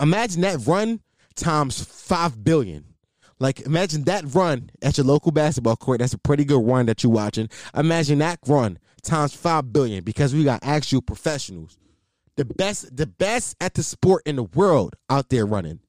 Imagine 0.02 0.42
that 0.42 0.66
run 0.66 1.00
times 1.40 1.84
five 1.84 2.44
billion. 2.44 2.86
Like 3.40 3.62
imagine 3.62 4.04
that 4.04 4.24
run 4.36 4.70
at 4.82 4.98
your 4.98 5.06
local 5.06 5.32
basketball 5.32 5.78
court. 5.78 6.00
That's 6.00 6.14
a 6.14 6.18
pretty 6.18 6.46
good 6.46 6.64
run 6.64 6.86
that 6.88 7.04
you're 7.04 7.12
watching. 7.12 7.50
Imagine 7.76 8.20
that 8.20 8.40
run 8.46 8.80
times 9.02 9.34
five 9.34 9.72
billion 9.72 10.04
because 10.04 10.34
we 10.34 10.44
got 10.44 10.60
actual 10.62 11.02
professionals, 11.02 11.78
the 12.36 12.46
best, 12.46 12.96
the 12.96 13.08
best 13.08 13.56
at 13.62 13.74
the 13.74 13.84
sport 13.84 14.24
in 14.26 14.36
the 14.36 14.44
world 14.44 14.96
out 15.10 15.30
there 15.30 15.46
running. 15.46 15.80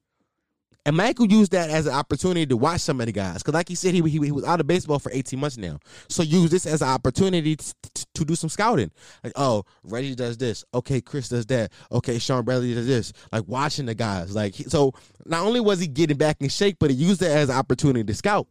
And 0.90 0.96
Michael 0.96 1.26
used 1.26 1.52
that 1.52 1.70
as 1.70 1.86
an 1.86 1.94
opportunity 1.94 2.46
to 2.46 2.56
watch 2.56 2.80
some 2.80 2.98
of 2.98 3.06
the 3.06 3.12
guys. 3.12 3.36
Because, 3.36 3.54
like 3.54 3.68
he 3.68 3.76
said, 3.76 3.94
he, 3.94 4.02
he, 4.02 4.18
he, 4.18 4.32
was 4.32 4.42
out 4.42 4.58
of 4.58 4.66
baseball 4.66 4.98
for 4.98 5.12
18 5.12 5.38
months 5.38 5.56
now. 5.56 5.78
So 6.08 6.24
use 6.24 6.50
this 6.50 6.66
as 6.66 6.82
an 6.82 6.88
opportunity 6.88 7.54
to, 7.54 7.74
to, 7.94 8.06
to, 8.14 8.24
do 8.24 8.34
some 8.34 8.50
scouting. 8.50 8.90
Like, 9.22 9.34
oh, 9.36 9.62
Reggie 9.84 10.16
does 10.16 10.36
this. 10.36 10.64
Okay, 10.74 11.00
Chris 11.00 11.28
does 11.28 11.46
that. 11.46 11.70
Okay, 11.92 12.18
Shawn 12.18 12.44
Bradley 12.44 12.74
does 12.74 12.88
this. 12.88 13.12
Like, 13.30 13.44
watching 13.46 13.86
the 13.86 13.94
guys. 13.94 14.34
Like, 14.34 14.56
so 14.56 14.92
not 15.24 15.46
only 15.46 15.60
was 15.60 15.78
he 15.78 15.86
getting 15.86 16.16
back 16.16 16.38
in 16.40 16.48
shape, 16.48 16.78
but 16.80 16.90
he 16.90 16.96
used 16.96 17.22
it 17.22 17.30
as 17.30 17.50
an 17.50 17.56
opportunity 17.56 18.02
to 18.02 18.14
scout. 18.14 18.48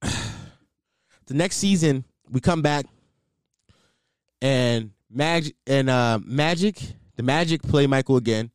the 0.00 1.34
next 1.34 1.58
season, 1.58 2.06
we 2.30 2.40
come 2.40 2.62
back 2.62 2.86
and 4.40 4.92
Magic 5.10 5.54
and 5.66 5.90
uh, 5.90 6.18
Magic, 6.24 6.80
the 7.16 7.22
Magic 7.22 7.60
play 7.60 7.86
Michael 7.86 8.16
again 8.16 8.50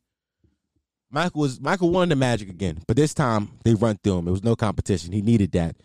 Michael 1.10 1.40
was 1.42 1.60
Michael 1.60 1.90
won 1.90 2.08
the 2.08 2.16
Magic 2.16 2.48
again, 2.48 2.80
but 2.86 2.96
this 2.96 3.14
time 3.14 3.50
they 3.64 3.74
run 3.74 3.98
through 4.02 4.18
him. 4.18 4.28
It 4.28 4.32
was 4.32 4.44
no 4.44 4.56
competition. 4.56 5.12
He 5.12 5.22
needed 5.22 5.52
that. 5.52 5.76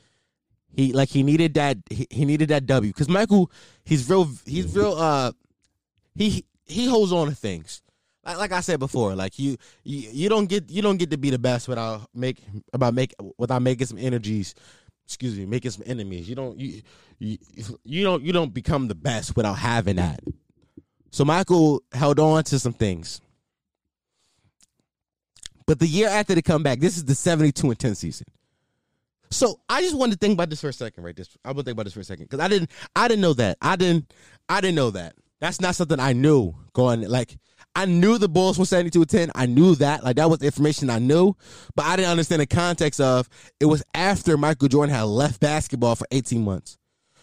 He 0.74 0.94
like 0.94 1.10
he 1.10 1.24
needed 1.24 1.54
that. 1.56 1.78
He, 1.90 2.08
he 2.10 2.26
needed 2.26 2.50
that 2.50 2.66
W 2.66 2.92
because 2.92 3.10
Michael, 3.10 3.52
he's 3.84 4.10
real. 4.10 4.30
He's 4.46 4.76
real. 4.76 4.94
Uh, 4.94 5.32
he 6.16 6.46
he 6.66 6.88
holds 6.88 7.12
on 7.12 7.28
to 7.28 7.36
things. 7.36 7.82
Like, 8.24 8.38
like 8.38 8.52
I 8.52 8.62
said 8.62 8.80
before, 8.80 9.16
like 9.16 9.38
you, 9.38 9.58
you 9.84 10.10
you 10.12 10.30
don't 10.30 10.48
get 10.48 10.70
you 10.70 10.82
don't 10.82 10.98
get 10.98 11.12
to 11.12 11.18
be 11.18 11.30
the 11.30 11.40
best 11.40 11.68
without 11.68 12.08
make 12.14 12.42
about 12.74 12.94
make 12.94 13.14
without 13.38 13.62
making 13.62 13.88
some 13.88 13.98
energies. 13.98 14.56
Excuse 15.06 15.38
me, 15.38 15.46
making 15.46 15.72
some 15.72 15.84
enemies. 15.86 16.30
You 16.30 16.36
don't 16.36 16.58
you, 16.58 16.82
you 17.20 17.38
you 17.84 18.04
don't 18.04 18.24
you 18.24 18.32
don't 18.32 18.54
become 18.54 18.88
the 18.88 18.96
best 18.96 19.36
without 19.36 19.56
having 19.56 19.98
that. 19.98 20.22
So 21.12 21.26
Michael 21.26 21.84
held 21.92 22.20
on 22.20 22.44
to 22.46 22.60
some 22.60 22.74
things 22.74 23.20
but 25.72 25.80
the 25.80 25.88
year 25.88 26.10
after 26.10 26.36
they 26.36 26.42
come 26.42 26.64
back, 26.64 26.82
this 26.82 26.98
is 26.98 27.06
the 27.06 27.16
72 27.16 27.66
and 27.66 27.80
10 27.80 27.96
season. 27.96 28.28
So 29.30 29.62
I 29.70 29.82
just 29.82 29.96
wanted 29.96 30.12
to 30.12 30.18
think 30.18 30.34
about 30.34 30.50
this 30.50 30.60
for 30.60 30.68
a 30.68 30.74
second, 30.74 31.06
right? 31.06 31.16
This 31.16 31.30
I 31.46 31.50
want 31.50 31.60
to 31.60 31.64
think 31.64 31.76
about 31.76 31.86
this 31.86 31.94
for 31.94 32.02
a 32.02 32.04
second 32.04 32.26
because 32.26 32.42
I 32.42 32.50
didn't, 32.50 32.72
I 32.94 33.08
didn't 33.08 33.22
know 33.22 33.32
that. 33.36 33.58
I 33.62 33.78
didn't, 33.78 34.14
I 34.50 34.60
didn't 34.60 34.76
know 34.76 34.90
that. 34.90 35.16
That's 35.40 35.62
not 35.62 35.76
something 35.76 35.98
I 35.98 36.12
knew 36.12 36.54
going. 36.74 37.08
Like 37.08 37.38
I 37.74 37.86
knew 37.86 38.18
the 38.18 38.28
Bulls 38.28 38.60
were 38.60 38.66
72 38.66 39.06
10. 39.06 39.32
I 39.34 39.46
knew 39.46 39.76
that. 39.76 40.04
Like 40.04 40.18
that 40.18 40.30
was 40.30 40.42
information 40.42 40.90
I 40.90 41.00
knew, 41.00 41.38
but 41.74 41.86
I 41.86 41.96
didn't 41.96 42.12
understand 42.12 42.42
the 42.42 42.48
context 42.48 43.00
of 43.00 43.30
it 43.62 43.68
was 43.68 43.82
after 43.94 44.36
Michael 44.36 44.68
Jordan 44.68 44.94
had 44.94 45.04
left 45.04 45.40
basketball 45.40 45.96
for 45.96 46.06
18 46.12 46.44
months. 46.44 46.78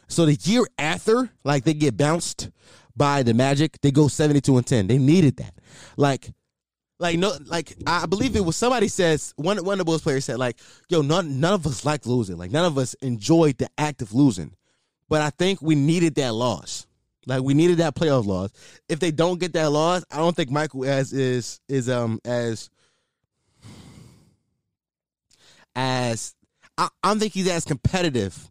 So 0.08 0.24
the 0.24 0.38
year 0.50 0.64
after, 0.78 1.28
like 1.44 1.64
they 1.64 1.74
get 1.74 1.98
bounced 1.98 2.48
by 2.96 3.22
the 3.22 3.34
Magic, 3.34 3.78
they 3.82 3.90
go 3.90 4.08
72 4.08 4.56
and 4.56 4.66
10. 4.66 4.86
They 4.86 4.96
needed 4.96 5.36
that. 5.36 5.52
Like 5.98 6.30
like 6.98 7.18
no, 7.18 7.32
like 7.46 7.76
I 7.86 8.06
believe 8.06 8.34
it 8.34 8.44
was 8.44 8.56
somebody 8.56 8.88
says 8.88 9.32
one 9.36 9.64
one 9.64 9.74
of 9.74 9.78
the 9.78 9.84
Bulls 9.84 10.02
players 10.02 10.24
said 10.24 10.38
like, 10.38 10.58
"Yo, 10.88 11.02
none 11.02 11.40
none 11.40 11.54
of 11.54 11.66
us 11.66 11.84
like 11.84 12.06
losing. 12.06 12.36
Like 12.36 12.50
none 12.50 12.64
of 12.64 12.76
us 12.76 12.94
enjoyed 12.94 13.58
the 13.58 13.70
act 13.78 14.02
of 14.02 14.12
losing, 14.12 14.54
but 15.08 15.22
I 15.22 15.30
think 15.30 15.62
we 15.62 15.74
needed 15.74 16.16
that 16.16 16.34
loss. 16.34 16.86
Like 17.26 17.42
we 17.42 17.54
needed 17.54 17.78
that 17.78 17.94
playoff 17.94 18.26
loss. 18.26 18.50
If 18.88 18.98
they 19.00 19.10
don't 19.10 19.38
get 19.38 19.52
that 19.52 19.70
loss, 19.70 20.04
I 20.10 20.16
don't 20.16 20.34
think 20.34 20.50
Michael 20.50 20.84
as 20.84 21.12
is 21.12 21.60
is 21.68 21.88
um 21.88 22.20
as 22.24 22.70
as 25.76 26.34
I, 26.76 26.88
I 27.02 27.08
don't 27.08 27.20
think 27.20 27.34
he's 27.34 27.48
as 27.48 27.64
competitive. 27.64 28.50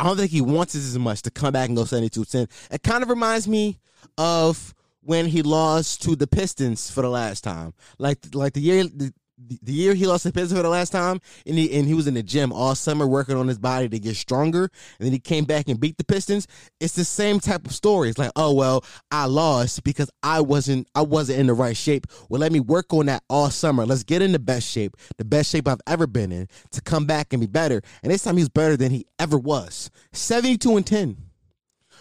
I 0.00 0.04
don't 0.04 0.16
think 0.16 0.30
he 0.30 0.40
wants 0.40 0.74
it 0.74 0.78
as 0.78 0.98
much 0.98 1.22
to 1.22 1.30
come 1.30 1.52
back 1.52 1.68
and 1.68 1.76
go 1.76 1.84
72 1.84 2.24
10. 2.24 2.48
It 2.70 2.82
kind 2.82 3.02
of 3.02 3.10
reminds 3.10 3.46
me 3.46 3.78
of 4.16 4.74
when 5.08 5.24
he 5.24 5.40
lost 5.40 6.02
to 6.02 6.14
the 6.14 6.26
Pistons 6.26 6.90
for 6.90 7.00
the 7.00 7.08
last 7.08 7.42
time. 7.42 7.72
Like 7.98 8.18
like 8.34 8.52
the 8.52 8.60
year 8.60 8.84
the, 8.84 9.10
the 9.38 9.72
year 9.72 9.94
he 9.94 10.06
lost 10.06 10.24
the 10.24 10.32
Pistons 10.32 10.52
for 10.52 10.62
the 10.62 10.68
last 10.68 10.90
time, 10.90 11.18
and 11.46 11.56
he 11.56 11.72
and 11.78 11.88
he 11.88 11.94
was 11.94 12.06
in 12.06 12.12
the 12.12 12.22
gym 12.22 12.52
all 12.52 12.74
summer 12.74 13.06
working 13.06 13.34
on 13.34 13.48
his 13.48 13.58
body 13.58 13.88
to 13.88 13.98
get 13.98 14.16
stronger, 14.16 14.64
and 14.98 15.06
then 15.06 15.12
he 15.12 15.18
came 15.18 15.46
back 15.46 15.66
and 15.70 15.80
beat 15.80 15.96
the 15.96 16.04
Pistons. 16.04 16.46
It's 16.78 16.94
the 16.94 17.06
same 17.06 17.40
type 17.40 17.64
of 17.64 17.72
story. 17.72 18.10
It's 18.10 18.18
like, 18.18 18.32
oh 18.36 18.52
well, 18.52 18.84
I 19.10 19.24
lost 19.24 19.82
because 19.82 20.10
I 20.22 20.42
wasn't 20.42 20.86
I 20.94 21.00
wasn't 21.00 21.38
in 21.38 21.46
the 21.46 21.54
right 21.54 21.76
shape. 21.76 22.06
Well, 22.28 22.42
let 22.42 22.52
me 22.52 22.60
work 22.60 22.92
on 22.92 23.06
that 23.06 23.22
all 23.30 23.48
summer. 23.48 23.86
Let's 23.86 24.04
get 24.04 24.20
in 24.20 24.32
the 24.32 24.38
best 24.38 24.68
shape, 24.68 24.94
the 25.16 25.24
best 25.24 25.50
shape 25.50 25.68
I've 25.68 25.80
ever 25.86 26.06
been 26.06 26.32
in, 26.32 26.48
to 26.72 26.82
come 26.82 27.06
back 27.06 27.32
and 27.32 27.40
be 27.40 27.46
better. 27.46 27.80
And 28.02 28.12
this 28.12 28.24
time 28.24 28.36
he's 28.36 28.50
better 28.50 28.76
than 28.76 28.90
he 28.90 29.06
ever 29.18 29.38
was. 29.38 29.90
Seventy 30.12 30.58
two 30.58 30.76
and 30.76 30.86
ten. 30.86 31.27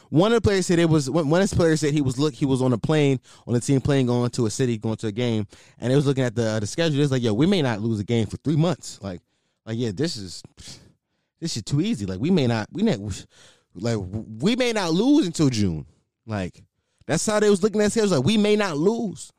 One 0.09 0.31
of 0.31 0.41
the 0.41 0.47
players 0.47 0.67
said 0.67 0.79
it 0.79 0.89
was 0.89 1.09
one 1.09 1.41
of 1.41 1.49
the 1.49 1.55
players 1.55 1.81
said 1.81 1.93
he 1.93 2.01
was 2.01 2.17
look 2.17 2.33
he 2.33 2.45
was 2.45 2.61
on 2.61 2.73
a 2.73 2.77
plane 2.77 3.19
on 3.45 3.55
a 3.55 3.59
team 3.59 3.81
plane 3.81 4.05
going 4.05 4.29
to 4.31 4.45
a 4.45 4.49
city 4.49 4.77
going 4.77 4.95
to 4.97 5.07
a 5.07 5.11
game 5.11 5.47
and 5.79 5.91
it 5.91 5.95
was 5.95 6.05
looking 6.05 6.23
at 6.23 6.35
the 6.35 6.59
the 6.59 6.67
schedule. 6.67 7.01
It's 7.01 7.11
like 7.11 7.21
yo, 7.21 7.33
we 7.33 7.45
may 7.45 7.61
not 7.61 7.81
lose 7.81 7.99
a 7.99 8.03
game 8.03 8.27
for 8.27 8.37
three 8.37 8.55
months. 8.55 8.99
Like 9.01 9.21
like 9.65 9.77
yeah, 9.77 9.91
this 9.93 10.15
is 10.15 10.43
this 11.39 11.57
is 11.57 11.63
too 11.63 11.81
easy. 11.81 12.05
Like 12.05 12.19
we 12.19 12.31
may 12.31 12.47
not 12.47 12.67
we 12.71 12.83
not 12.83 12.99
like 13.75 13.97
we 13.99 14.55
may 14.55 14.71
not 14.71 14.91
lose 14.93 15.25
until 15.25 15.49
June. 15.49 15.85
Like 16.25 16.63
that's 17.05 17.25
how 17.25 17.39
they 17.39 17.49
was 17.49 17.61
looking 17.61 17.81
at 17.81 17.91
schedule. 17.91 18.17
Like 18.17 18.25
we 18.25 18.37
may 18.37 18.55
not 18.55 18.77
lose. 18.77 19.31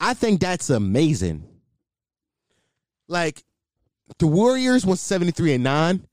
I 0.00 0.14
think 0.14 0.40
that's 0.40 0.68
amazing. 0.68 1.44
Like 3.06 3.44
the 4.18 4.26
Warriors 4.26 4.84
went 4.84 4.98
73 4.98 5.54
and 5.54 5.64
9 5.64 6.06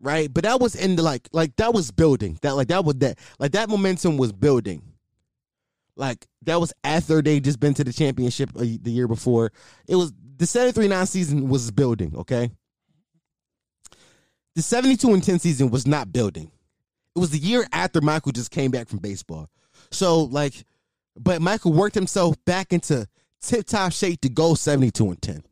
right? 0.00 0.32
But 0.32 0.44
that 0.44 0.60
was 0.60 0.74
in 0.74 0.96
the 0.96 1.02
like 1.02 1.28
like 1.32 1.56
that 1.56 1.74
was 1.74 1.90
building. 1.90 2.38
That 2.42 2.56
like 2.56 2.68
that 2.68 2.84
was 2.84 2.96
that 2.96 3.18
like 3.38 3.52
that 3.52 3.68
momentum 3.68 4.16
was 4.16 4.32
building. 4.32 4.82
Like 5.96 6.26
that 6.42 6.60
was 6.60 6.72
after 6.84 7.22
they 7.22 7.40
just 7.40 7.58
been 7.58 7.74
to 7.74 7.84
the 7.84 7.92
championship 7.92 8.50
uh, 8.56 8.60
the 8.60 8.90
year 8.90 9.08
before. 9.08 9.52
It 9.88 9.96
was 9.96 10.12
the 10.36 10.44
73-9 10.44 11.08
season 11.08 11.48
was 11.48 11.72
building, 11.72 12.14
okay? 12.16 12.52
the 14.58 14.62
72 14.62 15.14
and 15.14 15.22
10 15.22 15.38
season 15.38 15.70
was 15.70 15.86
not 15.86 16.12
building. 16.12 16.50
It 17.14 17.20
was 17.20 17.30
the 17.30 17.38
year 17.38 17.64
after 17.72 18.00
Michael 18.00 18.32
just 18.32 18.50
came 18.50 18.72
back 18.72 18.88
from 18.88 18.98
baseball. 18.98 19.48
So 19.92 20.24
like, 20.24 20.64
but 21.16 21.40
Michael 21.40 21.72
worked 21.72 21.94
himself 21.94 22.34
back 22.44 22.72
into 22.72 23.06
tip 23.40 23.68
top 23.68 23.92
shape 23.92 24.20
to 24.22 24.28
go 24.28 24.56
72 24.56 25.10
and 25.10 25.22
10. 25.22 25.42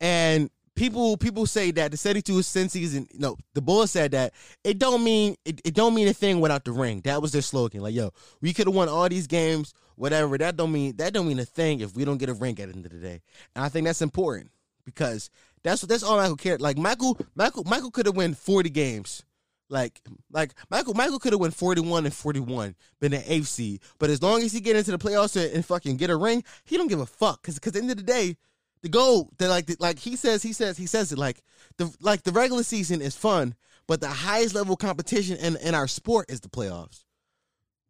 And 0.00 0.50
people 0.78 1.16
people 1.16 1.46
say 1.46 1.70
that 1.72 1.90
the 1.90 1.96
72 1.96 2.42
cent 2.42 2.70
season, 2.70 3.06
know, 3.14 3.36
the 3.54 3.60
Bulls 3.60 3.90
said 3.90 4.12
that 4.12 4.32
it 4.64 4.78
don't 4.78 5.02
mean 5.02 5.36
it, 5.44 5.60
it 5.64 5.74
don't 5.74 5.94
mean 5.94 6.08
a 6.08 6.12
thing 6.12 6.40
without 6.40 6.64
the 6.64 6.72
ring. 6.72 7.00
That 7.04 7.20
was 7.20 7.32
their 7.32 7.42
slogan. 7.42 7.80
Like, 7.80 7.94
yo, 7.94 8.10
we 8.40 8.52
could 8.52 8.66
have 8.66 8.74
won 8.74 8.88
all 8.88 9.08
these 9.08 9.26
games, 9.26 9.74
whatever. 9.96 10.38
That 10.38 10.56
don't 10.56 10.72
mean 10.72 10.96
that 10.96 11.12
don't 11.12 11.28
mean 11.28 11.38
a 11.38 11.44
thing 11.44 11.80
if 11.80 11.94
we 11.94 12.04
don't 12.04 12.18
get 12.18 12.28
a 12.28 12.34
ring 12.34 12.58
at 12.60 12.68
the 12.68 12.74
end 12.74 12.86
of 12.86 12.92
the 12.92 12.98
day. 12.98 13.20
And 13.54 13.64
I 13.64 13.68
think 13.68 13.86
that's 13.86 14.02
important 14.02 14.50
because 14.84 15.30
that's 15.62 15.82
that's 15.82 16.02
all 16.02 16.16
Michael 16.16 16.36
cared. 16.36 16.60
Like 16.60 16.78
Michael, 16.78 17.18
Michael, 17.34 17.64
Michael 17.64 17.90
could 17.90 18.06
have 18.06 18.16
won 18.16 18.34
40 18.34 18.70
games. 18.70 19.22
Like, 19.70 20.00
like 20.32 20.54
Michael, 20.70 20.94
Michael 20.94 21.18
could 21.18 21.34
have 21.34 21.40
won 21.40 21.50
41 21.50 22.06
and 22.06 22.14
41, 22.14 22.74
been 23.00 23.12
an 23.12 23.20
AFC. 23.20 23.80
But 23.98 24.08
as 24.08 24.22
long 24.22 24.42
as 24.42 24.52
he 24.52 24.60
get 24.60 24.76
into 24.76 24.92
the 24.92 24.98
playoffs 24.98 25.36
and, 25.36 25.54
and 25.54 25.64
fucking 25.64 25.98
get 25.98 26.08
a 26.08 26.16
ring, 26.16 26.42
he 26.64 26.78
don't 26.78 26.88
give 26.88 27.00
a 27.00 27.06
fuck. 27.06 27.42
Cause, 27.42 27.58
cause 27.58 27.68
at 27.68 27.74
the 27.74 27.80
end 27.80 27.90
of 27.90 27.98
the 27.98 28.02
day, 28.02 28.36
the 28.82 28.88
goal 28.88 29.30
that 29.38 29.48
like 29.48 29.70
like 29.80 29.98
he 29.98 30.16
says 30.16 30.42
he 30.42 30.52
says 30.52 30.76
he 30.76 30.86
says 30.86 31.12
it 31.12 31.18
like 31.18 31.42
the 31.76 31.94
like 32.00 32.22
the 32.22 32.32
regular 32.32 32.62
season 32.62 33.00
is 33.00 33.16
fun, 33.16 33.54
but 33.86 34.00
the 34.00 34.08
highest 34.08 34.54
level 34.54 34.76
competition 34.76 35.36
in, 35.36 35.56
in 35.56 35.74
our 35.74 35.88
sport 35.88 36.30
is 36.30 36.40
the 36.40 36.48
playoffs. 36.48 37.04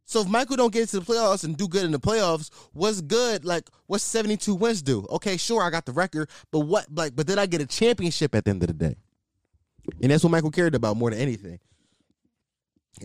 So 0.04 0.22
if 0.22 0.28
Michael 0.28 0.56
don't 0.56 0.72
get 0.72 0.82
into 0.82 1.00
the 1.00 1.12
playoffs 1.12 1.44
and 1.44 1.54
do 1.56 1.68
good 1.68 1.84
in 1.84 1.92
the 1.92 2.00
playoffs, 2.00 2.50
what's 2.72 3.02
good? 3.02 3.44
Like 3.44 3.68
what's 3.86 4.04
72 4.04 4.54
wins 4.54 4.80
do? 4.82 5.06
Okay, 5.10 5.36
sure, 5.36 5.62
I 5.62 5.70
got 5.70 5.84
the 5.84 5.92
record, 5.92 6.30
but 6.50 6.60
what 6.60 6.86
like 6.94 7.14
but 7.14 7.26
did 7.26 7.38
I 7.38 7.46
get 7.46 7.60
a 7.60 7.66
championship 7.66 8.34
at 8.34 8.44
the 8.44 8.50
end 8.50 8.62
of 8.62 8.68
the 8.68 8.74
day? 8.74 8.96
And 10.02 10.10
that's 10.10 10.22
what 10.22 10.30
Michael 10.30 10.50
cared 10.50 10.74
about 10.74 10.96
more 10.96 11.10
than 11.10 11.18
anything. 11.18 11.58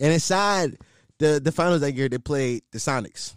And 0.00 0.12
inside 0.12 0.78
the 1.18 1.40
the 1.42 1.52
finals 1.52 1.80
that 1.82 1.92
year, 1.92 2.08
they 2.08 2.18
played 2.18 2.62
the 2.72 2.78
Sonics. 2.78 3.34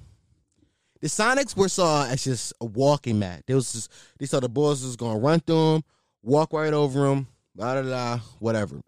The 1.02 1.08
Sonics 1.08 1.56
were 1.56 1.70
saw 1.70 2.06
as 2.06 2.24
just 2.24 2.54
a 2.60 2.66
walking 2.66 3.20
mat. 3.20 3.43
They 3.45 3.54
was 3.54 3.72
just 3.72 3.91
they 4.18 4.26
saw 4.26 4.39
the 4.39 4.50
Bulls 4.50 4.84
was 4.84 4.95
gonna 4.95 5.20
run 5.20 5.39
through 5.39 5.74
them, 5.74 5.84
walk 6.24 6.54
right 6.54 6.74
over 6.74 7.08
them, 7.08 7.28
blah 7.56 7.74
blah 7.74 7.84
blah, 7.84 8.20
whatever. 8.39 8.82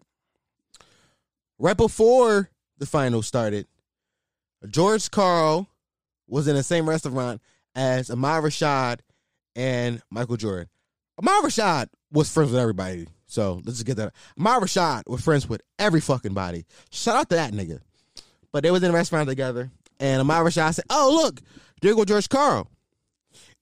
Right 1.58 1.76
before 1.76 2.48
the 2.78 2.86
final 2.86 3.22
started, 3.22 3.66
George 4.68 5.10
Karl 5.10 5.68
was 6.26 6.48
in 6.48 6.56
the 6.56 6.62
same 6.62 6.88
restaurant 6.88 7.40
as 7.74 8.10
Ahmad 8.10 8.42
Rashad 8.42 9.00
and 9.54 10.02
Michael 10.10 10.36
Jordan. 10.36 10.68
Ahmad 11.18 11.44
Rashad 11.44 11.88
was 12.12 12.32
friends 12.32 12.50
with 12.50 12.60
everybody. 12.60 13.06
So 13.26 13.60
let's 13.64 13.78
just 13.78 13.86
get 13.86 13.96
that. 13.98 14.12
Ahmad 14.38 14.62
Rashad 14.62 15.02
was 15.06 15.22
friends 15.22 15.48
with 15.48 15.62
every 15.78 16.00
fucking 16.00 16.34
body. 16.34 16.64
Shout 16.90 17.16
out 17.16 17.30
to 17.30 17.36
that 17.36 17.52
nigga. 17.52 17.80
But 18.52 18.62
they 18.62 18.70
was 18.70 18.82
in 18.82 18.90
the 18.90 18.96
restaurant 18.96 19.28
together. 19.28 19.70
And 20.00 20.20
Ahmad 20.20 20.46
Rashad 20.46 20.74
said, 20.74 20.84
Oh, 20.90 21.20
look, 21.22 21.40
there 21.80 21.94
go 21.94 22.04
George 22.04 22.28
Karl. 22.28 22.68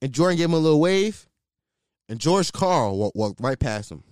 And 0.01 0.13
Jordan 0.13 0.37
gave 0.37 0.47
him 0.47 0.55
a 0.55 0.59
little 0.59 0.81
wave. 0.81 1.29
And 2.09 2.19
George 2.19 2.53
Karl 2.53 2.97
walked, 2.97 3.17
walked 3.17 3.41
right 3.41 3.59
past 3.59 3.91
him. 3.91 4.03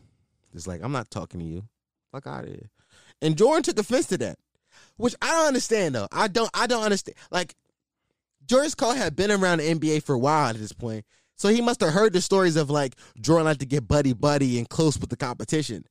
It's 0.54 0.66
like, 0.66 0.82
I'm 0.82 0.92
not 0.92 1.10
talking 1.10 1.40
to 1.40 1.46
you. 1.46 1.62
Fuck 2.12 2.26
out 2.26 2.44
of 2.44 2.50
here. 2.50 2.70
And 3.22 3.36
Jordan 3.36 3.62
took 3.62 3.78
offense 3.78 4.06
to 4.06 4.18
that. 4.18 4.38
Which 4.96 5.14
I 5.20 5.30
don't 5.32 5.48
understand 5.48 5.94
though. 5.94 6.08
I 6.10 6.28
don't 6.28 6.50
I 6.54 6.66
don't 6.66 6.82
understand. 6.82 7.16
Like 7.30 7.54
George 8.46 8.76
Karl 8.76 8.94
had 8.94 9.16
been 9.16 9.30
around 9.30 9.58
the 9.58 9.74
NBA 9.74 10.02
for 10.02 10.14
a 10.14 10.18
while 10.18 10.48
at 10.48 10.56
this 10.56 10.72
point. 10.72 11.04
So 11.36 11.48
he 11.48 11.60
must 11.60 11.80
have 11.80 11.92
heard 11.92 12.14
the 12.14 12.20
stories 12.20 12.56
of 12.56 12.70
like 12.70 12.94
Jordan 13.20 13.44
like 13.44 13.58
to 13.58 13.66
get 13.66 13.86
buddy 13.86 14.14
buddy 14.14 14.58
and 14.58 14.68
close 14.68 14.98
with 14.98 15.10
the 15.10 15.16
competition. 15.16 15.84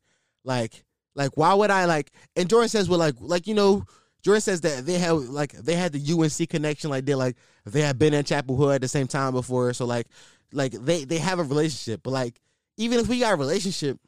Like 0.44 0.84
like 1.16 1.32
why 1.36 1.54
would 1.54 1.70
I 1.70 1.86
like 1.86 2.12
and 2.36 2.50
Jordan 2.50 2.70
says 2.70 2.90
well 2.90 3.00
like 3.00 3.16
like 3.20 3.48
you 3.48 3.54
know 3.54 3.86
Jordan 4.24 4.42
says 4.42 4.62
that 4.62 4.86
they 4.86 4.98
have 4.98 5.18
like 5.18 5.52
they 5.54 5.76
had 5.76 5.94
the 5.94 6.14
UNC 6.14 6.50
connection 6.50 6.90
like 6.90 7.06
they're 7.06 7.16
like 7.16 7.38
they 7.66 7.82
had 7.82 7.98
been 7.98 8.14
in 8.14 8.24
Chapel 8.24 8.58
Hill 8.58 8.72
at 8.72 8.82
the 8.82 8.88
same 8.88 9.08
time 9.08 9.34
before 9.34 9.74
so 9.74 9.86
like 9.86 10.08
like 10.52 10.72
they 10.72 11.04
they 11.04 11.18
have 11.18 11.40
a 11.40 11.44
relationship 11.44 12.02
but 12.04 12.12
like 12.12 12.40
even 12.78 13.00
if 13.00 13.08
we 13.08 13.20
got 13.20 13.34
a 13.34 13.38
relationship 13.38 14.00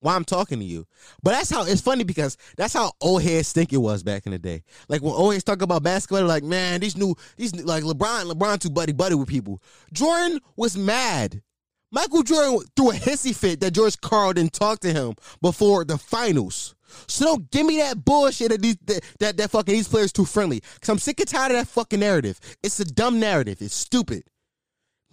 why 0.00 0.14
I'm 0.14 0.24
talking 0.24 0.58
to 0.58 0.64
you. 0.64 0.86
But 1.22 1.32
that's 1.32 1.50
how 1.50 1.64
it's 1.64 1.80
funny 1.80 2.04
because 2.04 2.36
that's 2.56 2.74
how 2.74 2.92
old 3.00 3.22
heads 3.22 3.52
think 3.52 3.72
it 3.72 3.78
was 3.78 4.02
back 4.02 4.26
in 4.26 4.32
the 4.32 4.38
day. 4.38 4.62
Like 4.88 5.02
when 5.02 5.12
old 5.12 5.32
heads 5.32 5.44
talk 5.44 5.62
about 5.62 5.82
basketball, 5.82 6.26
like 6.26 6.44
man, 6.44 6.80
these 6.80 6.96
new 6.96 7.14
these 7.36 7.54
like 7.64 7.84
LeBron, 7.84 8.30
LeBron 8.32 8.60
too 8.60 8.70
buddy 8.70 8.92
buddy 8.92 9.14
with 9.14 9.28
people. 9.28 9.62
Jordan 9.92 10.40
was 10.56 10.76
mad. 10.76 11.42
Michael 11.90 12.22
Jordan 12.22 12.60
threw 12.76 12.90
a 12.90 12.94
hissy 12.94 13.34
fit 13.34 13.60
that 13.60 13.72
George 13.72 14.00
Karl 14.00 14.32
didn't 14.32 14.52
talk 14.52 14.80
to 14.80 14.92
him 14.92 15.14
before 15.40 15.84
the 15.84 15.96
finals. 15.96 16.74
So 17.06 17.24
don't 17.24 17.50
give 17.50 17.66
me 17.66 17.78
that 17.78 18.04
bullshit 18.04 18.50
that 18.50 18.62
these 18.62 18.76
that, 18.86 19.04
that, 19.20 19.36
that 19.36 19.50
fucking 19.50 19.74
these 19.74 19.88
players 19.88 20.12
too 20.12 20.24
friendly. 20.24 20.60
Cause 20.60 20.88
I'm 20.88 20.98
sick 20.98 21.20
and 21.20 21.28
tired 21.28 21.52
of 21.52 21.58
that 21.58 21.68
fucking 21.68 22.00
narrative. 22.00 22.40
It's 22.62 22.80
a 22.80 22.84
dumb 22.84 23.20
narrative. 23.20 23.58
It's 23.60 23.74
stupid. 23.74 24.24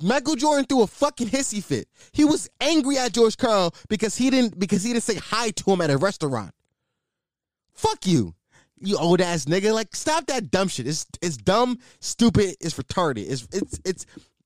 Michael 0.02 0.36
Jordan 0.36 0.66
threw 0.66 0.82
a 0.82 0.88
fucking 0.88 1.30
hissy 1.30 1.64
fit. 1.64 1.88
He 2.12 2.26
was 2.26 2.50
angry 2.60 2.98
at 2.98 3.14
George 3.14 3.38
Karl 3.38 3.74
because 3.88 4.16
he 4.16 4.30
didn't 4.30 4.60
because 4.60 4.84
he 4.84 4.92
didn't 4.92 5.04
say 5.04 5.16
hi 5.16 5.52
to 5.52 5.72
him 5.72 5.82
at 5.82 5.90
a 5.90 5.98
restaurant. 5.98 6.52
Fuck 7.74 8.06
you, 8.06 8.36
you 8.80 8.98
old 8.98 9.22
ass 9.22 9.46
nigga. 9.46 9.74
Like 9.74 9.96
stop 9.96 10.26
that 10.28 10.52
dumb 10.52 10.68
shit. 10.68 10.88
It's 10.88 11.06
it's 11.22 11.38
dumb, 11.38 11.80
stupid, 12.00 12.56
it's 12.60 12.78
retarded. 12.78 13.30
It's 13.30 13.48
it's 13.54 13.80
it's 13.86 14.06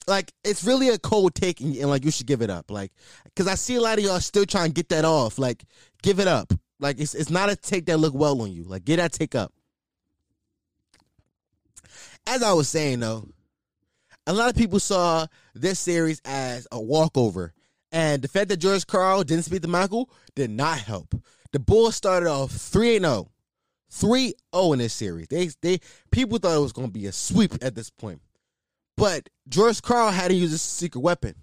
like 0.09 0.33
it's 0.43 0.63
really 0.63 0.89
a 0.89 0.97
cold 0.97 1.35
take 1.35 1.61
and, 1.61 1.75
and 1.75 1.89
like 1.89 2.03
you 2.03 2.11
should 2.11 2.27
give 2.27 2.41
it 2.41 2.49
up. 2.49 2.69
Like 2.69 2.91
because 3.23 3.47
I 3.47 3.55
see 3.55 3.75
a 3.75 3.81
lot 3.81 3.97
of 3.97 4.03
y'all 4.03 4.19
still 4.19 4.45
trying 4.45 4.69
to 4.69 4.73
get 4.73 4.89
that 4.89 5.05
off. 5.05 5.37
Like 5.37 5.63
give 6.01 6.19
it 6.19 6.27
up. 6.27 6.51
Like 6.79 6.99
it's 6.99 7.13
it's 7.15 7.29
not 7.29 7.49
a 7.49 7.55
take 7.55 7.85
that 7.85 7.97
look 7.97 8.13
well 8.13 8.41
on 8.41 8.51
you. 8.51 8.63
Like 8.63 8.83
get 8.83 8.97
that 8.97 9.13
take 9.13 9.35
up. 9.35 9.53
As 12.27 12.43
I 12.43 12.53
was 12.53 12.67
saying 12.67 12.99
though, 12.99 13.27
a 14.27 14.33
lot 14.33 14.49
of 14.49 14.55
people 14.55 14.79
saw 14.79 15.27
this 15.53 15.79
series 15.79 16.21
as 16.25 16.67
a 16.71 16.81
walkover. 16.81 17.53
And 17.91 18.21
the 18.21 18.27
fact 18.27 18.49
that 18.49 18.57
George 18.57 18.85
Karl 18.85 19.23
didn't 19.23 19.45
speak 19.45 19.63
to 19.63 19.67
Michael 19.67 20.11
did 20.35 20.51
not 20.51 20.77
help. 20.77 21.15
The 21.51 21.59
Bulls 21.59 21.95
started 21.95 22.29
off 22.29 22.51
3 22.51 22.99
0. 22.99 23.31
3 23.91 24.33
0 24.55 24.73
in 24.73 24.79
this 24.79 24.93
series. 24.93 25.27
They 25.27 25.49
they 25.61 25.79
people 26.11 26.37
thought 26.37 26.55
it 26.55 26.61
was 26.61 26.73
gonna 26.73 26.89
be 26.89 27.07
a 27.07 27.11
sweep 27.11 27.55
at 27.63 27.75
this 27.75 27.89
point. 27.89 28.21
But 28.99 29.29
George 29.47 29.81
Karl 29.81 30.11
had 30.11 30.27
to 30.27 30.33
use 30.33 30.53
a 30.53 30.57
secret 30.57 31.01
weapon. 31.01 31.35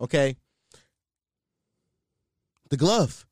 Okay. 0.00 0.36
The 2.70 2.76
glove. 2.76 3.24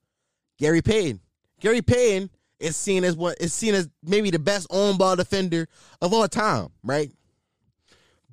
Gary 0.58 0.80
Payton. 0.80 1.20
Gary 1.60 1.82
Payton 1.82 2.30
is 2.60 2.76
seen 2.76 3.04
as 3.04 3.16
what 3.16 3.40
is 3.40 3.52
seen 3.52 3.74
as 3.74 3.88
maybe 4.02 4.30
the 4.30 4.38
best 4.38 4.66
on 4.70 4.96
ball 4.96 5.16
defender 5.16 5.66
of 6.00 6.14
all 6.14 6.28
time, 6.28 6.68
right? 6.82 7.10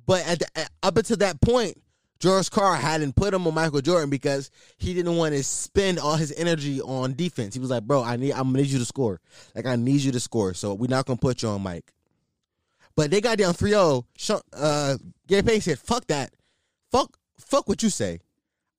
But 0.06 0.26
at 0.26 0.38
the, 0.38 0.68
up 0.82 0.96
until 0.96 1.16
that 1.18 1.40
point, 1.40 1.76
George 2.20 2.50
Karl 2.50 2.74
hadn't 2.74 3.16
put 3.16 3.34
him 3.34 3.46
on 3.46 3.54
Michael 3.54 3.80
Jordan 3.80 4.08
because 4.08 4.50
he 4.78 4.94
didn't 4.94 5.16
want 5.16 5.34
to 5.34 5.42
spend 5.42 5.98
all 5.98 6.14
his 6.14 6.32
energy 6.36 6.80
on 6.80 7.14
defense. 7.14 7.54
He 7.54 7.60
was 7.60 7.70
like, 7.70 7.82
"Bro, 7.82 8.04
I 8.04 8.16
need 8.16 8.32
I'm 8.32 8.44
gonna 8.44 8.58
need 8.58 8.68
you 8.68 8.78
to 8.78 8.84
score. 8.84 9.20
Like 9.56 9.66
I 9.66 9.74
need 9.74 10.02
you 10.02 10.12
to 10.12 10.20
score. 10.20 10.54
So 10.54 10.74
we're 10.74 10.86
not 10.86 11.04
gonna 11.04 11.16
put 11.16 11.42
you 11.42 11.48
on 11.48 11.62
Mike." 11.62 11.92
But 12.94 13.10
they 13.10 13.20
got 13.20 13.38
down 13.38 13.54
3-0. 13.54 14.42
Uh, 14.52 14.96
Gary 15.26 15.42
Payton 15.42 15.60
said, 15.62 15.78
"Fuck 15.78 16.06
that. 16.08 16.32
Fuck 16.90 17.16
fuck 17.38 17.68
what 17.68 17.82
you 17.82 17.90
say. 17.90 18.20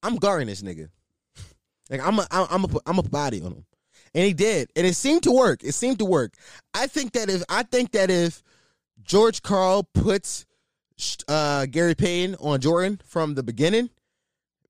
I'm 0.01 0.17
guarding 0.17 0.47
this 0.47 0.61
nigga. 0.61 0.89
like 1.89 2.01
I'm 2.05 2.19
a, 2.19 2.27
I'm 2.31 2.65
a, 2.65 2.67
I'm 2.85 2.99
a 2.99 3.03
body 3.03 3.41
on 3.41 3.53
him." 3.53 3.65
And 4.15 4.23
he 4.23 4.33
did, 4.33 4.69
and 4.75 4.85
it 4.85 4.95
seemed 4.95 5.23
to 5.23 5.31
work. 5.31 5.63
It 5.63 5.73
seemed 5.73 5.97
to 5.99 6.05
work. 6.05 6.35
I 6.73 6.85
think 6.85 7.13
that 7.13 7.29
if 7.29 7.43
I 7.49 7.63
think 7.63 7.91
that 7.93 8.11
if 8.11 8.43
George 9.01 9.41
Karl 9.41 9.83
puts 9.83 10.45
uh, 11.27 11.65
Gary 11.65 11.95
Payton 11.95 12.35
on 12.39 12.61
Jordan 12.61 13.01
from 13.05 13.33
the 13.33 13.43
beginning, 13.43 13.89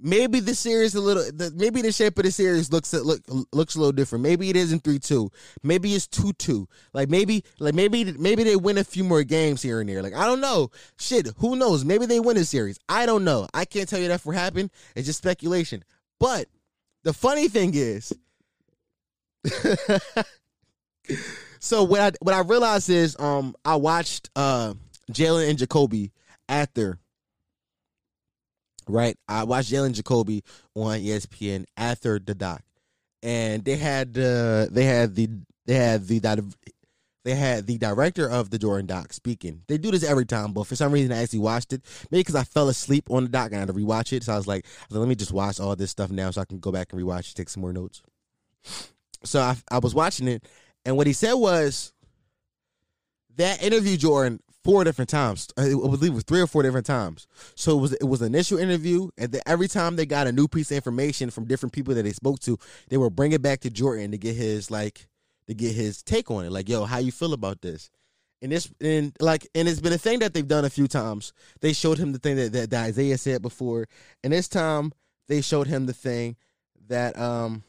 maybe 0.04 0.40
the 0.42 0.54
series 0.54 0.94
a 0.94 1.02
little. 1.02 1.24
The, 1.24 1.52
maybe 1.56 1.82
the 1.82 1.92
shape 1.92 2.18
of 2.20 2.26
the 2.26 2.32
series 2.32 2.72
looks 2.72 2.94
look 2.94 3.22
looks 3.52 3.76
a 3.76 3.80
little 3.80 3.94
different. 3.94 4.22
Maybe 4.22 4.50
it 4.50 4.56
isn't 4.56 4.84
three 4.84 5.00
two. 5.00 5.32
Maybe 5.64 5.96
it's 5.96 6.06
two 6.08 6.34
two. 6.34 6.68
Like 6.94 7.10
maybe 7.10 7.44
like 7.60 7.74
maybe 7.74 8.12
maybe 8.12 8.44
they 8.44 8.56
win 8.56 8.78
a 8.78 8.84
few 8.84 9.04
more 9.04 9.24
games 9.24 9.62
here 9.62 9.80
and 9.80 9.90
there. 9.90 10.04
Like 10.04 10.14
I 10.14 10.26
don't 10.26 10.42
know. 10.42 10.70
Shit, 11.00 11.30
who 11.38 11.56
knows? 11.56 11.84
Maybe 11.86 12.06
they 12.06 12.20
win 12.20 12.38
a 12.38 12.44
series. 12.44 12.78
I 12.88 13.06
don't 13.08 13.24
know. 13.24 13.48
I 13.54 13.66
can't 13.66 13.90
tell 13.90 14.00
you 14.00 14.10
that 14.10 14.22
for 14.22 14.34
happen. 14.34 14.70
It's 14.96 15.08
just 15.08 15.20
speculation. 15.20 15.84
But 16.20 16.48
the 17.04 17.14
funny 17.14 17.48
thing 17.48 17.72
is. 17.74 18.14
so 21.60 21.84
what 21.84 22.00
I 22.00 22.12
what 22.22 22.36
I 22.36 22.42
realized 22.42 22.90
is 22.90 23.16
um 23.20 23.56
I 23.66 23.76
watched 23.78 24.30
uh 24.36 24.74
Jalen 25.12 25.50
and 25.50 25.58
Jacoby 25.58 26.12
after. 26.48 27.00
Right, 28.88 29.18
I 29.28 29.44
watched 29.44 29.72
Jalen 29.72 29.94
Jacoby 29.94 30.44
on 30.76 31.00
ESPN 31.00 31.66
after 31.78 32.20
the 32.20 32.36
doc, 32.36 32.62
and 33.22 33.64
they 33.64 33.78
had 33.78 34.18
uh, 34.18 34.68
they 34.70 34.86
had 34.86 35.16
the 35.16 35.30
they 35.66 35.76
had 35.76 36.08
the 36.08 36.20
they 37.24 37.36
had 37.36 37.66
the 37.66 37.78
director 37.78 38.30
of 38.30 38.50
the 38.50 38.60
Jordan 38.60 38.86
doc 38.86 39.14
speaking. 39.14 39.62
They 39.68 39.78
do 39.78 39.92
this 39.92 40.04
every 40.04 40.26
time, 40.26 40.52
but 40.52 40.68
for 40.68 40.76
some 40.76 40.92
reason 40.92 41.12
I 41.14 41.24
actually 41.24 41.40
watched 41.40 41.72
it. 41.72 41.82
Maybe 42.12 42.20
because 42.22 42.36
I 42.36 42.44
fell 42.44 42.68
asleep 42.68 43.10
on 43.10 43.24
the 43.24 43.30
doc 43.30 43.48
and 43.48 43.56
I 43.56 43.60
had 43.60 43.68
to 43.70 43.74
rewatch 43.74 44.12
it. 44.12 44.24
So 44.24 44.34
I 44.34 44.36
was 44.38 44.48
like, 44.48 44.66
let 44.90 45.08
me 45.08 45.16
just 45.16 45.32
watch 45.32 45.60
all 45.60 45.76
this 45.76 45.92
stuff 45.92 46.12
now 46.12 46.32
so 46.32 46.42
I 46.42 46.46
can 46.46 46.60
go 46.60 46.72
back 46.72 46.92
and 46.92 47.02
rewatch, 47.02 47.34
take 47.34 47.50
some 47.50 47.62
more 47.62 47.72
notes. 47.72 48.02
So 49.24 49.40
I, 49.40 49.56
I 49.72 49.80
was 49.80 49.96
watching 49.96 50.28
it, 50.28 50.46
and 50.84 50.98
what 50.98 51.08
he 51.08 51.14
said 51.14 51.34
was 51.34 51.94
that 53.38 53.64
interview 53.64 53.96
Jordan 53.96 54.42
four 54.64 54.84
different 54.84 55.10
times. 55.10 55.48
I 55.58 55.70
believe 55.70 56.12
it 56.12 56.16
was 56.16 56.24
three 56.24 56.42
or 56.42 56.48
four 56.48 56.64
different 56.64 56.86
times. 56.86 57.28
So 57.56 57.78
it 57.78 57.82
was 57.82 57.94
it 57.94 58.06
was 58.06 58.22
an 58.22 58.28
initial 58.28 58.58
interview, 58.58 59.10
and 59.18 59.32
then 59.32 59.42
every 59.46 59.68
time 59.68 59.96
they 59.96 60.06
got 60.06 60.28
a 60.28 60.32
new 60.32 60.48
piece 60.48 60.72
of 60.72 60.76
information 60.76 61.30
from 61.30 61.46
different 61.46 61.74
people 61.74 61.94
that 61.96 62.04
they 62.04 62.14
spoke 62.14 62.40
to, 62.42 62.58
they 62.90 62.98
would 62.98 63.16
bring 63.16 63.34
it 63.34 63.42
back 63.42 63.60
to 63.62 63.70
Jordan 63.70 64.12
to 64.12 64.18
get 64.18 64.36
his 64.36 64.72
like 64.72 65.08
to 65.48 65.54
get 65.54 65.74
his 65.74 66.02
take 66.02 66.32
on 66.32 66.46
it. 66.46 66.52
Like, 66.52 66.70
yo, 66.70 66.86
how 66.86 67.00
you 67.00 67.12
feel 67.12 67.34
about 67.34 67.62
this? 67.62 67.90
And 68.42 68.52
this 68.52 68.72
and 68.82 69.16
like 69.20 69.48
and 69.56 69.68
it's 69.68 69.82
been 69.82 69.94
a 69.94 69.98
thing 69.98 70.20
that 70.20 70.34
they've 70.34 70.48
done 70.48 70.66
a 70.66 70.70
few 70.70 70.88
times. 70.88 71.34
They 71.62 71.74
showed 71.74 71.98
him 71.98 72.12
the 72.12 72.20
thing 72.20 72.36
that, 72.36 72.52
that, 72.54 72.70
that 72.72 72.90
Isiah 72.90 73.18
said 73.18 73.42
before, 73.42 73.88
and 74.24 74.34
this 74.34 74.48
time 74.48 74.92
they 75.28 75.42
showed 75.42 75.68
him 75.68 75.86
the 75.86 75.94
thing 75.94 76.36
that 76.88 77.18
um 77.18 77.64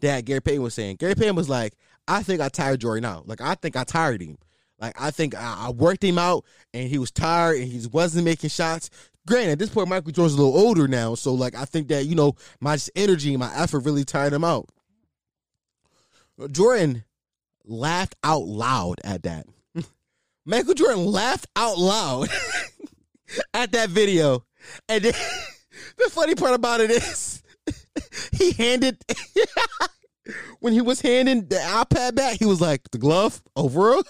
that 0.00 0.24
Gary 0.24 0.40
Payton 0.40 0.62
was 0.62 0.74
saying. 0.74 0.96
Gary 0.96 1.14
Payton 1.14 1.36
was 1.36 1.48
like, 1.48 1.74
I 2.08 2.22
think 2.22 2.40
I 2.40 2.48
tired 2.48 2.80
Jordan 2.80 3.04
out. 3.04 3.28
Like 3.28 3.40
I 3.40 3.54
think 3.54 3.76
I 3.76 3.84
tired 3.84 4.22
him. 4.22 4.38
Like 4.80 5.00
I 5.00 5.10
think 5.10 5.34
I, 5.34 5.66
I 5.66 5.70
worked 5.70 6.02
him 6.02 6.18
out 6.18 6.44
and 6.72 6.88
he 6.88 6.98
was 6.98 7.10
tired 7.10 7.58
and 7.58 7.68
he 7.70 7.86
wasn't 7.86 8.24
making 8.24 8.50
shots. 8.50 8.90
Granted, 9.26 9.52
at 9.52 9.58
this 9.58 9.70
point 9.70 9.88
Michael 9.88 10.12
Jordan's 10.12 10.38
a 10.38 10.42
little 10.42 10.58
older 10.58 10.88
now, 10.88 11.14
so 11.14 11.34
like 11.34 11.54
I 11.54 11.64
think 11.64 11.88
that, 11.88 12.06
you 12.06 12.14
know, 12.14 12.34
my 12.60 12.78
energy, 12.96 13.36
my 13.36 13.54
effort 13.54 13.80
really 13.80 14.04
tired 14.04 14.32
him 14.32 14.44
out. 14.44 14.68
Jordan 16.50 17.04
laughed 17.64 18.16
out 18.24 18.44
loud 18.44 19.00
at 19.04 19.22
that. 19.24 19.46
Michael 20.46 20.74
Jordan 20.74 21.04
laughed 21.04 21.46
out 21.54 21.78
loud 21.78 22.28
at 23.54 23.72
that 23.72 23.90
video. 23.90 24.44
And 24.88 25.04
then, 25.04 25.12
the 25.98 26.10
funny 26.10 26.34
part 26.34 26.54
about 26.54 26.80
it 26.80 26.90
is 26.90 27.42
he 28.32 28.52
handed 28.52 28.96
when 30.60 30.72
he 30.72 30.80
was 30.80 31.00
handing 31.00 31.46
the 31.46 31.56
iPad 31.56 32.14
back, 32.14 32.38
he 32.38 32.46
was 32.46 32.60
like, 32.60 32.90
the 32.90 32.98
glove 32.98 33.42
over. 33.56 33.96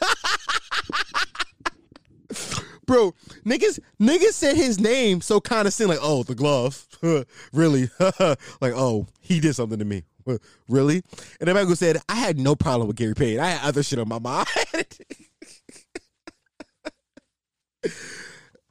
Bro, 2.86 3.14
niggas 3.44 3.78
niggas 4.00 4.32
said 4.32 4.56
his 4.56 4.80
name 4.80 5.20
so 5.20 5.40
kind 5.40 5.68
of 5.68 5.80
like, 5.80 6.00
oh, 6.02 6.24
the 6.24 6.34
glove. 6.34 6.88
really? 7.52 7.88
like, 8.60 8.72
oh, 8.74 9.06
he 9.20 9.38
did 9.38 9.54
something 9.54 9.78
to 9.78 9.84
me. 9.84 10.02
really? 10.68 11.02
And 11.38 11.46
then 11.46 11.54
Michael 11.54 11.76
said, 11.76 11.98
I 12.08 12.16
had 12.16 12.38
no 12.38 12.56
problem 12.56 12.88
with 12.88 12.96
Gary 12.96 13.14
Payton. 13.14 13.38
I 13.40 13.50
had 13.50 13.68
other 13.68 13.84
shit 13.84 14.00
on 14.00 14.08
my 14.08 14.18
mind. 14.18 14.46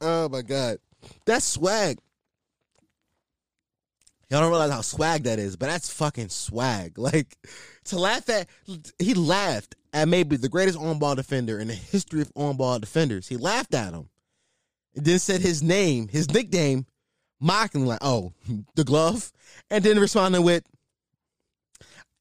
oh 0.00 0.28
my 0.28 0.42
God. 0.42 0.78
That's 1.24 1.46
swag. 1.46 1.98
Y'all 4.30 4.40
don't 4.40 4.50
realize 4.50 4.70
how 4.70 4.80
swag 4.80 5.24
that 5.24 5.40
is, 5.40 5.56
but 5.56 5.66
that's 5.66 5.92
fucking 5.92 6.28
swag. 6.28 6.98
Like 6.98 7.36
to 7.84 7.98
laugh 7.98 8.28
at, 8.28 8.48
he 8.98 9.14
laughed 9.14 9.74
at 9.92 10.06
maybe 10.06 10.36
the 10.36 10.48
greatest 10.48 10.78
on-ball 10.78 11.16
defender 11.16 11.58
in 11.58 11.66
the 11.66 11.74
history 11.74 12.20
of 12.20 12.30
on-ball 12.36 12.78
defenders. 12.78 13.26
He 13.26 13.36
laughed 13.36 13.74
at 13.74 13.92
him, 13.92 14.08
and 14.94 15.04
then 15.04 15.18
said 15.18 15.40
his 15.40 15.62
name, 15.62 16.06
his 16.06 16.30
nickname, 16.30 16.86
mocking 17.40 17.86
like, 17.86 17.98
"Oh, 18.02 18.32
the 18.76 18.84
glove," 18.84 19.32
and 19.70 19.82
then 19.82 19.98
responding 19.98 20.44
with, 20.44 20.62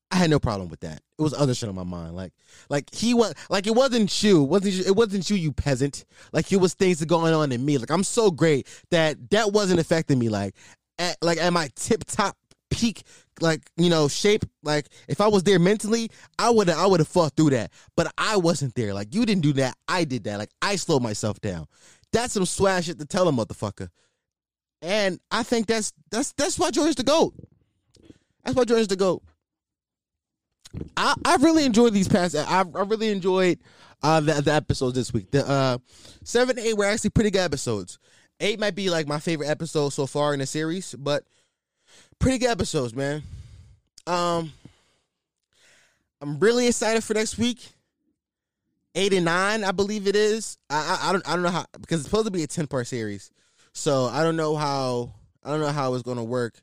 "I 0.09 0.15
had 0.15 0.31
no 0.31 0.39
problem 0.39 0.69
with 0.69 0.79
that. 0.79 1.01
It 1.19 1.21
was 1.21 1.33
other 1.33 1.53
shit 1.53 1.69
on 1.69 1.75
my 1.75 1.83
mind. 1.83 2.15
Like, 2.15 2.33
like 2.69 2.93
he 2.93 3.13
was 3.13 3.33
like 3.49 3.67
it 3.67 3.75
wasn't 3.75 4.23
you, 4.23 4.41
wasn't 4.41 4.73
you, 4.73 4.83
it 4.85 4.95
wasn't 4.95 5.29
you, 5.29 5.35
you 5.35 5.51
peasant. 5.51 6.05
Like 6.31 6.51
it 6.51 6.57
was 6.57 6.73
things 6.73 6.99
that 6.99 7.07
going 7.07 7.33
on 7.33 7.51
in 7.51 7.63
me. 7.63 7.77
Like 7.77 7.91
I'm 7.91 8.05
so 8.05 8.31
great 8.31 8.65
that 8.89 9.29
that 9.29 9.51
wasn't 9.51 9.79
affecting 9.79 10.17
me. 10.17 10.29
Like 10.29 10.55
at 10.99 11.17
like 11.21 11.39
at 11.39 11.51
my 11.51 11.69
tip 11.75 12.03
top 12.05 12.37
peak 12.69 13.03
like 13.41 13.61
you 13.77 13.89
know 13.89 14.07
shape 14.07 14.45
like 14.63 14.87
if 15.07 15.21
i 15.21 15.27
was 15.27 15.43
there 15.43 15.59
mentally 15.59 16.09
i 16.37 16.49
would 16.49 16.69
i 16.69 16.85
would 16.85 16.99
have 16.99 17.07
fought 17.07 17.35
through 17.35 17.49
that. 17.49 17.71
But 17.95 18.13
i 18.17 18.37
wasn't 18.37 18.75
there. 18.75 18.93
Like 18.93 19.13
you 19.13 19.25
didn't 19.25 19.43
do 19.43 19.53
that. 19.53 19.75
I 19.87 20.03
did 20.03 20.25
that. 20.25 20.37
Like 20.37 20.51
i 20.61 20.75
slowed 20.75 21.01
myself 21.01 21.39
down. 21.41 21.65
That's 22.11 22.33
some 22.33 22.45
swag 22.45 22.83
shit 22.83 22.99
to 22.99 23.05
tell 23.05 23.27
a 23.27 23.31
motherfucker. 23.31 23.89
And 24.81 25.19
i 25.31 25.43
think 25.43 25.67
that's 25.67 25.93
that's 26.11 26.33
that's 26.33 26.59
why 26.59 26.71
jordan's 26.71 26.95
the 26.95 27.03
goat. 27.03 27.33
That's 28.43 28.55
why 28.55 28.65
jordan's 28.65 28.89
the 28.89 28.95
goat. 28.95 29.23
I 30.95 31.15
i 31.25 31.35
really 31.37 31.65
enjoyed 31.65 31.93
these 31.93 32.07
past 32.07 32.35
i, 32.35 32.59
I 32.59 32.81
really 32.83 33.09
enjoyed 33.09 33.59
uh 34.03 34.19
the, 34.19 34.33
the 34.41 34.53
episodes 34.53 34.95
this 34.95 35.13
week. 35.13 35.31
The 35.31 35.47
uh 35.47 35.77
seven 36.23 36.59
eight 36.59 36.77
were 36.77 36.85
actually 36.85 37.11
pretty 37.11 37.31
good 37.31 37.41
episodes 37.41 37.97
eight 38.39 38.59
might 38.59 38.75
be 38.75 38.89
like 38.89 39.07
my 39.07 39.19
favorite 39.19 39.47
episode 39.47 39.89
so 39.89 40.05
far 40.05 40.33
in 40.33 40.39
the 40.39 40.45
series, 40.45 40.95
but 40.95 41.23
pretty 42.19 42.37
good 42.37 42.49
episodes, 42.49 42.95
man. 42.95 43.23
Um, 44.07 44.51
I'm 46.21 46.39
really 46.39 46.67
excited 46.67 47.03
for 47.03 47.13
next 47.13 47.37
week. 47.37 47.69
Eight 48.95 49.13
and 49.13 49.25
nine, 49.25 49.63
I 49.63 49.71
believe 49.71 50.07
it 50.07 50.15
is. 50.15 50.57
I, 50.69 50.99
I, 51.01 51.09
I 51.09 51.11
don't 51.11 51.27
I 51.27 51.33
don't 51.33 51.43
know 51.43 51.49
how 51.49 51.65
because 51.79 51.99
it's 51.99 52.09
supposed 52.09 52.25
to 52.25 52.31
be 52.31 52.43
a 52.43 52.47
ten 52.47 52.65
part 52.65 52.87
series, 52.87 53.31
so 53.71 54.05
I 54.05 54.23
don't 54.23 54.35
know 54.35 54.55
how 54.55 55.13
I 55.43 55.51
don't 55.51 55.61
know 55.61 55.71
how 55.71 55.93
it's 55.93 56.03
gonna 56.03 56.23
work. 56.23 56.59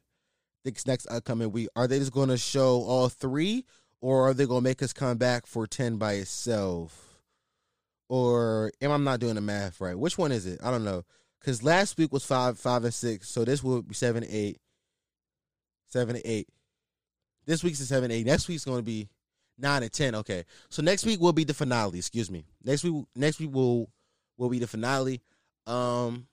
This 0.65 0.87
next 0.87 1.07
upcoming 1.07 1.53
week, 1.53 1.69
are 1.77 1.87
they 1.87 2.01
just 2.01 2.13
gonna 2.13 2.37
show 2.37 2.83
all 2.83 3.09
three, 3.09 3.65
or 4.01 4.29
are 4.29 4.35
they 4.35 4.45
gonna 4.45 4.61
make 4.61 4.83
us 4.83 4.93
come 4.93 5.17
back 5.17 5.47
for 5.47 5.69
ten 5.69 5.97
by 5.97 6.15
itself? 6.15 7.21
Or 8.09 8.73
am 8.81 8.91
I 8.91 8.97
not 8.97 9.21
doing 9.21 9.37
the 9.37 9.41
math 9.41 9.81
right? 9.81 9.99
Which 9.99 10.19
one 10.19 10.33
is 10.33 10.47
it? 10.47 10.61
I 10.63 10.73
don't 10.73 10.85
know. 10.85 11.05
Because 11.41 11.63
last 11.63 11.97
week 11.99 12.13
was 12.13 12.25
five, 12.25 12.59
five 12.59 12.85
and 12.85 12.95
six, 12.95 13.29
so 13.29 13.45
this 13.45 13.63
will 13.63 13.83
be 13.83 13.95
seven, 13.95 14.25
eight, 14.29 14.59
seven, 15.87 16.19
eight. 16.25 16.49
This 17.47 17.63
week's 17.63 17.81
a 17.81 17.87
seven, 17.87 18.11
eight. 18.11 18.27
Next 18.27 18.49
week's 18.49 18.65
going 18.65 18.79
to 18.79 18.83
be 18.83 19.09
nine 19.59 19.83
and 19.83 19.93
ten. 19.93 20.15
Okay, 20.17 20.45
so 20.69 20.83
next 20.83 21.07
week 21.07 21.21
will 21.21 21.33
be 21.33 21.45
the 21.45 21.55
finale. 21.55 21.99
Excuse 21.99 22.31
me. 22.31 22.45
Next 22.65 22.83
week, 22.83 23.05
next 23.15 23.39
week 23.39 23.53
will 23.53 23.89
will 24.37 24.49
be 24.49 24.59
the 24.59 24.67
finale. 24.67 25.23
Um, 25.67 26.27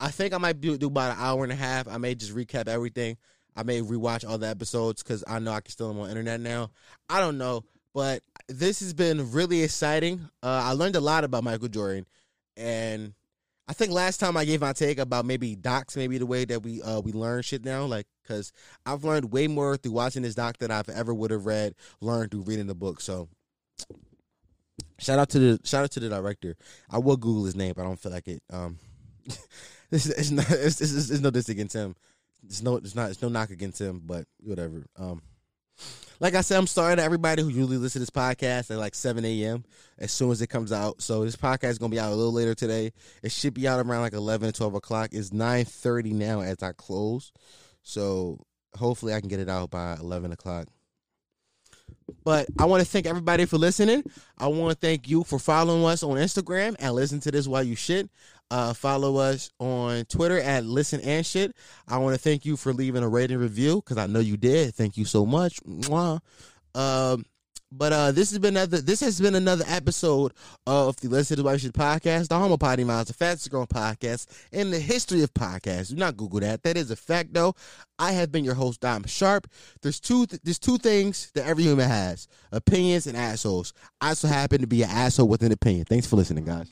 I 0.00 0.08
think 0.10 0.34
I 0.34 0.38
might 0.38 0.60
do, 0.60 0.76
do 0.76 0.88
about 0.88 1.12
an 1.12 1.22
hour 1.22 1.44
and 1.44 1.52
a 1.52 1.56
half. 1.56 1.86
I 1.86 1.98
may 1.98 2.14
just 2.14 2.34
recap 2.34 2.68
everything. 2.68 3.16
I 3.54 3.62
may 3.62 3.82
rewatch 3.82 4.28
all 4.28 4.38
the 4.38 4.48
episodes 4.48 5.02
because 5.02 5.22
I 5.26 5.38
know 5.38 5.52
I 5.52 5.60
can 5.60 5.70
still 5.70 5.88
them 5.88 6.00
on 6.00 6.08
internet 6.08 6.40
now. 6.40 6.70
I 7.08 7.20
don't 7.20 7.38
know, 7.38 7.64
but 7.94 8.22
this 8.48 8.80
has 8.80 8.94
been 8.94 9.30
really 9.32 9.62
exciting. 9.62 10.28
Uh, 10.42 10.62
I 10.64 10.72
learned 10.72 10.96
a 10.96 11.00
lot 11.00 11.24
about 11.24 11.44
Michael 11.44 11.68
Jordan, 11.68 12.06
and 12.56 13.14
I 13.72 13.74
think 13.74 13.90
last 13.90 14.20
time 14.20 14.36
I 14.36 14.44
gave 14.44 14.60
my 14.60 14.74
take 14.74 14.98
about 14.98 15.24
maybe 15.24 15.56
docs, 15.56 15.96
maybe 15.96 16.18
the 16.18 16.26
way 16.26 16.44
that 16.44 16.62
we 16.62 16.82
uh 16.82 17.00
we 17.00 17.12
learn 17.12 17.40
shit 17.40 17.64
now, 17.64 17.86
like 17.86 18.06
because 18.22 18.52
I've 18.84 19.02
learned 19.02 19.32
way 19.32 19.48
more 19.48 19.78
through 19.78 19.92
watching 19.92 20.20
this 20.20 20.34
doc 20.34 20.58
than 20.58 20.70
I've 20.70 20.90
ever 20.90 21.14
would 21.14 21.30
have 21.30 21.46
read 21.46 21.74
learned 22.02 22.32
through 22.32 22.42
reading 22.42 22.66
the 22.66 22.74
book. 22.74 23.00
So 23.00 23.30
shout 24.98 25.18
out 25.18 25.30
to 25.30 25.38
the 25.38 25.60
shout 25.64 25.84
out 25.84 25.90
to 25.92 26.00
the 26.00 26.10
director. 26.10 26.54
I 26.90 26.98
will 26.98 27.16
Google 27.16 27.46
his 27.46 27.56
name, 27.56 27.72
but 27.74 27.80
I 27.80 27.86
don't 27.86 27.98
feel 27.98 28.12
like 28.12 28.28
it. 28.28 28.42
Um, 28.52 28.78
it's, 29.90 30.04
it's 30.04 30.30
not 30.30 30.50
it's, 30.50 30.82
it's, 30.82 31.08
it's 31.08 31.20
no 31.22 31.30
diss 31.30 31.48
against 31.48 31.74
him. 31.74 31.96
It's 32.44 32.60
no 32.60 32.76
it's 32.76 32.94
not 32.94 33.10
it's 33.10 33.22
no 33.22 33.30
knock 33.30 33.48
against 33.48 33.80
him, 33.80 34.02
but 34.04 34.26
whatever. 34.42 34.84
Um, 34.98 35.22
like 36.22 36.36
I 36.36 36.40
said, 36.40 36.56
I'm 36.56 36.68
sorry 36.68 36.94
to 36.94 37.02
everybody 37.02 37.42
who 37.42 37.48
usually 37.48 37.78
listen 37.78 37.94
to 37.94 37.98
this 37.98 38.10
podcast 38.10 38.70
at 38.70 38.78
like 38.78 38.94
7 38.94 39.24
a.m. 39.24 39.64
as 39.98 40.12
soon 40.12 40.30
as 40.30 40.40
it 40.40 40.46
comes 40.46 40.70
out. 40.70 41.02
So 41.02 41.24
this 41.24 41.34
podcast 41.34 41.70
is 41.70 41.78
gonna 41.78 41.90
be 41.90 41.98
out 41.98 42.12
a 42.12 42.14
little 42.14 42.32
later 42.32 42.54
today. 42.54 42.92
It 43.24 43.32
should 43.32 43.54
be 43.54 43.66
out 43.66 43.84
around 43.84 44.02
like 44.02 44.12
11 44.12 44.52
12 44.52 44.74
o'clock. 44.74 45.08
It's 45.10 45.30
9:30 45.30 46.12
now 46.12 46.40
as 46.40 46.62
I 46.62 46.72
close. 46.74 47.32
So 47.82 48.38
hopefully 48.76 49.14
I 49.14 49.18
can 49.18 49.28
get 49.28 49.40
it 49.40 49.48
out 49.48 49.70
by 49.70 49.96
11 49.96 50.30
o'clock. 50.30 50.68
But 52.22 52.46
I 52.56 52.66
want 52.66 52.84
to 52.84 52.88
thank 52.88 53.06
everybody 53.06 53.44
for 53.44 53.58
listening. 53.58 54.04
I 54.38 54.46
want 54.46 54.70
to 54.70 54.86
thank 54.86 55.08
you 55.08 55.24
for 55.24 55.40
following 55.40 55.84
us 55.84 56.04
on 56.04 56.18
Instagram 56.18 56.76
and 56.78 56.94
listen 56.94 57.18
to 57.20 57.32
this 57.32 57.48
while 57.48 57.64
you 57.64 57.74
shit. 57.74 58.08
Uh, 58.52 58.74
follow 58.74 59.16
us 59.16 59.50
on 59.58 60.04
Twitter 60.04 60.38
at 60.38 60.66
Listen 60.66 61.00
and 61.00 61.24
Shit. 61.24 61.56
I 61.88 61.96
want 61.96 62.14
to 62.14 62.20
thank 62.20 62.44
you 62.44 62.58
for 62.58 62.74
leaving 62.74 63.02
a 63.02 63.08
rating 63.08 63.38
review 63.38 63.76
because 63.76 63.96
I 63.96 64.06
know 64.06 64.20
you 64.20 64.36
did. 64.36 64.74
Thank 64.74 64.98
you 64.98 65.06
so 65.06 65.24
much. 65.24 65.58
Mwah. 65.62 66.20
Um, 66.74 67.24
but 67.70 67.94
uh, 67.94 68.12
this 68.12 68.30
has 68.30 68.38
been 68.38 68.54
another. 68.54 68.82
This 68.82 69.00
has 69.00 69.18
been 69.18 69.34
another 69.34 69.64
episode 69.66 70.34
of 70.66 70.96
the 70.96 71.08
Listen 71.08 71.42
What 71.42 71.62
Shit 71.62 71.72
podcast, 71.72 72.28
the 72.28 72.38
Homo 72.38 72.58
Potty 72.58 72.84
Miles, 72.84 73.08
the 73.08 73.14
fastest 73.14 73.50
growing 73.50 73.68
podcast 73.68 74.26
in 74.52 74.70
the 74.70 74.78
history 74.78 75.22
of 75.22 75.32
podcasts. 75.32 75.88
Do 75.88 75.96
not 75.96 76.18
Google 76.18 76.40
that. 76.40 76.62
That 76.62 76.76
is 76.76 76.90
a 76.90 76.96
fact, 76.96 77.32
though. 77.32 77.54
I 77.98 78.12
have 78.12 78.30
been 78.30 78.44
your 78.44 78.54
host, 78.54 78.82
Dom 78.82 79.04
Sharp. 79.06 79.46
There's 79.80 79.98
two. 79.98 80.26
Th- 80.26 80.42
there's 80.44 80.58
two 80.58 80.76
things 80.76 81.30
that 81.34 81.46
every 81.46 81.64
human 81.64 81.88
has: 81.88 82.28
opinions 82.52 83.06
and 83.06 83.16
assholes. 83.16 83.72
I 84.02 84.10
also 84.10 84.28
happen 84.28 84.60
to 84.60 84.66
be 84.66 84.82
an 84.82 84.90
asshole 84.90 85.28
with 85.28 85.42
an 85.42 85.52
opinion. 85.52 85.86
Thanks 85.86 86.06
for 86.06 86.16
listening, 86.16 86.44
guys. 86.44 86.70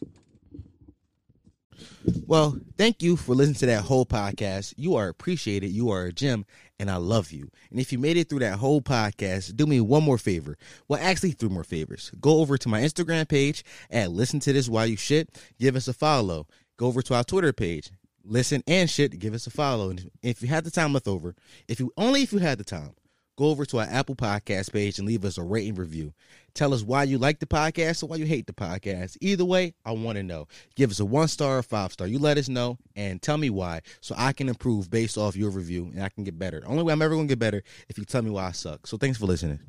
Well, 2.27 2.59
thank 2.79 3.03
you 3.03 3.17
for 3.17 3.35
listening 3.35 3.57
to 3.57 3.67
that 3.67 3.83
whole 3.83 4.07
podcast. 4.07 4.75
You 4.77 4.97
are 4.97 5.09
appreciated. 5.09 5.71
You 5.71 5.91
are 5.91 6.05
a 6.05 6.13
gem, 6.13 6.47
and 6.79 6.91
I 6.91 6.97
love 6.97 7.33
you. 7.33 7.51
And 7.71 7.81
if 7.81 7.93
you 7.93 7.99
made 7.99 8.17
it 8.17 8.29
through 8.29 8.39
that 8.41 8.59
whole 8.59 8.81
podcast, 8.81 9.57
do 9.57 9.67
me 9.67 9.81
one 9.81 10.03
more 10.03 10.19
favor. 10.19 10.57
Well, 10.89 11.01
actually, 11.03 11.33
three 11.33 11.49
more 11.49 11.65
favors. 11.65 12.11
Go 12.21 12.41
over 12.41 12.57
to 12.59 12.69
my 12.69 12.81
Instagram 12.81 13.29
page 13.29 13.65
and 13.91 14.13
listen 14.13 14.41
to 14.41 14.53
this 14.53 14.69
while 14.69 14.87
you 14.87 14.97
shit. 14.97 15.41
Give 15.59 15.77
us 15.77 15.89
a 15.89 15.93
follow. 15.93 16.47
Go 16.77 16.87
over 16.87 17.03
to 17.03 17.15
our 17.15 17.25
Twitter 17.25 17.53
page. 17.53 17.91
Listen 18.25 18.63
and 18.67 18.89
shit. 18.89 19.19
Give 19.19 19.35
us 19.35 19.47
a 19.47 19.51
follow. 19.51 19.91
And 19.91 20.11
if 20.23 20.43
you 20.43 20.49
had 20.49 20.65
the 20.65 20.71
time 20.71 20.93
left 20.93 21.09
over, 21.09 21.35
if 21.69 21.81
you 21.81 21.93
only 21.97 22.23
if 22.23 22.33
you 22.33 22.39
had 22.39 22.59
the 22.59 22.65
time, 22.65 22.95
go 23.41 23.47
over 23.47 23.65
to 23.65 23.79
our 23.79 23.87
Apple 23.87 24.15
Podcast 24.15 24.71
page 24.71 24.99
and 24.99 25.09
leave 25.09 25.25
us 25.25 25.39
a 25.39 25.43
rating 25.43 25.75
review. 25.75 26.13
Tell 26.53 26.75
us 26.75 26.83
why 26.83 27.05
you 27.05 27.17
like 27.17 27.39
the 27.39 27.47
podcast 27.47 28.03
or 28.03 28.07
why 28.07 28.17
you 28.17 28.27
hate 28.27 28.47
the 28.47 28.53
podcast. 28.53 29.17
Either 29.23 29.47
way, 29.47 29.73
I 29.83 29.93
want 29.93 30.17
to 30.17 30.23
know. 30.23 30.47
Give 30.77 30.91
us 30.91 31.01
a 31.01 31.07
one 31.07 31.29
star 31.29 31.57
or 31.57 31.63
five 31.63 31.93
star. 31.93 32.07
You 32.07 32.19
let 32.19 32.37
us 32.37 32.51
know 32.51 32.77
and 32.97 33.23
tell 33.23 33.39
me 33.39 33.49
why 33.49 33.81
so 34.03 34.15
I 34.19 34.35
can 34.35 34.51
improve 34.51 34.91
based 34.91 35.17
off 35.17 35.37
your 35.37 35.51
review 35.51 35.91
and 35.95 36.03
I 36.03 36.11
can 36.11 36.25
get 36.25 36.39
better. 36.39 36.61
The 36.61 36.67
only 36.67 36.83
way 36.83 36.93
I'm 36.93 37.01
ever 37.01 37.15
going 37.15 37.29
to 37.29 37.33
get 37.33 37.39
better 37.39 37.63
if 37.89 37.97
you 37.97 38.05
tell 38.05 38.21
me 38.21 38.31
why 38.31 38.49
I 38.49 38.53
suck. 38.53 38.87
So 38.87 38.99
thanks 38.99 39.17
for 39.17 39.25
listening. 39.25 39.61